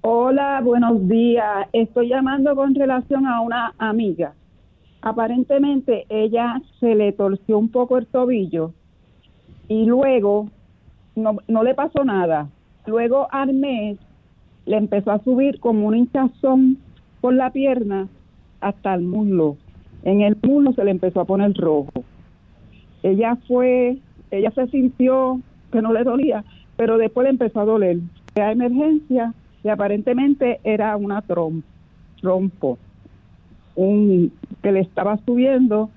Hola, 0.00 0.60
buenos 0.64 1.08
días. 1.08 1.68
Estoy 1.72 2.08
llamando 2.08 2.56
con 2.56 2.74
relación 2.74 3.26
a 3.26 3.40
una 3.40 3.72
amiga. 3.78 4.34
Aparentemente 5.00 6.06
ella 6.08 6.60
se 6.80 6.94
le 6.94 7.12
torció 7.12 7.58
un 7.58 7.68
poco 7.68 7.98
el 7.98 8.06
tobillo 8.06 8.72
y 9.68 9.84
luego 9.84 10.48
no, 11.14 11.36
no 11.46 11.62
le 11.62 11.74
pasó 11.74 12.04
nada. 12.04 12.48
Luego 12.86 13.28
al 13.30 13.52
le 14.66 14.76
empezó 14.76 15.10
a 15.10 15.22
subir 15.22 15.60
como 15.60 15.88
un 15.88 15.96
hinchazón 15.96 16.78
por 17.20 17.34
la 17.34 17.50
pierna 17.50 18.08
hasta 18.60 18.94
el 18.94 19.02
muslo. 19.02 19.56
En 20.04 20.20
el 20.20 20.36
muslo 20.42 20.72
se 20.72 20.84
le 20.84 20.90
empezó 20.90 21.20
a 21.20 21.24
poner 21.24 21.54
rojo. 21.54 22.04
Ella 23.02 23.36
fue, 23.48 23.98
ella 24.30 24.50
se 24.52 24.66
sintió 24.68 25.40
que 25.70 25.82
no 25.82 25.92
le 25.92 26.04
dolía, 26.04 26.44
pero 26.76 26.98
después 26.98 27.24
le 27.24 27.30
empezó 27.30 27.60
a 27.60 27.64
doler. 27.64 27.98
A 28.36 28.52
emergencia 28.52 29.34
y 29.64 29.68
aparentemente 29.68 30.60
era 30.64 30.96
una 30.96 31.22
trompo, 32.20 32.78
un 33.74 34.32
que 34.62 34.72
le 34.72 34.80
estaba 34.80 35.18
subiendo, 35.24 35.90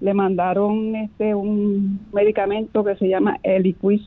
le 0.00 0.14
mandaron 0.14 0.96
este 0.96 1.34
un 1.34 2.00
medicamento 2.12 2.84
que 2.84 2.96
se 2.96 3.08
llama 3.08 3.38
Eliquis, 3.42 4.02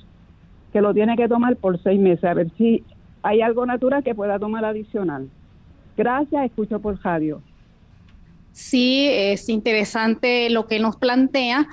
que 0.73 0.81
lo 0.81 0.93
tiene 0.93 1.15
que 1.15 1.27
tomar 1.27 1.55
por 1.55 1.81
seis 1.81 1.99
meses, 1.99 2.23
a 2.25 2.33
ver 2.33 2.49
si 2.57 2.83
hay 3.25 3.41
algo 3.41 3.65
natural 3.65 4.03
que 4.03 4.13
pueda 4.13 4.37
tomar 4.37 4.63
adicional. 4.63 5.27
Gracias, 5.97 6.45
escucho 6.45 6.79
por 6.79 7.01
radio. 7.03 7.41
sí, 8.53 9.07
es 9.09 9.49
interesante 9.49 10.49
lo 10.49 10.67
que 10.67 10.79
nos 10.79 10.95
plantea. 10.95 11.67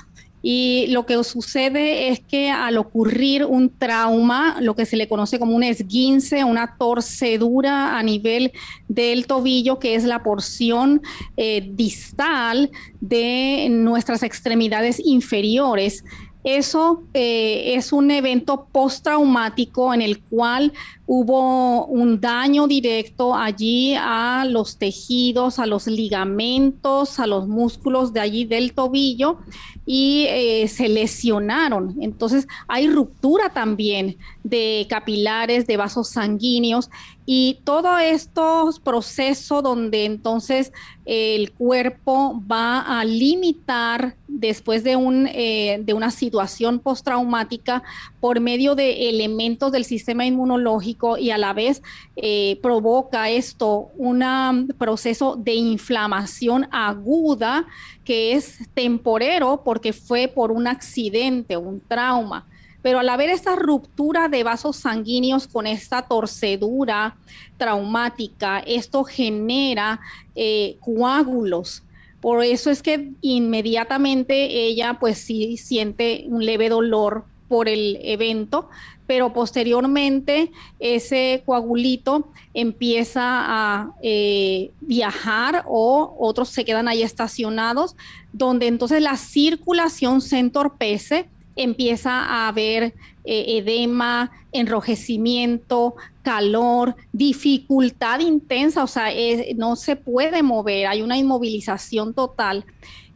Y 0.45 0.87
lo 0.89 1.07
que 1.07 1.23
sucede 1.23 2.09
es 2.09 2.19
que 2.19 2.51
al 2.51 2.77
ocurrir 2.77 3.45
un 3.45 3.71
trauma, 3.71 4.57
lo 4.61 4.75
que 4.75 4.87
se 4.87 4.97
le 4.97 5.07
conoce 5.07 5.39
como 5.39 5.55
un 5.55 5.63
esguince, 5.63 6.43
una 6.43 6.75
torcedura 6.77 7.97
a 7.97 8.03
nivel 8.03 8.51
del 8.89 9.29
tobillo, 9.29 9.79
que 9.79 9.95
es 9.95 10.03
la 10.03 10.25
porción 10.25 11.01
eh, 11.37 11.71
distal 11.75 12.73
de 13.01 13.69
nuestras 13.71 14.25
extremidades 14.25 15.01
inferiores, 15.05 16.03
eso 16.45 17.05
eh, 17.15 17.75
es 17.77 17.93
un 17.93 18.11
evento 18.11 18.67
postraumático 18.73 19.95
en 19.95 20.03
el 20.03 20.21
cual 20.23 20.73
hubo 21.15 21.85
un 21.85 22.23
daño 22.23 22.67
directo 22.67 23.35
allí 23.35 23.95
a 24.01 24.47
los 24.49 24.79
tejidos, 24.79 25.59
a 25.59 25.67
los 25.67 25.87
ligamentos, 25.87 27.21
a 27.21 27.27
los 27.27 27.47
músculos 27.47 28.15
de 28.15 28.21
allí 28.21 28.47
del 28.47 28.73
tobillo 28.73 29.37
y 29.85 30.25
eh, 30.31 30.69
se 30.69 30.89
lesionaron. 30.89 31.97
Entonces 32.01 32.49
hay 32.67 32.89
ruptura 32.89 33.51
también 33.51 34.17
de 34.43 34.87
capilares, 34.89 35.67
de 35.67 35.77
vasos 35.77 36.09
sanguíneos 36.09 36.89
y 37.27 37.59
todo 37.65 37.99
estos 37.99 38.81
procesos 38.81 39.63
donde 39.63 40.07
entonces 40.07 40.73
el 41.05 41.53
cuerpo 41.53 42.41
va 42.51 42.81
a 42.81 43.05
limitar 43.05 44.17
después 44.29 44.83
de, 44.83 44.97
un, 44.97 45.29
eh, 45.29 45.81
de 45.85 45.95
una 45.95 46.11
situación 46.11 46.79
postraumática 46.79 47.83
por 48.21 48.41
medio 48.41 48.75
de 48.75 49.09
elementos 49.09 49.71
del 49.73 49.85
sistema 49.85 50.25
inmunológico 50.27 51.02
y 51.19 51.31
a 51.31 51.39
la 51.39 51.53
vez 51.53 51.83
eh, 52.17 52.59
provoca 52.63 53.31
esto 53.31 53.91
un 53.97 54.73
proceso 54.79 55.37
de 55.37 55.55
inflamación 55.55 56.69
aguda 56.71 57.67
que 58.05 58.35
es 58.35 58.59
temporero 58.75 59.63
porque 59.65 59.93
fue 59.93 60.29
por 60.29 60.53
un 60.53 60.67
accidente, 60.67 61.57
un 61.57 61.81
trauma. 61.81 62.47
Pero 62.83 62.99
al 62.99 63.09
haber 63.09 63.31
esta 63.31 63.55
ruptura 63.55 64.29
de 64.29 64.43
vasos 64.43 64.77
sanguíneos 64.77 65.47
con 65.47 65.67
esta 65.67 66.03
torcedura 66.03 67.17
traumática, 67.57 68.59
esto 68.61 69.05
genera 69.05 70.01
eh, 70.35 70.77
coágulos. 70.81 71.85
Por 72.21 72.43
eso 72.45 72.71
es 72.71 72.83
que 72.83 73.13
inmediatamente 73.21 74.67
ella 74.67 74.99
pues 75.01 75.19
sí 75.19 75.57
siente 75.57 76.25
un 76.29 76.45
leve 76.45 76.69
dolor 76.69 77.25
por 77.53 77.69
el 77.69 77.99
evento, 78.03 78.71
pero 79.07 79.35
posteriormente 79.35 80.51
ese 80.79 81.43
coagulito 81.45 82.31
empieza 82.55 83.21
a 83.21 83.91
eh, 84.03 84.71
viajar 84.81 85.65
o 85.69 86.17
otros 86.19 86.49
se 86.49 86.65
quedan 86.65 86.89
ahí 86.89 87.03
estacionados, 87.03 87.95
donde 88.33 88.69
entonces 88.69 89.03
la 89.03 89.19
circulación 89.19 90.23
se 90.23 90.39
entorpece 90.39 91.29
empieza 91.55 92.11
a 92.13 92.49
haber 92.49 92.95
eh, 93.25 93.59
edema, 93.59 94.31
enrojecimiento, 94.53 95.97
calor, 96.23 96.97
dificultad 97.13 98.21
intensa, 98.21 98.83
o 98.83 98.87
sea, 98.87 99.09
no 99.57 99.77
se 99.77 99.97
puede 99.97 100.43
mover, 100.43 100.87
hay 100.87 101.03
una 101.03 101.19
inmovilización 101.19 102.15
total. 102.15 102.65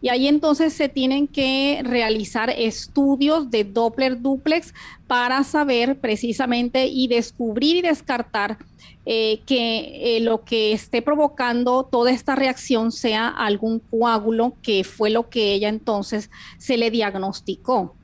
Y 0.00 0.08
ahí 0.08 0.28
entonces 0.28 0.72
se 0.72 0.88
tienen 0.88 1.26
que 1.26 1.80
realizar 1.82 2.50
estudios 2.50 3.50
de 3.50 3.64
Doppler 3.64 4.20
duplex 4.20 4.74
para 5.06 5.42
saber 5.42 5.98
precisamente 5.98 6.86
y 6.86 7.08
descubrir 7.08 7.76
y 7.76 7.82
descartar 7.82 8.58
eh, 9.08 9.40
que 9.46 10.16
eh, 10.16 10.20
lo 10.20 10.44
que 10.44 10.72
esté 10.72 11.00
provocando 11.00 11.84
toda 11.84 12.10
esta 12.10 12.34
reacción 12.34 12.90
sea 12.90 13.28
algún 13.28 13.78
coágulo, 13.78 14.54
que 14.62 14.82
fue 14.84 15.10
lo 15.10 15.28
que 15.28 15.52
ella 15.52 15.68
entonces 15.68 16.28
se 16.58 16.76
le 16.76 16.90
diagnosticó. 16.90 17.94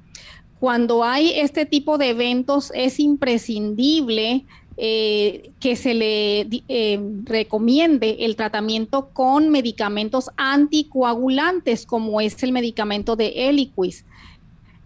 Cuando 0.61 1.03
hay 1.03 1.33
este 1.35 1.67
tipo 1.67 1.99
de 1.99 2.11
eventos 2.11 2.71
es 2.73 3.01
imprescindible 3.01 4.47
eh, 4.77 5.51
que 5.61 5.77
se 5.77 5.95
le 5.95 6.41
eh, 6.69 7.01
recomiende 7.25 8.19
el 8.21 8.37
tratamiento 8.37 9.11
con 9.13 9.51
medicamentos 9.51 10.31
anticoagulantes, 10.37 11.87
como 11.87 12.21
es 12.21 12.43
el 12.43 12.53
medicamento 12.53 13.17
de 13.17 13.49
Eliquis. 13.49 14.05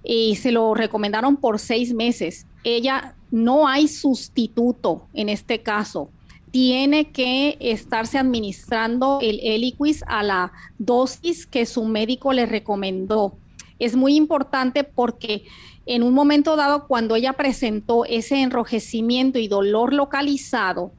Y 0.03 0.37
se 0.37 0.53
lo 0.53 0.75
recomendaron 0.75 1.37
por 1.37 1.59
seis 1.59 1.93
meses. 1.95 2.47
Ella 2.65 3.15
no 3.31 3.69
hay 3.69 3.89
sustituto 3.89 5.07
en 5.15 5.29
este 5.29 5.63
caso. 5.63 6.11
Tiene 6.51 7.11
que 7.11 7.57
estarse 7.61 8.19
administrando 8.19 9.19
el 9.21 9.41
Eliquis 9.43 10.05
a 10.07 10.23
la 10.23 10.53
dosis 10.79 11.47
que 11.47 11.67
su 11.67 11.85
médico 11.85 12.33
le 12.33 12.47
recomendó 12.47 13.35
es 13.79 13.97
muy 13.97 14.17
importante 14.17 14.85
porque 14.85 15.45
en 15.87 16.03
un 16.03 16.13
momento 16.13 16.57
dado, 16.57 16.87
cuando 16.87 17.15
ella 17.15 17.35
presentó 17.35 18.05
ese 18.05 18.43
enrojecimiento 18.43 19.39
y 19.39 19.47
dolor 19.47 19.95
localizado, 19.95 20.93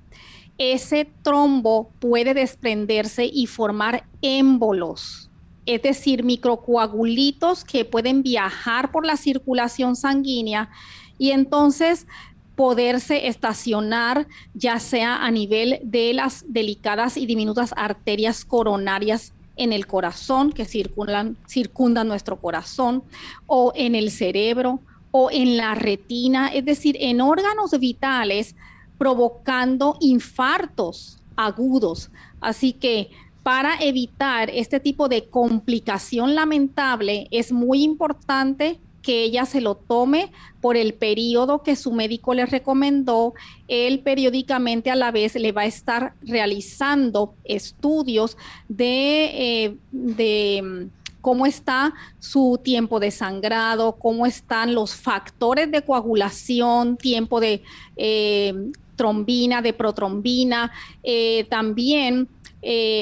ese 0.57 1.07
trombo 1.21 1.91
puede 1.99 2.33
desprenderse 2.33 3.29
y 3.31 3.45
formar 3.47 4.05
émbolos, 4.21 5.29
es 5.65 5.81
decir, 5.81 6.23
microcoagulitos 6.23 7.63
que 7.63 7.85
pueden 7.85 8.23
viajar 8.23 8.91
por 8.91 9.05
la 9.05 9.17
circulación 9.17 9.95
sanguínea 9.95 10.69
y 11.17 11.31
entonces 11.31 12.07
poderse 12.55 13.27
estacionar 13.27 14.27
ya 14.55 14.79
sea 14.79 15.23
a 15.23 15.29
nivel 15.29 15.79
de 15.83 16.13
las 16.13 16.43
delicadas 16.47 17.17
y 17.17 17.27
diminutas 17.27 17.73
arterias 17.77 18.45
coronarias 18.45 19.33
en 19.57 19.73
el 19.73 19.87
corazón, 19.87 20.51
que 20.51 20.65
circundan, 20.65 21.37
circundan 21.47 22.07
nuestro 22.07 22.39
corazón, 22.39 23.03
o 23.45 23.73
en 23.75 23.95
el 23.95 24.11
cerebro, 24.11 24.79
o 25.11 25.29
en 25.31 25.57
la 25.57 25.75
retina, 25.75 26.47
es 26.47 26.65
decir, 26.65 26.97
en 26.99 27.21
órganos 27.21 27.71
vitales, 27.79 28.55
provocando 28.97 29.97
infartos 29.99 31.19
agudos. 31.35 32.09
Así 32.41 32.73
que 32.73 33.09
para 33.43 33.75
evitar 33.79 34.49
este 34.49 34.79
tipo 34.79 35.07
de 35.07 35.29
complicación 35.29 36.35
lamentable, 36.35 37.27
es 37.31 37.51
muy 37.51 37.83
importante 37.83 38.79
que 39.07 39.23
ella 39.23 39.45
se 39.45 39.61
lo 39.61 39.75
tome 39.75 40.33
por 40.59 40.75
el 40.75 40.93
periodo 40.93 41.63
que 41.63 41.77
su 41.77 41.93
médico 41.93 42.33
le 42.33 42.45
recomendó. 42.45 43.33
Él 43.69 44.01
periódicamente 44.01 44.91
a 44.91 44.97
la 44.97 45.11
vez 45.11 45.35
le 45.35 45.53
va 45.53 45.61
a 45.61 45.65
estar 45.65 46.15
realizando 46.23 47.33
estudios 47.45 48.35
de, 48.67 49.63
eh, 49.63 49.77
de 49.93 50.61
mm, 50.61 51.21
cómo 51.21 51.45
está 51.45 51.93
su 52.19 52.59
tiempo 52.61 52.99
de 52.99 53.11
sangrado, 53.11 53.93
cómo 53.93 54.25
están 54.25 54.75
los 54.75 54.93
factores 54.93 55.71
de 55.71 55.83
coagulación, 55.83 56.97
tiempo 56.97 57.39
de 57.39 57.63
eh, 57.95 58.53
trombina, 58.97 59.61
de 59.61 59.71
protrombina, 59.71 60.73
eh, 61.01 61.45
también 61.49 62.27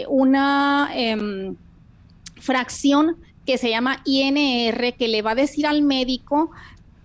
una 0.07 0.91
em, 0.93 1.55
fracción 2.39 3.17
que 3.45 3.57
se 3.57 3.69
llama 3.69 4.01
INR, 4.05 4.93
que 4.97 5.07
le 5.07 5.21
va 5.21 5.31
a 5.31 5.35
decir 5.35 5.67
al 5.67 5.81
médico 5.81 6.51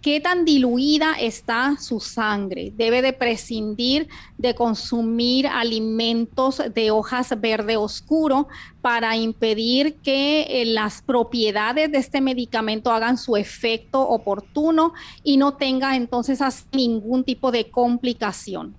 qué 0.01 0.21
tan 0.21 0.45
diluida 0.45 1.13
está 1.21 1.77
su 1.79 2.01
sangre. 2.01 2.73
Debe 2.77 3.03
de 3.03 3.13
prescindir 3.13 4.09
de 4.39 4.55
consumir 4.55 5.47
alimentos 5.47 6.63
de 6.75 6.91
hojas 6.91 7.35
verde 7.39 7.77
oscuro 7.77 8.49
para 8.81 9.17
impedir 9.17 9.97
que 9.97 10.63
eh, 10.63 10.65
las 10.65 11.03
propiedades 11.03 11.93
de 11.93 11.99
este 11.99 12.21
medicamento 12.21 12.93
hagan 12.93 13.19
su 13.19 13.37
efecto 13.37 14.01
oportuno 14.09 14.95
y 15.23 15.37
no 15.37 15.55
tenga 15.55 15.97
entonces 15.97 16.41
ningún 16.73 17.25
tipo 17.25 17.53
de 17.53 17.71
complicación. 17.71 18.75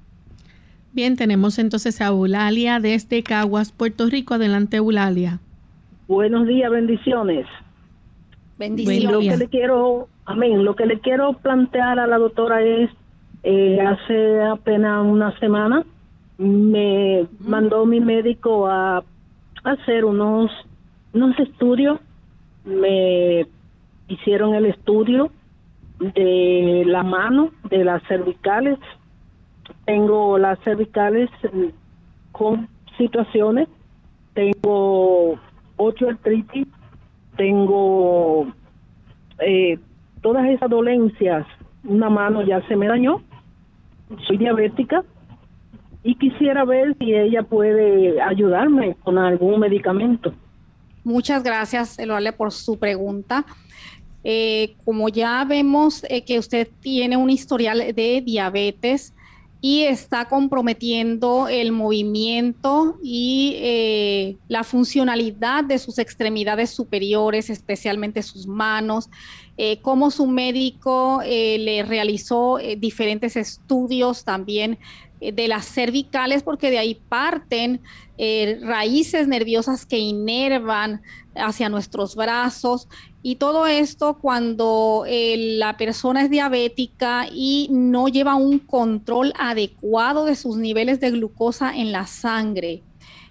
Bien, 0.93 1.15
tenemos 1.15 1.57
entonces 1.57 2.01
a 2.01 2.07
Eulalia 2.07 2.79
desde 2.79 3.23
Caguas, 3.23 3.71
Puerto 3.71 4.07
Rico. 4.07 4.33
Adelante, 4.33 4.77
Eulalia. 4.77 5.39
Buenos 6.11 6.45
días, 6.45 6.69
bendiciones. 6.69 7.47
Bendiciones. 8.57 9.09
Lo 9.09 9.19
que 9.21 9.37
le 9.37 9.47
quiero, 9.47 10.09
amén, 10.25 10.65
lo 10.65 10.75
que 10.75 10.85
le 10.85 10.99
quiero 10.99 11.31
plantear 11.31 11.99
a 11.99 12.05
la 12.05 12.17
doctora 12.17 12.61
es, 12.61 12.89
eh, 13.43 13.79
hace 13.79 14.41
apenas 14.41 15.05
una 15.05 15.31
semana 15.39 15.85
me 16.37 17.27
mandó 17.39 17.85
mi 17.85 18.01
médico 18.01 18.67
a 18.67 19.05
hacer 19.63 20.03
unos, 20.03 20.51
unos 21.13 21.39
estudios, 21.39 22.01
me 22.65 23.47
hicieron 24.09 24.53
el 24.53 24.65
estudio 24.65 25.31
de 25.97 26.83
la 26.87 27.03
mano, 27.03 27.51
de 27.69 27.85
las 27.85 28.03
cervicales, 28.09 28.77
tengo 29.85 30.37
las 30.37 30.59
cervicales 30.65 31.29
con 32.33 32.67
situaciones, 32.97 33.69
tengo 34.33 35.39
ocho 35.81 36.09
artritis, 36.09 36.67
tengo 37.37 38.47
eh, 39.39 39.79
todas 40.21 40.47
esas 40.47 40.69
dolencias, 40.69 41.45
una 41.83 42.09
mano 42.09 42.43
ya 42.43 42.65
se 42.67 42.75
me 42.75 42.87
dañó, 42.87 43.21
soy 44.27 44.37
diabética 44.37 45.03
y 46.03 46.15
quisiera 46.15 46.65
ver 46.65 46.95
si 46.97 47.13
ella 47.13 47.43
puede 47.43 48.21
ayudarme 48.21 48.95
con 49.03 49.17
algún 49.17 49.59
medicamento. 49.59 50.33
Muchas 51.03 51.43
gracias, 51.43 51.97
Eloale, 51.97 52.33
por 52.33 52.51
su 52.51 52.77
pregunta. 52.77 53.45
Eh, 54.23 54.75
como 54.85 55.09
ya 55.09 55.43
vemos 55.45 56.03
eh, 56.07 56.23
que 56.23 56.37
usted 56.37 56.67
tiene 56.79 57.17
un 57.17 57.31
historial 57.31 57.79
de 57.95 58.21
diabetes 58.23 59.15
y 59.61 59.83
está 59.83 60.27
comprometiendo 60.27 61.47
el 61.47 61.71
movimiento 61.71 62.97
y 63.03 63.53
eh, 63.57 64.37
la 64.47 64.63
funcionalidad 64.63 65.63
de 65.63 65.77
sus 65.77 65.99
extremidades 65.99 66.71
superiores, 66.71 67.49
especialmente 67.49 68.23
sus 68.23 68.47
manos, 68.47 69.09
como 69.83 70.09
su 70.09 70.25
médico 70.25 71.21
le 71.23 71.83
realizó 71.83 72.57
diferentes 72.79 73.35
estudios 73.35 74.23
también 74.23 74.79
de 75.21 75.47
las 75.47 75.65
cervicales, 75.65 76.43
porque 76.43 76.71
de 76.71 76.79
ahí 76.79 76.95
parten 76.95 77.81
raíces 78.61 79.27
nerviosas 79.27 79.85
que 79.85 79.97
inervan 79.97 81.01
hacia 81.35 81.69
nuestros 81.69 82.15
brazos 82.15 82.87
y 83.23 83.35
todo 83.35 83.67
esto 83.67 84.17
cuando 84.19 85.03
eh, 85.07 85.55
la 85.57 85.77
persona 85.77 86.23
es 86.23 86.29
diabética 86.29 87.27
y 87.31 87.67
no 87.69 88.07
lleva 88.07 88.35
un 88.35 88.57
control 88.57 89.31
adecuado 89.37 90.25
de 90.25 90.35
sus 90.35 90.57
niveles 90.57 90.99
de 90.99 91.11
glucosa 91.11 91.75
en 91.75 91.91
la 91.91 92.07
sangre. 92.07 92.81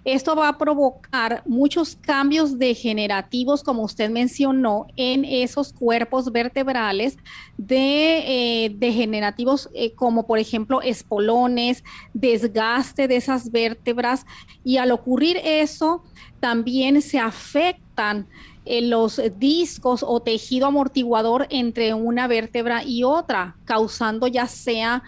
Esto 0.03 0.35
va 0.35 0.49
a 0.49 0.57
provocar 0.57 1.43
muchos 1.45 1.95
cambios 1.95 2.57
degenerativos, 2.57 3.63
como 3.63 3.83
usted 3.83 4.09
mencionó, 4.09 4.87
en 4.95 5.25
esos 5.25 5.73
cuerpos 5.73 6.31
vertebrales 6.31 7.17
de, 7.57 8.65
eh, 8.65 8.75
degenerativos 8.75 9.69
eh, 9.75 9.93
como 9.93 10.25
por 10.25 10.39
ejemplo 10.39 10.81
espolones, 10.81 11.83
desgaste 12.13 13.07
de 13.07 13.17
esas 13.17 13.51
vértebras. 13.51 14.25
Y 14.63 14.77
al 14.77 14.91
ocurrir 14.91 15.37
eso 15.43 16.03
también 16.39 17.01
se 17.03 17.19
afectan 17.19 18.27
eh, 18.65 18.81
los 18.81 19.21
discos 19.37 20.03
o 20.07 20.19
tejido 20.19 20.65
amortiguador 20.65 21.45
entre 21.51 21.93
una 21.93 22.27
vértebra 22.27 22.83
y 22.83 23.03
otra, 23.03 23.55
causando 23.65 24.25
ya 24.25 24.47
sea 24.47 25.03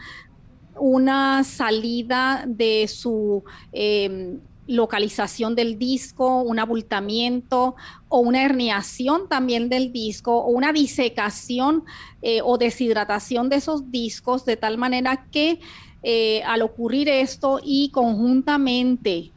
una 0.76 1.44
salida 1.44 2.46
de 2.48 2.88
su 2.88 3.44
em, 3.72 4.40
localización 4.68 5.56
del 5.56 5.78
disco, 5.78 6.42
un 6.42 6.60
abultamiento 6.60 7.76
o 8.08 8.20
una 8.20 8.44
herniación 8.44 9.28
también 9.28 9.70
del 9.70 9.92
disco 9.92 10.38
o 10.38 10.50
una 10.50 10.72
disecación 10.72 11.84
eh, 12.22 12.42
o 12.44 12.58
deshidratación 12.58 13.50
de 13.50 13.58
esos 13.58 13.92
discos 13.92 14.46
de 14.46 14.58
tal 14.58 14.78
manera 14.78 15.28
que 15.32 15.60
eh, 16.04 16.42
al 16.44 16.62
ocurrir 16.62 17.10
esto 17.10 17.60
y 17.64 17.90
conjuntamente 17.90 19.32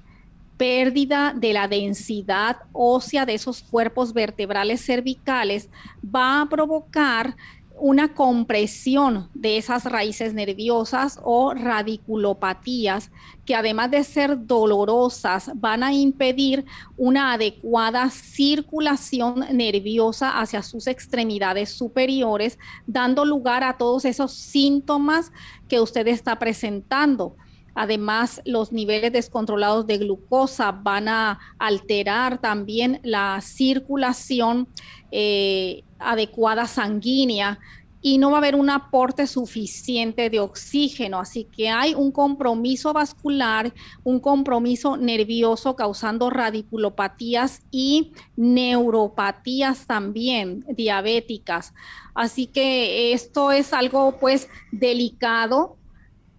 pérdida 0.57 1.35
de 1.37 1.53
la 1.53 1.68
densidad 1.68 2.57
ósea 2.72 3.27
de 3.27 3.35
esos 3.35 3.62
cuerpos 3.62 4.12
vertebrales 4.12 4.85
cervicales 4.85 5.68
va 6.03 6.41
a 6.41 6.49
provocar 6.49 7.37
una 7.79 8.14
compresión 8.14 9.29
de 9.35 9.59
esas 9.59 9.85
raíces 9.85 10.35
nerviosas 10.35 11.18
o 11.22 11.53
radiculopatías 11.55 13.11
que 13.45 13.55
además 13.55 13.91
de 13.91 14.03
ser 14.03 14.47
dolorosas 14.47 15.51
van 15.55 15.83
a 15.83 15.93
impedir 15.93 16.64
una 16.97 17.33
adecuada 17.33 18.11
circulación 18.11 19.47
nerviosa 19.53 20.41
hacia 20.41 20.62
sus 20.62 20.87
extremidades 20.87 21.70
superiores, 21.70 22.59
dando 22.87 23.24
lugar 23.24 23.62
a 23.62 23.77
todos 23.77 24.05
esos 24.05 24.33
síntomas 24.33 25.31
que 25.68 25.81
usted 25.81 26.07
está 26.09 26.39
presentando. 26.39 27.37
Además, 27.74 28.41
los 28.47 28.72
niveles 28.72 29.12
descontrolados 29.12 29.87
de 29.87 29.99
glucosa 29.99 30.72
van 30.72 31.09
a 31.09 31.39
alterar 31.59 32.39
también 32.39 33.01
la 33.03 33.39
circulación 33.43 34.66
eh, 35.12 35.85
adecuada 35.99 36.66
sanguínea 36.66 37.59
y 38.03 38.18
no 38.18 38.30
va 38.30 38.36
a 38.36 38.38
haber 38.38 38.55
un 38.55 38.70
aporte 38.70 39.26
suficiente 39.26 40.30
de 40.30 40.38
oxígeno. 40.38 41.18
Así 41.18 41.44
que 41.44 41.70
hay 41.70 41.92
un 41.94 42.12
compromiso 42.12 42.92
vascular, 42.92 43.72
un 44.05 44.20
compromiso 44.20 44.97
nervioso 44.97 45.74
causando 45.74 46.30
radiculopatías 46.30 47.62
y 47.72 48.12
neuropatías 48.36 49.86
también 49.88 50.64
diabéticas. 50.68 51.74
Así 52.14 52.47
que 52.47 53.12
esto 53.12 53.51
es 53.51 53.72
algo 53.72 54.18
pues 54.20 54.49
delicado 54.70 55.76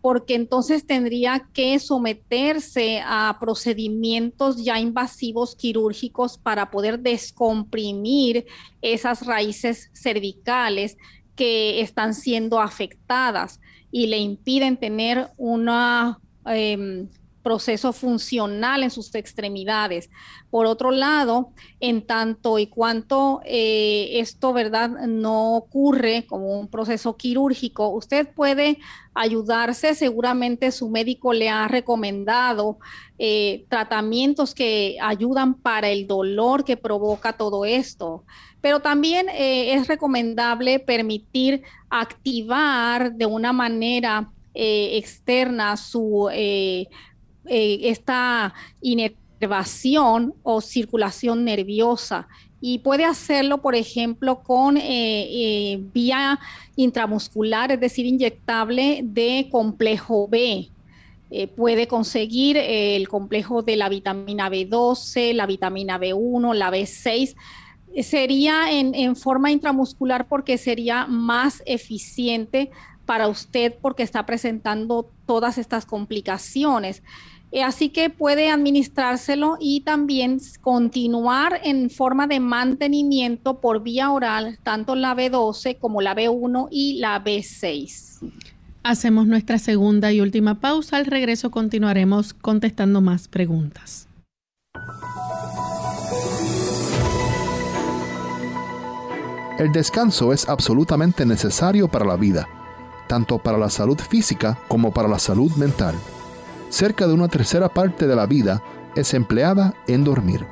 porque 0.07 0.35
entonces 0.35 0.87
tendría 0.87 1.49
que 1.51 1.77
someterse 1.79 3.01
a 3.05 3.35
procedimientos 3.41 4.63
ya 4.63 4.79
invasivos 4.79 5.53
quirúrgicos 5.53 6.37
para 6.37 6.71
poder 6.71 6.99
descomprimir 6.99 8.45
esas 8.81 9.25
raíces 9.25 9.91
cervicales 9.91 10.95
que 11.35 11.81
están 11.81 12.13
siendo 12.13 12.61
afectadas 12.61 13.59
y 13.91 14.07
le 14.07 14.17
impiden 14.17 14.77
tener 14.77 15.27
una 15.35 16.21
em, 16.45 17.09
proceso 17.47 17.93
funcional 17.93 18.83
en 18.83 18.91
sus 18.91 19.15
extremidades. 19.15 20.09
Por 20.49 20.65
otro 20.65 20.91
lado, 20.91 21.53
en 21.79 22.05
tanto 22.05 22.59
y 22.59 22.67
cuanto 22.67 23.39
eh, 23.45 24.19
esto, 24.19 24.51
¿verdad?, 24.51 24.89
no 25.07 25.55
ocurre 25.55 26.25
como 26.27 26.59
un 26.59 26.67
proceso 26.67 27.15
quirúrgico, 27.15 27.87
usted 27.87 28.27
puede 28.35 28.79
ayudarse, 29.13 29.95
seguramente 29.95 30.73
su 30.73 30.89
médico 30.89 31.31
le 31.31 31.47
ha 31.47 31.69
recomendado 31.69 32.79
eh, 33.17 33.63
tratamientos 33.69 34.53
que 34.53 34.97
ayudan 35.01 35.53
para 35.53 35.87
el 35.87 36.05
dolor 36.05 36.65
que 36.65 36.75
provoca 36.75 37.31
todo 37.31 37.63
esto 37.63 38.25
pero 38.59 38.81
también 38.81 39.29
eh, 39.29 39.75
es 39.75 39.87
recomendable 39.87 40.79
permitir 40.79 41.61
activar 41.89 43.13
de 43.13 43.25
una 43.25 43.53
manera 43.53 44.31
externa 44.59 45.77
su 45.77 46.27
esta 47.49 48.53
inervación 48.81 50.33
o 50.43 50.61
circulación 50.61 51.45
nerviosa 51.45 52.27
y 52.59 52.79
puede 52.79 53.05
hacerlo, 53.05 53.59
por 53.59 53.75
ejemplo, 53.75 54.39
con 54.41 54.77
eh, 54.77 54.81
eh, 54.83 55.79
vía 55.93 56.39
intramuscular, 56.75 57.71
es 57.71 57.79
decir, 57.79 58.05
inyectable 58.05 59.01
de 59.03 59.47
complejo 59.51 60.27
B. 60.27 60.69
puede 61.55 61.87
conseguir 61.87 62.57
el 62.57 63.07
complejo 63.09 63.61
de 63.61 63.75
la 63.75 63.89
vitamina 63.89 64.49
B12, 64.49 65.33
la 65.33 65.45
vitamina 65.45 65.99
B1, 65.99 66.53
la 66.55 66.71
B6. 66.71 67.35
Sería 68.01 68.71
en 68.71 69.15
forma 69.15 69.51
intramuscular 69.51 70.27
porque 70.27 70.57
sería 70.57 71.05
más 71.05 71.61
eficiente 71.65 72.71
para 73.07 73.29
usted 73.29 73.73
porque 73.81 74.03
está 74.03 74.25
presentando 74.27 75.09
todas 75.25 75.57
estas 75.57 75.87
complicaciones. 75.87 77.01
Eh, 77.51 77.63
así 77.63 77.89
que 77.89 78.09
puede 78.09 78.49
administrárselo 78.49 79.57
y 79.59 79.81
también 79.81 80.39
continuar 80.61 81.61
en 81.63 81.89
forma 81.89 82.27
de 82.27 82.39
mantenimiento 82.41 83.61
por 83.61 83.83
vía 83.83 84.11
oral, 84.11 84.59
tanto 84.63 84.95
la 84.95 85.15
B12 85.15 85.79
como 85.79 86.01
la 86.01 86.13
B1 86.13 86.67
y 86.71 86.99
la 86.99 87.23
B6. 87.23 88.19
Hacemos 88.83 89.27
nuestra 89.27 89.59
segunda 89.59 90.11
y 90.11 90.21
última 90.21 90.59
pausa. 90.59 90.97
Al 90.97 91.05
regreso 91.05 91.49
continuaremos 91.49 92.33
contestando 92.33 93.01
más 93.01 93.27
preguntas. 93.27 94.07
El 99.57 99.71
descanso 99.71 100.33
es 100.33 100.47
absolutamente 100.47 101.25
necesario 101.25 101.87
para 101.87 102.05
la 102.05 102.15
vida, 102.15 102.47
tanto 103.07 103.39
para 103.39 103.57
la 103.57 103.69
salud 103.69 103.97
física 103.97 104.59
como 104.67 104.91
para 104.91 105.07
la 105.07 105.17
salud 105.17 105.51
mental 105.53 105.95
cerca 106.69 107.07
de 107.07 107.13
una 107.13 107.27
tercera 107.27 107.69
parte 107.69 108.07
de 108.07 108.15
la 108.15 108.25
vida 108.25 108.61
es 108.95 109.13
empleada 109.13 109.73
en 109.87 110.03
dormir. 110.03 110.45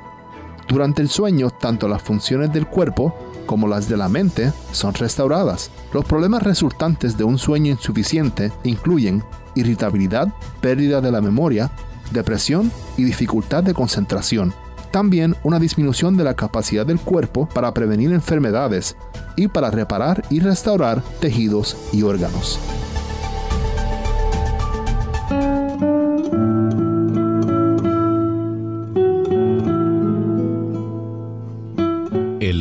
Durante 0.68 1.00
el 1.00 1.08
sueño, 1.08 1.50
tanto 1.50 1.88
las 1.88 2.02
funciones 2.02 2.52
del 2.52 2.66
cuerpo 2.66 3.14
como 3.46 3.68
las 3.68 3.88
de 3.88 3.96
la 3.96 4.08
mente 4.08 4.52
son 4.72 4.94
restauradas. 4.94 5.70
Los 5.92 6.04
problemas 6.04 6.42
resultantes 6.42 7.16
de 7.16 7.24
un 7.24 7.38
sueño 7.38 7.72
insuficiente 7.72 8.52
incluyen 8.64 9.22
irritabilidad, 9.54 10.28
pérdida 10.60 11.00
de 11.00 11.12
la 11.12 11.20
memoria, 11.20 11.70
depresión 12.12 12.70
y 12.96 13.04
dificultad 13.04 13.62
de 13.62 13.74
concentración. 13.74 14.52
También 14.90 15.36
una 15.42 15.58
disminución 15.58 16.16
de 16.16 16.24
la 16.24 16.34
capacidad 16.34 16.86
del 16.86 16.98
cuerpo 16.98 17.48
para 17.48 17.72
prevenir 17.72 18.12
enfermedades 18.12 18.96
y 19.36 19.48
para 19.48 19.70
reparar 19.70 20.24
y 20.30 20.40
restaurar 20.40 21.02
tejidos 21.20 21.76
y 21.92 22.02
órganos. 22.02 22.58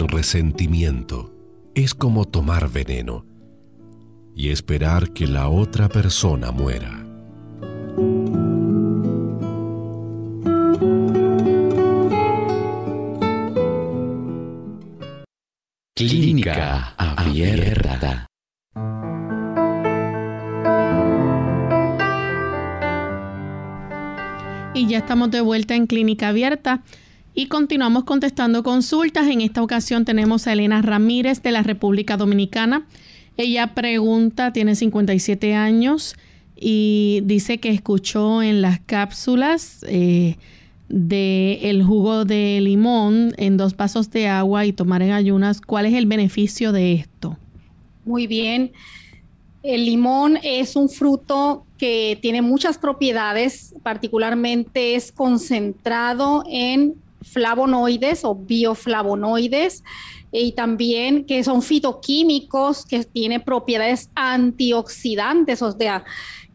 Resentimiento 0.07 1.33
es 1.75 1.93
como 1.93 2.25
tomar 2.25 2.69
veneno 2.69 3.25
y 4.35 4.49
esperar 4.49 5.11
que 5.11 5.27
la 5.27 5.49
otra 5.49 5.89
persona 5.89 6.51
muera. 6.51 7.05
Clínica 15.95 16.93
Abierta. 16.97 18.27
Y 24.73 24.87
ya 24.87 24.97
estamos 24.97 25.31
de 25.31 25.39
vuelta 25.39 25.75
en 25.75 25.87
Clínica 25.87 26.29
Abierta 26.29 26.83
y 27.35 27.47
continuamos 27.47 28.05
contestando 28.05 28.63
consultas. 28.63 29.27
En 29.27 29.41
esta 29.41 29.61
ocasión 29.61 30.05
tenemos 30.05 30.47
a 30.47 30.53
Elena 30.53 30.81
Ramírez 30.81 31.43
de 31.43 31.51
la 31.51 31.61
República 31.61 32.15
Dominicana. 32.15 32.87
Ella 33.35 33.75
pregunta, 33.75 34.53
tiene 34.53 34.75
57 34.75 35.53
años 35.53 36.15
y 36.55 37.19
dice 37.25 37.57
que 37.59 37.69
escuchó 37.69 38.41
en 38.41 38.61
las 38.61 38.79
cápsulas 38.79 39.85
eh, 39.89 40.37
de 40.87 41.59
el 41.69 41.83
jugo 41.83 42.23
de 42.23 42.61
limón 42.61 43.33
en 43.37 43.57
dos 43.57 43.75
vasos 43.75 44.09
de 44.11 44.29
agua 44.29 44.65
y 44.65 44.71
tomar 44.71 45.01
en 45.01 45.11
ayunas. 45.11 45.59
¿Cuál 45.59 45.87
es 45.87 45.93
el 45.93 46.05
beneficio 46.05 46.71
de 46.71 46.93
esto? 46.93 47.37
Muy 48.05 48.27
bien. 48.27 48.71
El 49.61 49.85
limón 49.85 50.37
es 50.41 50.77
un 50.77 50.87
fruto 50.87 51.65
que 51.77 52.17
tiene 52.21 52.41
muchas 52.41 52.77
propiedades, 52.77 53.75
particularmente 53.83 54.95
es 54.95 55.11
concentrado 55.11 56.45
en 56.47 56.95
flavonoides 57.25 58.23
o 58.23 58.35
bioflavonoides 58.35 59.83
y 60.31 60.51
también 60.51 61.25
que 61.25 61.43
son 61.43 61.61
fitoquímicos 61.61 62.85
que 62.85 63.03
tienen 63.03 63.41
propiedades 63.41 64.09
antioxidantes, 64.15 65.61
o 65.61 65.71
sea, 65.71 66.03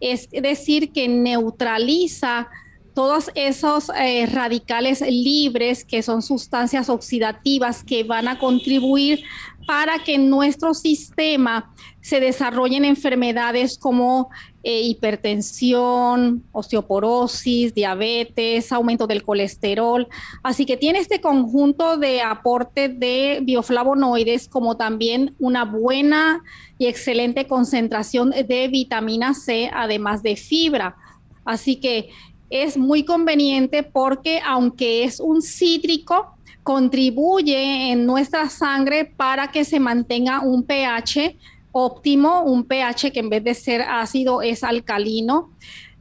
es 0.01 0.29
decir, 0.31 0.93
que 0.93 1.09
neutraliza 1.09 2.49
todos 2.95 3.31
esos 3.35 3.91
eh, 3.99 4.27
radicales 4.27 5.01
libres 5.01 5.85
que 5.85 6.03
son 6.03 6.23
sustancias 6.23 6.89
oxidativas 6.89 7.85
que 7.85 8.03
van 8.03 8.29
a 8.29 8.39
contribuir 8.39 9.23
para 9.71 10.01
que 10.01 10.17
en 10.17 10.29
nuestro 10.29 10.75
sistema 10.75 11.73
se 12.01 12.19
desarrollen 12.19 12.85
enfermedades 12.85 13.79
como 13.79 14.29
eh, 14.65 14.81
hipertensión, 14.81 16.43
osteoporosis, 16.51 17.73
diabetes, 17.73 18.73
aumento 18.73 19.07
del 19.07 19.23
colesterol. 19.23 20.09
Así 20.43 20.67
que 20.67 20.77
tiene 20.77 20.99
este 20.99 21.21
conjunto 21.21 21.99
de 21.99 22.21
aporte 22.21 22.89
de 22.89 23.43
bioflavonoides 23.45 24.49
como 24.49 24.77
también 24.77 25.37
una 25.39 25.65
buena 25.65 26.43
y 26.77 26.87
excelente 26.87 27.47
concentración 27.47 28.31
de 28.31 28.67
vitamina 28.67 29.35
C, 29.35 29.71
además 29.73 30.25
de 30.25 30.35
fibra. 30.35 30.97
Así 31.45 31.77
que 31.77 32.09
es 32.51 32.77
muy 32.77 33.05
conveniente 33.05 33.85
porque 33.85 34.41
aunque 34.45 35.05
es 35.05 35.21
un 35.21 35.41
cítrico, 35.41 36.35
contribuye 36.63 37.91
en 37.91 38.07
nuestra 38.07 38.49
sangre 38.49 39.05
para 39.05 39.51
que 39.51 39.65
se 39.65 39.81
mantenga 39.81 40.41
un 40.41 40.63
pH 40.63 41.37
óptimo, 41.73 42.43
un 42.43 42.65
pH 42.65 43.13
que 43.13 43.21
en 43.21 43.31
vez 43.31 43.45
de 43.45 43.55
ser 43.55 43.83
ácido 43.83 44.43
es 44.43 44.65
alcalino. 44.65 45.51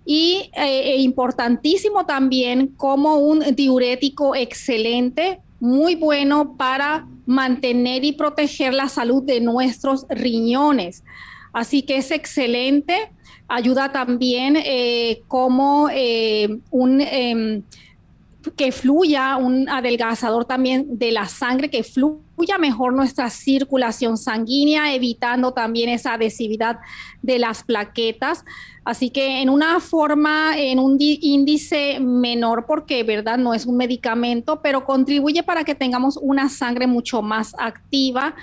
Y 0.05 0.49
eh, 0.55 0.93
e 0.93 1.01
importantísimo 1.01 2.05
también 2.05 2.67
como 2.77 3.17
un 3.17 3.55
diurético 3.55 4.35
excelente, 4.35 5.39
muy 5.59 5.95
bueno 5.95 6.55
para 6.57 7.07
mantener 7.25 8.03
y 8.03 8.13
proteger 8.13 8.73
la 8.73 8.89
salud 8.89 9.21
de 9.21 9.39
nuestros 9.39 10.07
riñones. 10.09 11.03
Así 11.53 11.83
que 11.83 11.97
es 11.97 12.11
excelente 12.11 13.11
ayuda 13.49 13.91
también 13.91 14.55
eh, 14.55 15.21
como 15.27 15.89
eh, 15.91 16.59
un 16.69 17.01
em, 17.01 17.63
que 18.55 18.71
fluya 18.71 19.35
un 19.35 19.67
adelgazador 19.67 20.45
también 20.45 20.97
de 20.97 21.11
la 21.11 21.27
sangre, 21.27 21.69
que 21.69 21.83
fluya 21.83 22.57
mejor 22.57 22.93
nuestra 22.93 23.29
circulación 23.29 24.17
sanguínea, 24.17 24.93
evitando 24.93 25.51
también 25.51 25.89
esa 25.89 26.13
adhesividad 26.13 26.79
de 27.21 27.37
las 27.37 27.63
plaquetas. 27.63 28.45
Así 28.85 29.09
que 29.09 29.41
en 29.41 29.49
una 29.49 29.79
forma, 29.81 30.57
en 30.57 30.79
un 30.79 30.97
índice 30.99 31.99
menor, 31.99 32.65
porque 32.65 33.03
verdad 33.03 33.37
no 33.37 33.53
es 33.53 33.65
un 33.65 33.75
medicamento, 33.75 34.61
pero 34.61 34.85
contribuye 34.85 35.43
para 35.43 35.65
que 35.65 35.75
tengamos 35.75 36.17
una 36.17 36.47
sangre 36.49 36.87
mucho 36.87 37.21
más 37.21 37.53
activa, 37.59 38.35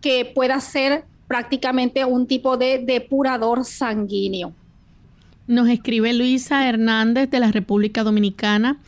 que 0.00 0.24
pueda 0.24 0.60
ser 0.60 1.04
prácticamente 1.26 2.04
un 2.04 2.26
tipo 2.26 2.56
de 2.56 2.78
depurador 2.78 3.64
sanguíneo. 3.64 4.54
Nos 5.46 5.68
escribe 5.68 6.12
Luisa 6.12 6.68
Hernández 6.68 7.28
de 7.28 7.40
la 7.40 7.50
República 7.50 8.04
Dominicana 8.04 8.78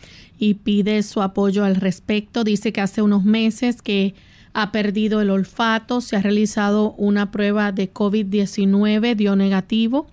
y 0.42 0.54
pide 0.54 1.04
su 1.04 1.22
apoyo 1.22 1.64
al 1.64 1.76
respecto. 1.76 2.42
Dice 2.42 2.72
que 2.72 2.80
hace 2.80 3.00
unos 3.00 3.22
meses 3.22 3.80
que 3.80 4.16
ha 4.54 4.72
perdido 4.72 5.20
el 5.20 5.30
olfato, 5.30 6.00
se 6.00 6.16
ha 6.16 6.20
realizado 6.20 6.94
una 6.98 7.30
prueba 7.30 7.70
de 7.70 7.92
COVID-19, 7.92 9.14
dio 9.14 9.36
negativo. 9.36 10.08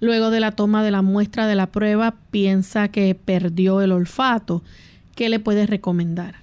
Luego 0.00 0.30
de 0.30 0.40
la 0.40 0.52
toma 0.52 0.82
de 0.82 0.90
la 0.90 1.02
muestra 1.02 1.46
de 1.46 1.54
la 1.54 1.66
prueba, 1.66 2.14
piensa 2.30 2.88
que 2.88 3.14
perdió 3.14 3.82
el 3.82 3.92
olfato. 3.92 4.62
¿Qué 5.14 5.28
le 5.28 5.38
puedes 5.38 5.68
recomendar? 5.68 6.36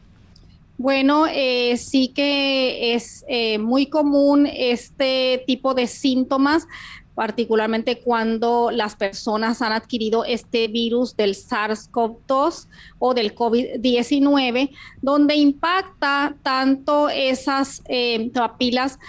Bueno, 0.78 1.26
eh, 1.26 1.78
sí 1.78 2.10
que 2.10 2.94
es 2.94 3.26
eh, 3.28 3.58
muy 3.58 3.88
común 3.88 4.48
este 4.48 5.44
tipo 5.48 5.74
de 5.74 5.88
síntomas, 5.88 6.68
particularmente 7.16 8.00
cuando 8.00 8.72
las 8.72 8.96
personas 8.96 9.62
han 9.62 9.74
adquirido 9.74 10.26
este 10.26 10.68
virus 10.68 11.16
del 11.16 11.36
SARS-CoV-2 11.36 12.68
o 13.00 13.14
del 13.14 13.36
COVID-19, 13.36 14.72
donde 15.02 15.36
impacta 15.36 16.36
tanto 16.44 17.10
esas 17.10 17.82
eh, 17.88 18.30
papilas 18.34 19.00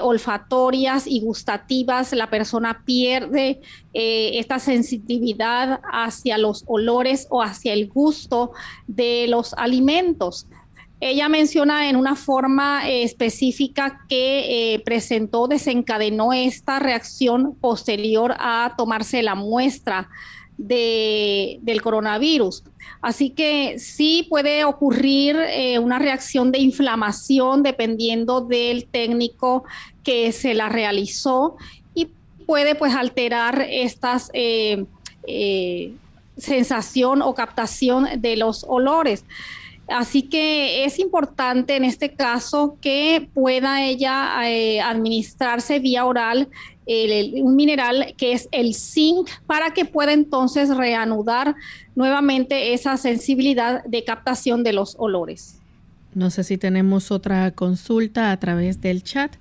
olfatorias 0.00 1.06
y 1.06 1.20
gustativas, 1.20 2.14
la 2.14 2.30
persona 2.30 2.82
pierde 2.86 3.60
esta 3.92 4.58
sensitividad 4.58 5.82
hacia 5.92 6.38
los 6.38 6.64
olores 6.66 7.26
o 7.28 7.42
hacia 7.42 7.74
el 7.74 7.86
gusto 7.88 8.52
de 8.86 9.26
los 9.28 9.52
alimentos. 9.52 10.46
Ella 11.00 11.28
menciona 11.28 11.88
en 11.88 11.96
una 11.96 12.16
forma 12.16 12.88
eh, 12.88 13.04
específica 13.04 14.00
que 14.08 14.74
eh, 14.74 14.80
presentó, 14.80 15.46
desencadenó 15.46 16.32
esta 16.32 16.80
reacción 16.80 17.54
posterior 17.54 18.34
a 18.38 18.74
tomarse 18.76 19.22
la 19.22 19.36
muestra 19.36 20.08
del 20.56 21.80
coronavirus. 21.82 22.64
Así 23.00 23.30
que 23.30 23.78
sí 23.78 24.26
puede 24.28 24.64
ocurrir 24.64 25.36
eh, 25.36 25.78
una 25.78 26.00
reacción 26.00 26.50
de 26.50 26.58
inflamación 26.58 27.62
dependiendo 27.62 28.40
del 28.40 28.86
técnico 28.86 29.62
que 30.02 30.32
se 30.32 30.54
la 30.54 30.68
realizó 30.68 31.56
y 31.94 32.08
puede 32.44 32.74
pues 32.74 32.92
alterar 32.94 33.64
estas 33.70 34.32
sensación 36.38 37.20
o 37.20 37.34
captación 37.34 38.20
de 38.20 38.36
los 38.36 38.64
olores. 38.66 39.24
Así 39.88 40.22
que 40.22 40.84
es 40.84 40.98
importante 40.98 41.76
en 41.76 41.84
este 41.84 42.12
caso 42.12 42.76
que 42.80 43.28
pueda 43.32 43.82
ella 43.84 44.30
eh, 44.48 44.80
administrarse 44.80 45.78
vía 45.78 46.04
oral 46.04 46.48
un 47.42 47.54
mineral 47.54 48.14
que 48.16 48.32
es 48.32 48.48
el 48.50 48.74
zinc 48.74 49.28
para 49.46 49.72
que 49.74 49.84
pueda 49.84 50.12
entonces 50.12 50.74
reanudar 50.74 51.54
nuevamente 51.94 52.72
esa 52.72 52.96
sensibilidad 52.96 53.84
de 53.84 54.04
captación 54.04 54.62
de 54.62 54.72
los 54.72 54.96
olores. 54.98 55.58
No 56.14 56.30
sé 56.30 56.44
si 56.44 56.56
tenemos 56.56 57.10
otra 57.10 57.50
consulta 57.50 58.32
a 58.32 58.40
través 58.40 58.80
del 58.80 59.02
chat. 59.02 59.36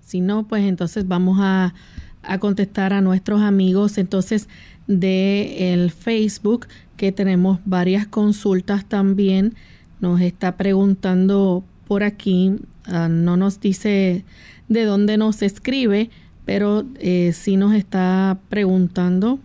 Si 0.00 0.20
no, 0.20 0.46
pues 0.46 0.64
entonces 0.64 1.08
vamos 1.08 1.38
a, 1.40 1.74
a 2.22 2.38
contestar 2.38 2.92
a 2.92 3.00
nuestros 3.00 3.42
amigos 3.42 3.98
entonces 3.98 4.48
de 4.86 5.72
el 5.72 5.90
Facebook 5.90 6.68
que 6.96 7.10
tenemos 7.10 7.58
varias 7.64 8.06
consultas 8.06 8.84
también 8.88 9.56
nos 10.00 10.20
está 10.20 10.56
preguntando 10.56 11.64
por 11.86 12.02
aquí, 12.02 12.56
ah, 12.86 13.08
no 13.08 13.36
nos 13.36 13.60
dice 13.60 14.24
de 14.68 14.84
dónde 14.84 15.16
nos 15.16 15.42
escribe, 15.42 16.10
pero 16.44 16.84
eh, 16.98 17.32
sí 17.32 17.56
nos 17.56 17.74
está 17.74 18.38
preguntando. 18.48 19.38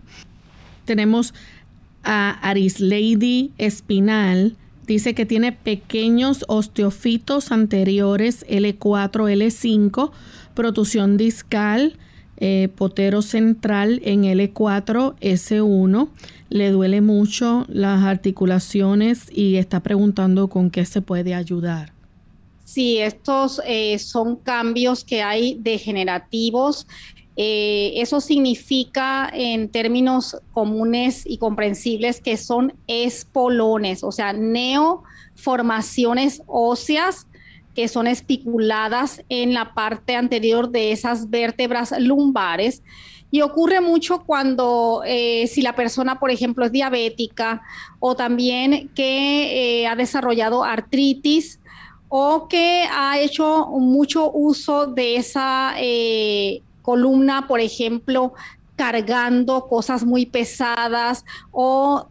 Tenemos 0.84 1.34
a 2.02 2.30
Arislady 2.48 3.52
Espinal, 3.58 4.56
dice 4.86 5.14
que 5.14 5.26
tiene 5.26 5.52
pequeños 5.52 6.44
osteofitos 6.48 7.52
anteriores 7.52 8.46
L4, 8.48 9.10
L5, 9.12 10.10
protusión 10.54 11.16
discal, 11.16 11.96
eh, 12.40 12.68
potero 12.74 13.22
central 13.22 14.00
en 14.04 14.24
L4, 14.24 15.14
S1 15.20 16.08
le 16.50 16.70
duele 16.70 17.00
mucho 17.00 17.64
las 17.68 18.02
articulaciones 18.02 19.28
y 19.32 19.56
está 19.56 19.80
preguntando 19.80 20.48
con 20.48 20.70
qué 20.70 20.84
se 20.84 21.00
puede 21.00 21.34
ayudar. 21.34 21.94
Sí, 22.64 22.98
estos 22.98 23.62
eh, 23.66 23.98
son 23.98 24.36
cambios 24.36 25.02
que 25.04 25.22
hay 25.22 25.56
degenerativos. 25.60 26.86
Eh, 27.36 27.92
eso 27.96 28.20
significa 28.20 29.30
en 29.32 29.68
términos 29.68 30.36
comunes 30.52 31.22
y 31.24 31.38
comprensibles 31.38 32.20
que 32.20 32.36
son 32.36 32.74
espolones, 32.86 34.04
o 34.04 34.12
sea, 34.12 34.32
neoformaciones 34.32 36.42
óseas 36.46 37.26
que 37.74 37.88
son 37.88 38.06
espiculadas 38.06 39.22
en 39.28 39.54
la 39.54 39.74
parte 39.74 40.16
anterior 40.16 40.70
de 40.70 40.92
esas 40.92 41.30
vértebras 41.30 41.94
lumbares. 41.98 42.82
Y 43.30 43.42
ocurre 43.42 43.80
mucho 43.80 44.24
cuando 44.24 45.02
eh, 45.06 45.46
si 45.46 45.62
la 45.62 45.76
persona, 45.76 46.18
por 46.18 46.30
ejemplo, 46.30 46.64
es 46.64 46.72
diabética 46.72 47.62
o 48.00 48.16
también 48.16 48.88
que 48.94 49.82
eh, 49.82 49.86
ha 49.86 49.94
desarrollado 49.94 50.64
artritis 50.64 51.60
o 52.08 52.48
que 52.48 52.88
ha 52.90 53.20
hecho 53.20 53.68
mucho 53.68 54.32
uso 54.32 54.86
de 54.86 55.14
esa 55.14 55.74
eh, 55.78 56.60
columna, 56.82 57.46
por 57.46 57.60
ejemplo, 57.60 58.32
cargando 58.74 59.68
cosas 59.68 60.04
muy 60.04 60.26
pesadas 60.26 61.24
o 61.52 62.08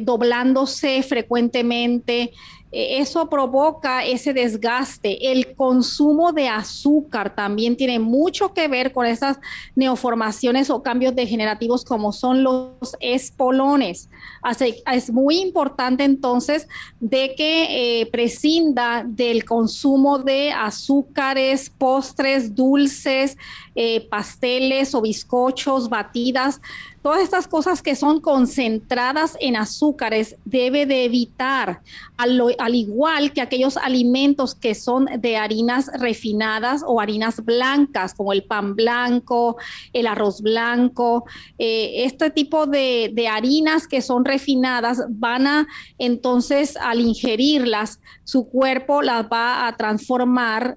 doblándose 0.00 1.02
frecuentemente. 1.02 2.32
Eh, 2.72 3.00
eso 3.00 3.28
provoca 3.28 4.04
ese 4.04 4.32
desgaste. 4.32 5.32
El 5.32 5.54
consumo 5.54 6.32
de 6.32 6.48
azúcar 6.48 7.34
también 7.34 7.76
tiene 7.76 7.98
mucho 7.98 8.54
que 8.54 8.68
ver 8.68 8.92
con 8.92 9.06
esas 9.06 9.38
neoformaciones 9.74 10.70
o 10.70 10.82
cambios 10.82 11.14
degenerativos 11.14 11.84
como 11.84 12.12
son 12.12 12.42
los 12.42 12.96
espolones. 13.00 14.08
Así, 14.42 14.82
es 14.92 15.10
muy 15.10 15.38
importante 15.38 16.04
entonces 16.04 16.68
de 17.00 17.34
que 17.36 18.00
eh, 18.00 18.06
prescinda 18.06 19.04
del 19.06 19.44
consumo 19.44 20.18
de 20.18 20.52
azúcares, 20.52 21.70
postres, 21.70 22.54
dulces, 22.54 23.36
eh, 23.74 24.06
pasteles 24.08 24.94
o 24.94 25.00
bizcochos, 25.00 25.88
batidas 25.88 26.60
Todas 27.02 27.22
estas 27.22 27.48
cosas 27.48 27.80
que 27.80 27.96
son 27.96 28.20
concentradas 28.20 29.34
en 29.40 29.56
azúcares 29.56 30.36
debe 30.44 30.84
de 30.84 31.06
evitar, 31.06 31.80
al, 32.18 32.74
igual 32.74 33.32
que 33.32 33.40
aquellos 33.40 33.78
alimentos 33.78 34.54
que 34.54 34.74
son 34.74 35.06
de 35.18 35.38
harinas 35.38 35.90
refinadas 35.98 36.82
o 36.86 37.00
harinas 37.00 37.42
blancas, 37.42 38.12
como 38.12 38.34
el 38.34 38.44
pan 38.44 38.76
blanco, 38.76 39.56
el 39.94 40.06
arroz 40.06 40.42
blanco. 40.42 41.24
Eh, 41.56 42.04
este 42.04 42.30
tipo 42.30 42.66
de, 42.66 43.10
de 43.14 43.28
harinas 43.28 43.88
que 43.88 44.02
son 44.02 44.26
refinadas 44.26 45.02
van 45.08 45.46
a 45.46 45.68
entonces 45.96 46.76
al 46.76 47.00
ingerirlas, 47.00 48.00
su 48.24 48.46
cuerpo 48.46 49.00
las 49.00 49.24
va 49.24 49.66
a 49.66 49.74
transformar 49.78 50.76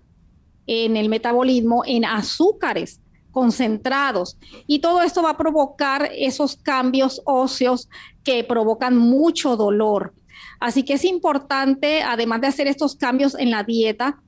en 0.68 0.96
el 0.96 1.10
metabolismo 1.10 1.84
en 1.86 2.06
azúcares 2.06 3.02
concentrados. 3.34 4.38
Y 4.68 4.80
todo 4.80 5.02
esto 5.02 5.22
va 5.22 5.32
a 5.32 5.38
provocar 5.38 6.10
esos 6.16 6.56
cambios 6.56 7.22
óseos 7.26 7.90
que 8.24 8.46
provocan 8.46 8.98
mucho 8.98 9.58
dolor. 9.58 10.14
Así 10.62 10.84
que 10.84 10.94
es 10.94 11.04
importante, 11.04 12.04
además 12.04 12.40
de 12.40 12.48
hacer 12.48 12.68
estos 12.68 12.96
cambios 12.96 13.36
en 13.38 13.52
la 13.52 13.64
dieta, 13.64 14.22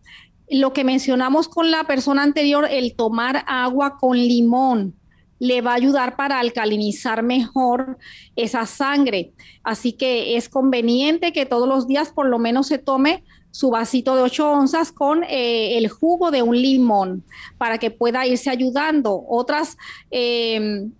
lo 0.50 0.74
que 0.74 0.84
mencionamos 0.84 1.48
con 1.48 1.72
la 1.72 1.86
persona 1.86 2.24
anterior, 2.24 2.68
el 2.70 2.96
tomar 2.96 3.46
agua 3.48 3.98
con 3.98 4.18
limón 4.18 4.96
le 5.40 5.62
va 5.62 5.72
a 5.72 5.76
ayudar 5.76 6.16
para 6.16 6.40
alcalinizar 6.40 7.24
mejor 7.24 7.98
esa 8.36 8.66
sangre. 8.66 9.34
Así 9.64 9.94
que 9.94 10.38
es 10.38 10.50
conveniente 10.50 11.34
que 11.34 11.46
todos 11.46 11.68
los 11.68 11.88
días 11.88 12.12
por 12.12 12.28
lo 12.28 12.40
menos 12.40 12.68
se 12.68 12.78
tome 12.78 13.24
su 13.56 13.70
vasito 13.70 14.18
de 14.18 14.22
8 14.22 14.52
onzas 14.52 14.92
con 14.92 15.24
eh, 15.24 15.78
el 15.78 15.88
jugo 15.88 16.30
de 16.30 16.44
un 16.44 16.62
limón 16.62 17.24
para 17.58 17.78
que 17.78 17.90
pueda 17.90 18.28
irse 18.28 18.50
ayudando. 18.50 19.24
Otras 19.30 19.78
em, 20.12 20.92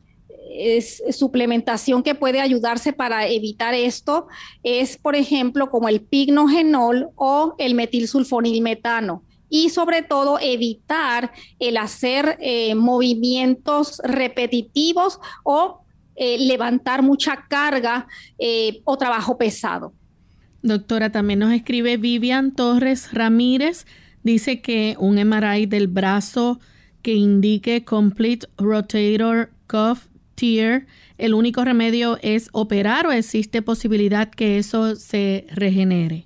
suplementación 1.12 2.02
que 2.02 2.16
puede 2.16 2.40
ayudarse 2.40 2.94
para 2.94 3.28
evitar 3.28 3.74
esto 3.74 4.28
es, 4.64 4.96
por 4.96 5.18
ejemplo, 5.18 5.70
como 5.70 5.90
el 5.90 6.00
pignogenol 6.00 7.10
o 7.16 7.56
el 7.58 7.76
metilsulfonilmetano 7.76 9.24
y 9.50 9.68
sobre 9.68 10.02
todo 10.02 10.40
evitar 10.40 11.34
el 11.60 11.76
hacer 11.76 12.38
eh, 12.40 12.74
movimientos 12.74 14.00
repetitivos 14.02 15.20
o 15.44 15.82
eh, 16.16 16.38
levantar 16.40 17.02
mucha 17.02 17.48
carga 17.50 18.08
o 18.86 18.98
trabajo 18.98 19.38
pesado. 19.38 19.92
Doctora, 20.66 21.12
también 21.12 21.38
nos 21.38 21.54
escribe 21.54 21.98
Vivian 21.98 22.52
Torres 22.52 23.14
Ramírez. 23.14 23.86
Dice 24.24 24.62
que 24.62 24.96
un 24.98 25.16
MRI 25.24 25.68
del 25.68 25.88
brazo 25.88 26.60
que 27.04 27.14
indique 27.14 27.86
Complete 27.86 28.48
Rotator 28.58 29.52
Cuff 29.68 30.08
Tear, 30.34 30.88
el 31.20 31.36
único 31.36 31.64
remedio 31.64 32.18
es 32.24 32.50
operar 32.52 33.06
o 33.06 33.12
existe 33.12 33.62
posibilidad 33.62 34.32
que 34.32 34.58
eso 34.58 34.96
se 34.96 35.46
regenere. 35.52 36.26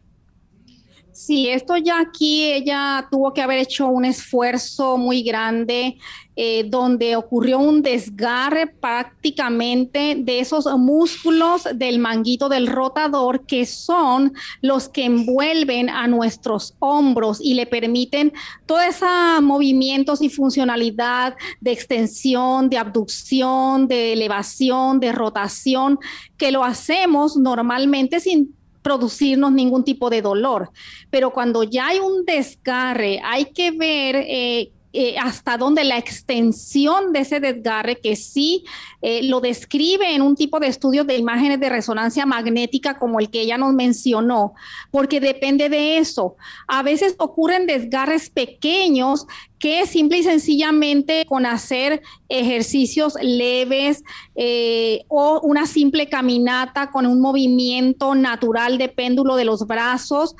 Sí, 1.19 1.49
esto 1.49 1.75
ya 1.75 1.99
aquí 1.99 2.45
ella 2.45 3.05
tuvo 3.11 3.33
que 3.33 3.41
haber 3.41 3.59
hecho 3.59 3.89
un 3.89 4.05
esfuerzo 4.05 4.97
muy 4.97 5.21
grande 5.21 5.97
eh, 6.37 6.63
donde 6.69 7.17
ocurrió 7.17 7.59
un 7.59 7.81
desgarre 7.81 8.67
prácticamente 8.67 10.15
de 10.17 10.39
esos 10.39 10.65
músculos 10.77 11.67
del 11.75 11.99
manguito 11.99 12.47
del 12.47 12.67
rotador 12.67 13.45
que 13.45 13.65
son 13.65 14.31
los 14.61 14.87
que 14.87 15.03
envuelven 15.03 15.89
a 15.89 16.07
nuestros 16.07 16.77
hombros 16.79 17.41
y 17.41 17.55
le 17.55 17.65
permiten 17.65 18.31
todos 18.65 18.83
esos 18.85 19.41
movimientos 19.41 20.21
y 20.21 20.29
funcionalidad 20.29 21.35
de 21.59 21.73
extensión, 21.73 22.69
de 22.69 22.77
abducción, 22.77 23.89
de 23.89 24.13
elevación, 24.13 25.01
de 25.01 25.11
rotación, 25.11 25.99
que 26.37 26.53
lo 26.53 26.63
hacemos 26.63 27.35
normalmente 27.35 28.21
sin 28.21 28.55
producirnos 28.81 29.51
ningún 29.51 29.83
tipo 29.83 30.09
de 30.09 30.21
dolor. 30.21 30.71
Pero 31.09 31.31
cuando 31.31 31.63
ya 31.63 31.87
hay 31.87 31.99
un 31.99 32.25
desgarre, 32.25 33.21
hay 33.23 33.45
que 33.45 33.71
ver 33.71 34.15
eh, 34.15 34.71
eh, 34.91 35.19
hasta 35.19 35.55
dónde 35.55 35.83
la 35.83 35.99
extensión 35.99 37.13
de 37.13 37.19
ese 37.19 37.39
desgarre, 37.39 37.99
que 38.01 38.15
sí 38.15 38.63
eh, 39.03 39.21
lo 39.21 39.39
describe 39.39 40.15
en 40.15 40.23
un 40.23 40.35
tipo 40.35 40.59
de 40.59 40.65
estudio 40.65 41.03
de 41.03 41.15
imágenes 41.15 41.59
de 41.59 41.69
resonancia 41.69 42.25
magnética 42.25 42.97
como 42.97 43.19
el 43.19 43.29
que 43.29 43.41
ella 43.41 43.59
nos 43.59 43.75
mencionó, 43.75 44.53
porque 44.89 45.19
depende 45.19 45.69
de 45.69 45.99
eso. 45.99 46.37
A 46.67 46.81
veces 46.81 47.13
ocurren 47.19 47.67
desgarres 47.67 48.31
pequeños 48.31 49.27
que 49.59 49.85
simple 49.85 50.19
y 50.19 50.23
sencillamente 50.23 51.25
con 51.25 51.45
hacer 51.45 52.01
ejercicios 52.29 53.15
leves 53.21 54.03
eh, 54.35 55.03
o 55.09 55.41
una 55.41 55.65
simple 55.65 56.07
caminata 56.07 56.91
con 56.91 57.05
un 57.05 57.19
movimiento 57.19 58.15
natural 58.15 58.77
de 58.77 58.89
péndulo 58.89 59.35
de 59.35 59.45
los 59.45 59.67
brazos 59.67 60.35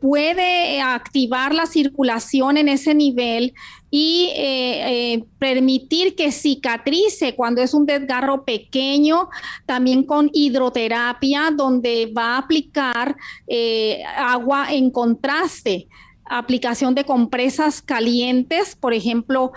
puede 0.00 0.80
activar 0.82 1.54
la 1.54 1.64
circulación 1.64 2.58
en 2.58 2.68
ese 2.68 2.94
nivel 2.94 3.54
y 3.96 4.32
eh, 4.34 5.12
eh, 5.14 5.24
permitir 5.38 6.16
que 6.16 6.32
cicatrice 6.32 7.36
cuando 7.36 7.62
es 7.62 7.74
un 7.74 7.86
desgarro 7.86 8.44
pequeño, 8.44 9.28
también 9.66 10.02
con 10.02 10.30
hidroterapia, 10.32 11.52
donde 11.56 12.12
va 12.12 12.34
a 12.34 12.38
aplicar 12.38 13.16
eh, 13.46 14.02
agua 14.16 14.72
en 14.72 14.90
contraste 14.90 15.86
aplicación 16.26 16.94
de 16.94 17.04
compresas 17.04 17.82
calientes, 17.82 18.76
por 18.76 18.94
ejemplo, 18.94 19.52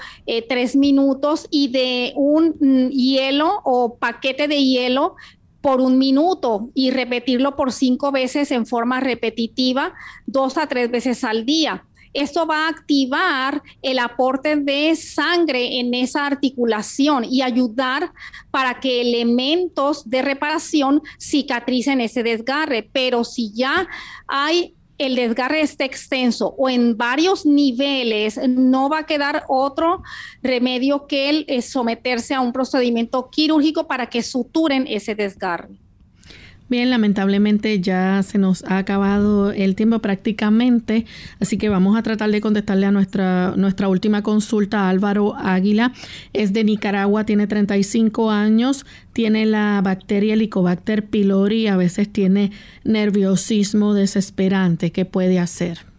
tres 0.49 0.75
minutos 0.75 1.47
y 1.49 1.69
de 1.69 2.13
un 2.15 2.53
hielo 2.89 3.61
o 3.63 3.97
paquete 3.97 4.47
de 4.47 4.63
hielo 4.63 5.15
por 5.61 5.81
un 5.81 5.97
minuto 5.97 6.69
y 6.73 6.91
repetirlo 6.91 7.55
por 7.55 7.73
cinco 7.73 8.11
veces 8.11 8.51
en 8.51 8.65
forma 8.65 8.99
repetitiva, 8.99 9.93
dos 10.25 10.57
a 10.57 10.67
tres 10.67 10.89
veces 10.89 11.23
al 11.23 11.45
día. 11.45 11.83
Esto 12.13 12.47
va 12.47 12.65
a 12.65 12.69
activar 12.69 13.61
el 13.81 13.99
aporte 13.99 14.55
de 14.55 14.95
sangre 14.95 15.79
en 15.79 15.93
esa 15.93 16.25
articulación 16.25 17.25
y 17.25 17.41
ayudar 17.41 18.11
para 18.49 18.79
que 18.79 19.01
elementos 19.01 20.09
de 20.09 20.21
reparación 20.21 21.01
cicatricen 21.19 22.01
ese 22.01 22.23
desgarre. 22.23 22.89
Pero 22.91 23.23
si 23.23 23.51
ya 23.53 23.87
hay 24.27 24.76
el 24.97 25.15
desgarre 25.15 25.61
está 25.61 25.85
extenso 25.85 26.55
o 26.57 26.69
en 26.69 26.97
varios 26.97 27.45
niveles, 27.45 28.39
no 28.47 28.89
va 28.89 28.99
a 28.99 29.05
quedar 29.05 29.43
otro 29.47 30.01
remedio 30.41 31.07
que 31.07 31.29
el 31.29 31.45
eh, 31.47 31.61
someterse 31.61 32.33
a 32.33 32.41
un 32.41 32.51
procedimiento 32.51 33.29
quirúrgico 33.29 33.87
para 33.87 34.07
que 34.07 34.23
suturen 34.23 34.85
ese 34.87 35.15
desgarre. 35.15 35.86
Bien, 36.69 36.89
lamentablemente 36.89 37.79
ya 37.79 38.21
se 38.23 38.37
nos 38.37 38.65
ha 38.65 38.77
acabado 38.77 39.51
el 39.51 39.73
tiempo 39.75 39.99
prácticamente, 39.99 41.05
así 41.39 41.57
que 41.57 41.69
vamos 41.69 41.97
a 41.97 42.03
tratar 42.03 42.29
de 42.29 42.41
contestarle 42.41 42.85
a 42.85 42.91
nuestra, 42.91 43.53
nuestra 43.55 43.87
última 43.87 44.21
consulta. 44.21 44.89
Álvaro 44.89 45.33
Águila 45.37 45.93
es 46.33 46.51
de 46.51 46.65
Nicaragua, 46.65 47.25
tiene 47.25 47.47
35 47.47 48.31
años, 48.31 48.85
tiene 49.13 49.45
la 49.45 49.79
bacteria 49.81 50.33
Helicobacter 50.33 51.05
pylori, 51.05 51.67
a 51.67 51.77
veces 51.77 52.11
tiene 52.11 52.51
nerviosismo 52.83 53.93
desesperante. 53.93 54.91
¿Qué 54.91 55.05
puede 55.05 55.39
hacer? 55.39 55.96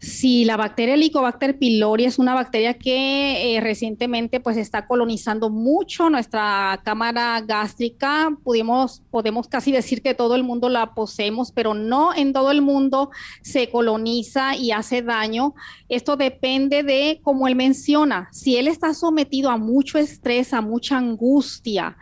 Si 0.00 0.44
la 0.44 0.56
bacteria 0.56 0.94
Helicobacter 0.94 1.58
pylori 1.58 2.04
es 2.04 2.18
una 2.18 2.34
bacteria 2.34 2.74
que 2.74 3.56
eh, 3.56 3.60
recientemente 3.60 4.38
pues 4.38 4.56
está 4.56 4.86
colonizando 4.86 5.50
mucho 5.50 6.08
nuestra 6.08 6.80
cámara 6.84 7.40
gástrica, 7.40 8.30
podemos 8.44 9.48
casi 9.48 9.72
decir 9.72 10.00
que 10.00 10.14
todo 10.14 10.36
el 10.36 10.44
mundo 10.44 10.68
la 10.68 10.94
poseemos, 10.94 11.50
pero 11.50 11.74
no 11.74 12.14
en 12.14 12.32
todo 12.32 12.52
el 12.52 12.62
mundo 12.62 13.10
se 13.42 13.70
coloniza 13.70 14.54
y 14.54 14.70
hace 14.70 15.02
daño. 15.02 15.54
Esto 15.88 16.16
depende 16.16 16.84
de, 16.84 17.20
como 17.22 17.48
él 17.48 17.56
menciona, 17.56 18.28
si 18.30 18.56
él 18.56 18.68
está 18.68 18.94
sometido 18.94 19.50
a 19.50 19.56
mucho 19.56 19.98
estrés, 19.98 20.54
a 20.54 20.60
mucha 20.60 20.96
angustia, 20.96 21.96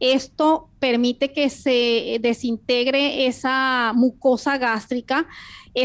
esto 0.00 0.68
permite 0.78 1.32
que 1.32 1.50
se 1.50 2.18
desintegre 2.20 3.26
esa 3.26 3.92
mucosa 3.94 4.56
gástrica 4.58 5.26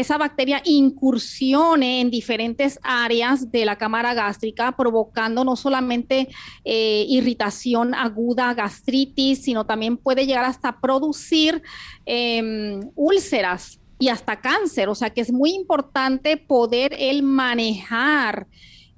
esa 0.00 0.18
bacteria 0.18 0.60
incursione 0.64 2.00
en 2.00 2.10
diferentes 2.10 2.78
áreas 2.82 3.50
de 3.50 3.64
la 3.64 3.76
cámara 3.76 4.14
gástrica, 4.14 4.72
provocando 4.76 5.44
no 5.44 5.56
solamente 5.56 6.28
eh, 6.64 7.06
irritación 7.08 7.94
aguda, 7.94 8.54
gastritis, 8.54 9.42
sino 9.42 9.66
también 9.66 9.96
puede 9.96 10.26
llegar 10.26 10.44
hasta 10.44 10.80
producir 10.80 11.62
em, 12.06 12.80
úlceras 12.94 13.80
y 13.98 14.08
hasta 14.08 14.40
cáncer. 14.40 14.88
O 14.88 14.94
sea 14.94 15.10
que 15.10 15.20
es 15.20 15.32
muy 15.32 15.50
importante 15.50 16.36
poder 16.36 16.94
el 16.98 17.22
manejar 17.22 18.46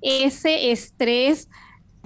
ese 0.00 0.70
estrés 0.70 1.48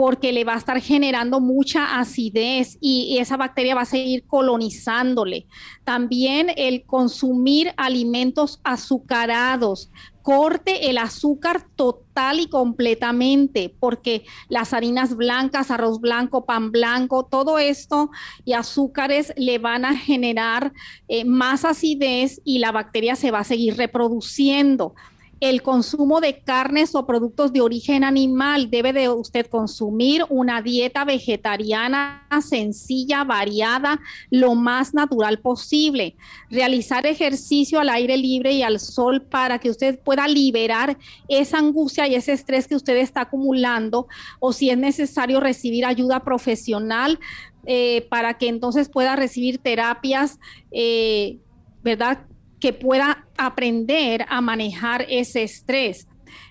porque 0.00 0.32
le 0.32 0.44
va 0.44 0.54
a 0.54 0.56
estar 0.56 0.80
generando 0.80 1.40
mucha 1.40 2.00
acidez 2.00 2.78
y, 2.80 3.18
esa 3.18 3.36
bacteria 3.36 3.74
va 3.74 3.82
a 3.82 3.84
seguir 3.84 4.24
colonizándole. 4.26 5.46
También 5.84 6.50
el 6.56 6.86
consumir 6.86 7.74
alimentos 7.76 8.60
azucarados, 8.64 9.90
corte 10.22 10.88
el 10.88 10.96
azúcar 10.96 11.66
total 11.76 12.40
y 12.40 12.46
completamente, 12.48 13.76
porque 13.78 14.24
las 14.48 14.72
harinas 14.72 15.16
blancas, 15.16 15.70
arroz 15.70 16.00
blanco, 16.00 16.46
pan 16.46 16.72
blanco, 16.72 17.26
todo 17.26 17.58
esto 17.58 18.08
y 18.46 18.54
azúcares 18.54 19.34
le 19.36 19.58
van 19.58 19.84
a 19.84 19.94
generar 19.94 20.72
eh, 21.08 21.26
más 21.26 21.66
acidez 21.66 22.40
y 22.42 22.60
la 22.60 22.72
bacteria 22.72 23.16
se 23.16 23.30
va 23.30 23.40
a 23.40 23.44
seguir 23.44 23.76
reproduciendo 23.76 24.94
el 25.40 25.62
consumo 25.62 26.20
de 26.20 26.40
carnes 26.40 26.94
o 26.94 27.06
productos 27.06 27.52
de 27.52 27.62
origen 27.62 28.04
animal. 28.04 28.70
Debe 28.70 28.92
de 28.92 29.08
usted 29.08 29.46
consumir 29.46 30.24
una 30.28 30.60
dieta 30.60 31.04
vegetariana 31.04 32.26
sencilla, 32.42 33.24
variada, 33.24 34.00
lo 34.30 34.54
más 34.54 34.94
natural 34.94 35.40
posible. 35.40 36.14
Realizar 36.50 37.06
ejercicio 37.06 37.80
al 37.80 37.88
aire 37.88 38.16
libre 38.16 38.52
y 38.52 38.62
al 38.62 38.78
sol 38.78 39.22
para 39.22 39.58
que 39.58 39.70
usted 39.70 39.98
pueda 39.98 40.28
liberar 40.28 40.98
esa 41.28 41.58
angustia 41.58 42.06
y 42.06 42.14
ese 42.14 42.32
estrés 42.32 42.68
que 42.68 42.76
usted 42.76 42.96
está 42.96 43.22
acumulando 43.22 44.06
o 44.38 44.52
si 44.52 44.70
es 44.70 44.78
necesario 44.78 45.40
recibir 45.40 45.84
ayuda 45.84 46.20
profesional 46.20 47.18
eh, 47.66 48.06
para 48.08 48.38
que 48.38 48.48
entonces 48.48 48.88
pueda 48.88 49.16
recibir 49.16 49.58
terapias, 49.58 50.38
eh, 50.70 51.38
¿verdad? 51.82 52.26
Que 52.60 52.72
pueda 52.72 53.26
aprender 53.36 54.26
a 54.28 54.40
manejar 54.40 55.06
ese 55.08 55.42
estrés. 55.42 56.06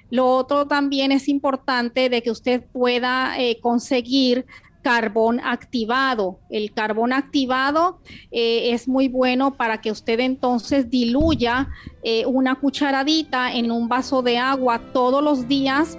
Lo 0.09 0.27
otro 0.27 0.67
también 0.67 1.11
es 1.11 1.27
importante 1.27 2.09
de 2.09 2.23
que 2.23 2.31
usted 2.31 2.63
pueda 2.71 3.39
eh, 3.39 3.59
conseguir 3.61 4.45
carbón 4.81 5.41
activado. 5.41 6.39
El 6.49 6.73
carbón 6.73 7.11
activado 7.11 7.99
eh, 8.31 8.71
es 8.71 8.87
muy 8.87 9.07
bueno 9.09 9.55
para 9.55 9.81
que 9.81 9.91
usted 9.91 10.21
entonces 10.21 10.89
diluya 10.89 11.67
eh, 12.01 12.25
una 12.25 12.55
cucharadita 12.55 13.53
en 13.53 13.71
un 13.71 13.89
vaso 13.89 14.21
de 14.23 14.37
agua 14.37 14.79
todos 14.93 15.21
los 15.21 15.47
días, 15.47 15.97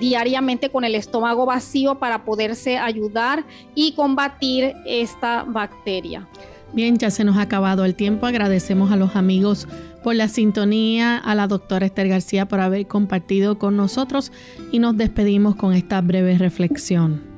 diariamente 0.00 0.70
con 0.70 0.84
el 0.84 0.94
estómago 0.94 1.46
vacío 1.46 1.98
para 1.98 2.24
poderse 2.24 2.78
ayudar 2.78 3.44
y 3.74 3.92
combatir 3.92 4.74
esta 4.86 5.42
bacteria. 5.42 6.28
Bien, 6.72 6.96
ya 6.96 7.10
se 7.10 7.24
nos 7.24 7.36
ha 7.36 7.42
acabado 7.42 7.84
el 7.84 7.94
tiempo. 7.94 8.26
Agradecemos 8.26 8.92
a 8.92 8.96
los 8.96 9.14
amigos 9.14 9.68
por 10.02 10.14
la 10.14 10.28
sintonía, 10.28 11.18
a 11.18 11.34
la 11.34 11.46
doctora 11.46 11.86
Esther 11.86 12.08
García 12.08 12.46
por 12.46 12.60
haber 12.60 12.86
compartido 12.86 13.58
con 13.58 13.76
nosotros 13.76 14.32
y 14.70 14.78
nos 14.78 14.96
despedimos 14.96 15.54
con 15.54 15.74
esta 15.74 16.00
breve 16.00 16.38
reflexión. 16.38 17.31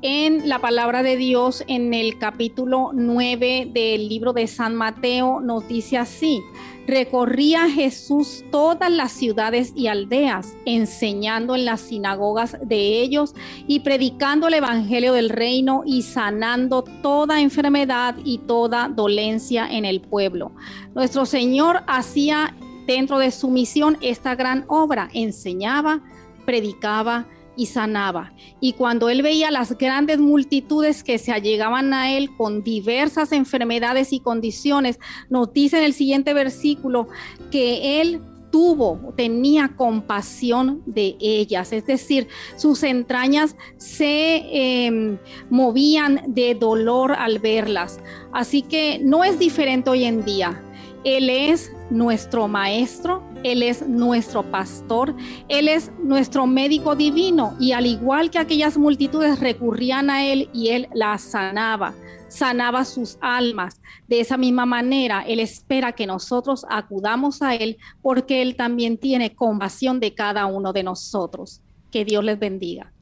En 0.00 0.48
la 0.48 0.60
palabra 0.60 1.02
de 1.02 1.16
Dios, 1.16 1.64
en 1.66 1.92
el 1.92 2.18
capítulo 2.18 2.92
9 2.94 3.68
del 3.74 4.08
libro 4.08 4.32
de 4.32 4.46
San 4.46 4.76
Mateo, 4.76 5.40
nos 5.40 5.66
dice 5.66 5.98
así, 5.98 6.40
recorría 6.86 7.68
Jesús 7.68 8.44
todas 8.52 8.92
las 8.92 9.10
ciudades 9.10 9.72
y 9.74 9.88
aldeas, 9.88 10.56
enseñando 10.66 11.56
en 11.56 11.64
las 11.64 11.80
sinagogas 11.80 12.56
de 12.62 13.00
ellos 13.00 13.34
y 13.66 13.80
predicando 13.80 14.46
el 14.46 14.54
Evangelio 14.54 15.12
del 15.14 15.30
reino 15.30 15.82
y 15.84 16.02
sanando 16.02 16.84
toda 17.02 17.40
enfermedad 17.40 18.14
y 18.24 18.38
toda 18.38 18.86
dolencia 18.86 19.66
en 19.68 19.84
el 19.84 20.00
pueblo. 20.00 20.52
Nuestro 20.94 21.26
Señor 21.26 21.82
hacía 21.88 22.54
dentro 22.86 23.18
de 23.18 23.32
su 23.32 23.50
misión 23.50 23.98
esta 24.00 24.36
gran 24.36 24.64
obra, 24.68 25.08
enseñaba, 25.12 26.02
predicaba, 26.46 27.26
y 27.58 27.66
sanaba. 27.66 28.32
Y 28.60 28.72
cuando 28.74 29.10
él 29.10 29.20
veía 29.20 29.50
las 29.50 29.76
grandes 29.76 30.18
multitudes 30.18 31.02
que 31.02 31.18
se 31.18 31.32
allegaban 31.32 31.92
a 31.92 32.16
él 32.16 32.30
con 32.36 32.62
diversas 32.62 33.32
enfermedades 33.32 34.12
y 34.12 34.20
condiciones, 34.20 34.98
nos 35.28 35.52
dice 35.52 35.78
en 35.78 35.84
el 35.84 35.92
siguiente 35.92 36.32
versículo 36.32 37.08
que 37.50 38.00
él 38.00 38.22
tuvo, 38.50 39.12
tenía 39.16 39.74
compasión 39.76 40.82
de 40.86 41.16
ellas, 41.20 41.72
es 41.72 41.84
decir, 41.84 42.28
sus 42.56 42.82
entrañas 42.82 43.56
se 43.76 44.86
em, 44.86 45.18
movían 45.50 46.22
de 46.28 46.54
dolor 46.54 47.12
al 47.12 47.40
verlas. 47.40 48.00
Así 48.32 48.62
que 48.62 49.00
no 49.02 49.24
es 49.24 49.38
diferente 49.38 49.90
hoy 49.90 50.04
en 50.04 50.24
día. 50.24 50.62
Él 51.04 51.28
es 51.28 51.72
nuestro 51.90 52.48
maestro, 52.48 53.22
Él 53.44 53.62
es 53.62 53.86
nuestro 53.86 54.42
pastor, 54.50 55.14
Él 55.48 55.68
es 55.68 55.92
nuestro 56.02 56.46
médico 56.46 56.96
divino 56.96 57.54
y 57.60 57.72
al 57.72 57.86
igual 57.86 58.30
que 58.30 58.38
aquellas 58.38 58.76
multitudes 58.76 59.38
recurrían 59.40 60.10
a 60.10 60.26
Él 60.26 60.48
y 60.52 60.68
Él 60.68 60.88
las 60.92 61.22
sanaba, 61.22 61.94
sanaba 62.28 62.84
sus 62.84 63.16
almas. 63.20 63.80
De 64.08 64.20
esa 64.20 64.36
misma 64.36 64.66
manera, 64.66 65.24
Él 65.26 65.40
espera 65.40 65.92
que 65.92 66.06
nosotros 66.06 66.66
acudamos 66.68 67.42
a 67.42 67.54
Él 67.54 67.78
porque 68.02 68.42
Él 68.42 68.56
también 68.56 68.98
tiene 68.98 69.34
compasión 69.34 70.00
de 70.00 70.14
cada 70.14 70.46
uno 70.46 70.72
de 70.72 70.82
nosotros. 70.82 71.60
Que 71.90 72.04
Dios 72.04 72.24
les 72.24 72.38
bendiga. 72.38 72.92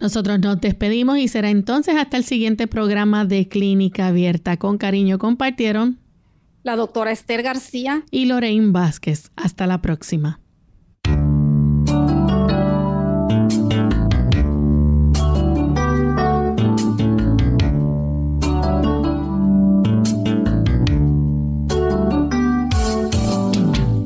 Nosotros 0.00 0.38
nos 0.40 0.60
despedimos 0.60 1.18
y 1.18 1.28
será 1.28 1.48
entonces 1.50 1.94
hasta 1.96 2.16
el 2.16 2.24
siguiente 2.24 2.66
programa 2.66 3.24
de 3.24 3.48
Clínica 3.48 4.08
Abierta. 4.08 4.56
Con 4.56 4.76
cariño 4.76 5.18
compartieron 5.18 6.01
la 6.62 6.76
doctora 6.76 7.12
Esther 7.12 7.42
García 7.42 8.04
y 8.10 8.26
Lorraine 8.26 8.72
Vázquez. 8.72 9.30
Hasta 9.36 9.66
la 9.66 9.80
próxima. 9.82 10.40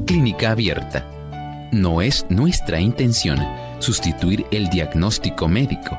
Clínica 0.06 0.50
abierta. 0.52 1.06
No 1.72 2.00
es 2.00 2.26
nuestra 2.30 2.80
intención 2.80 3.38
sustituir 3.78 4.46
el 4.50 4.68
diagnóstico 4.70 5.48
médico. 5.48 5.98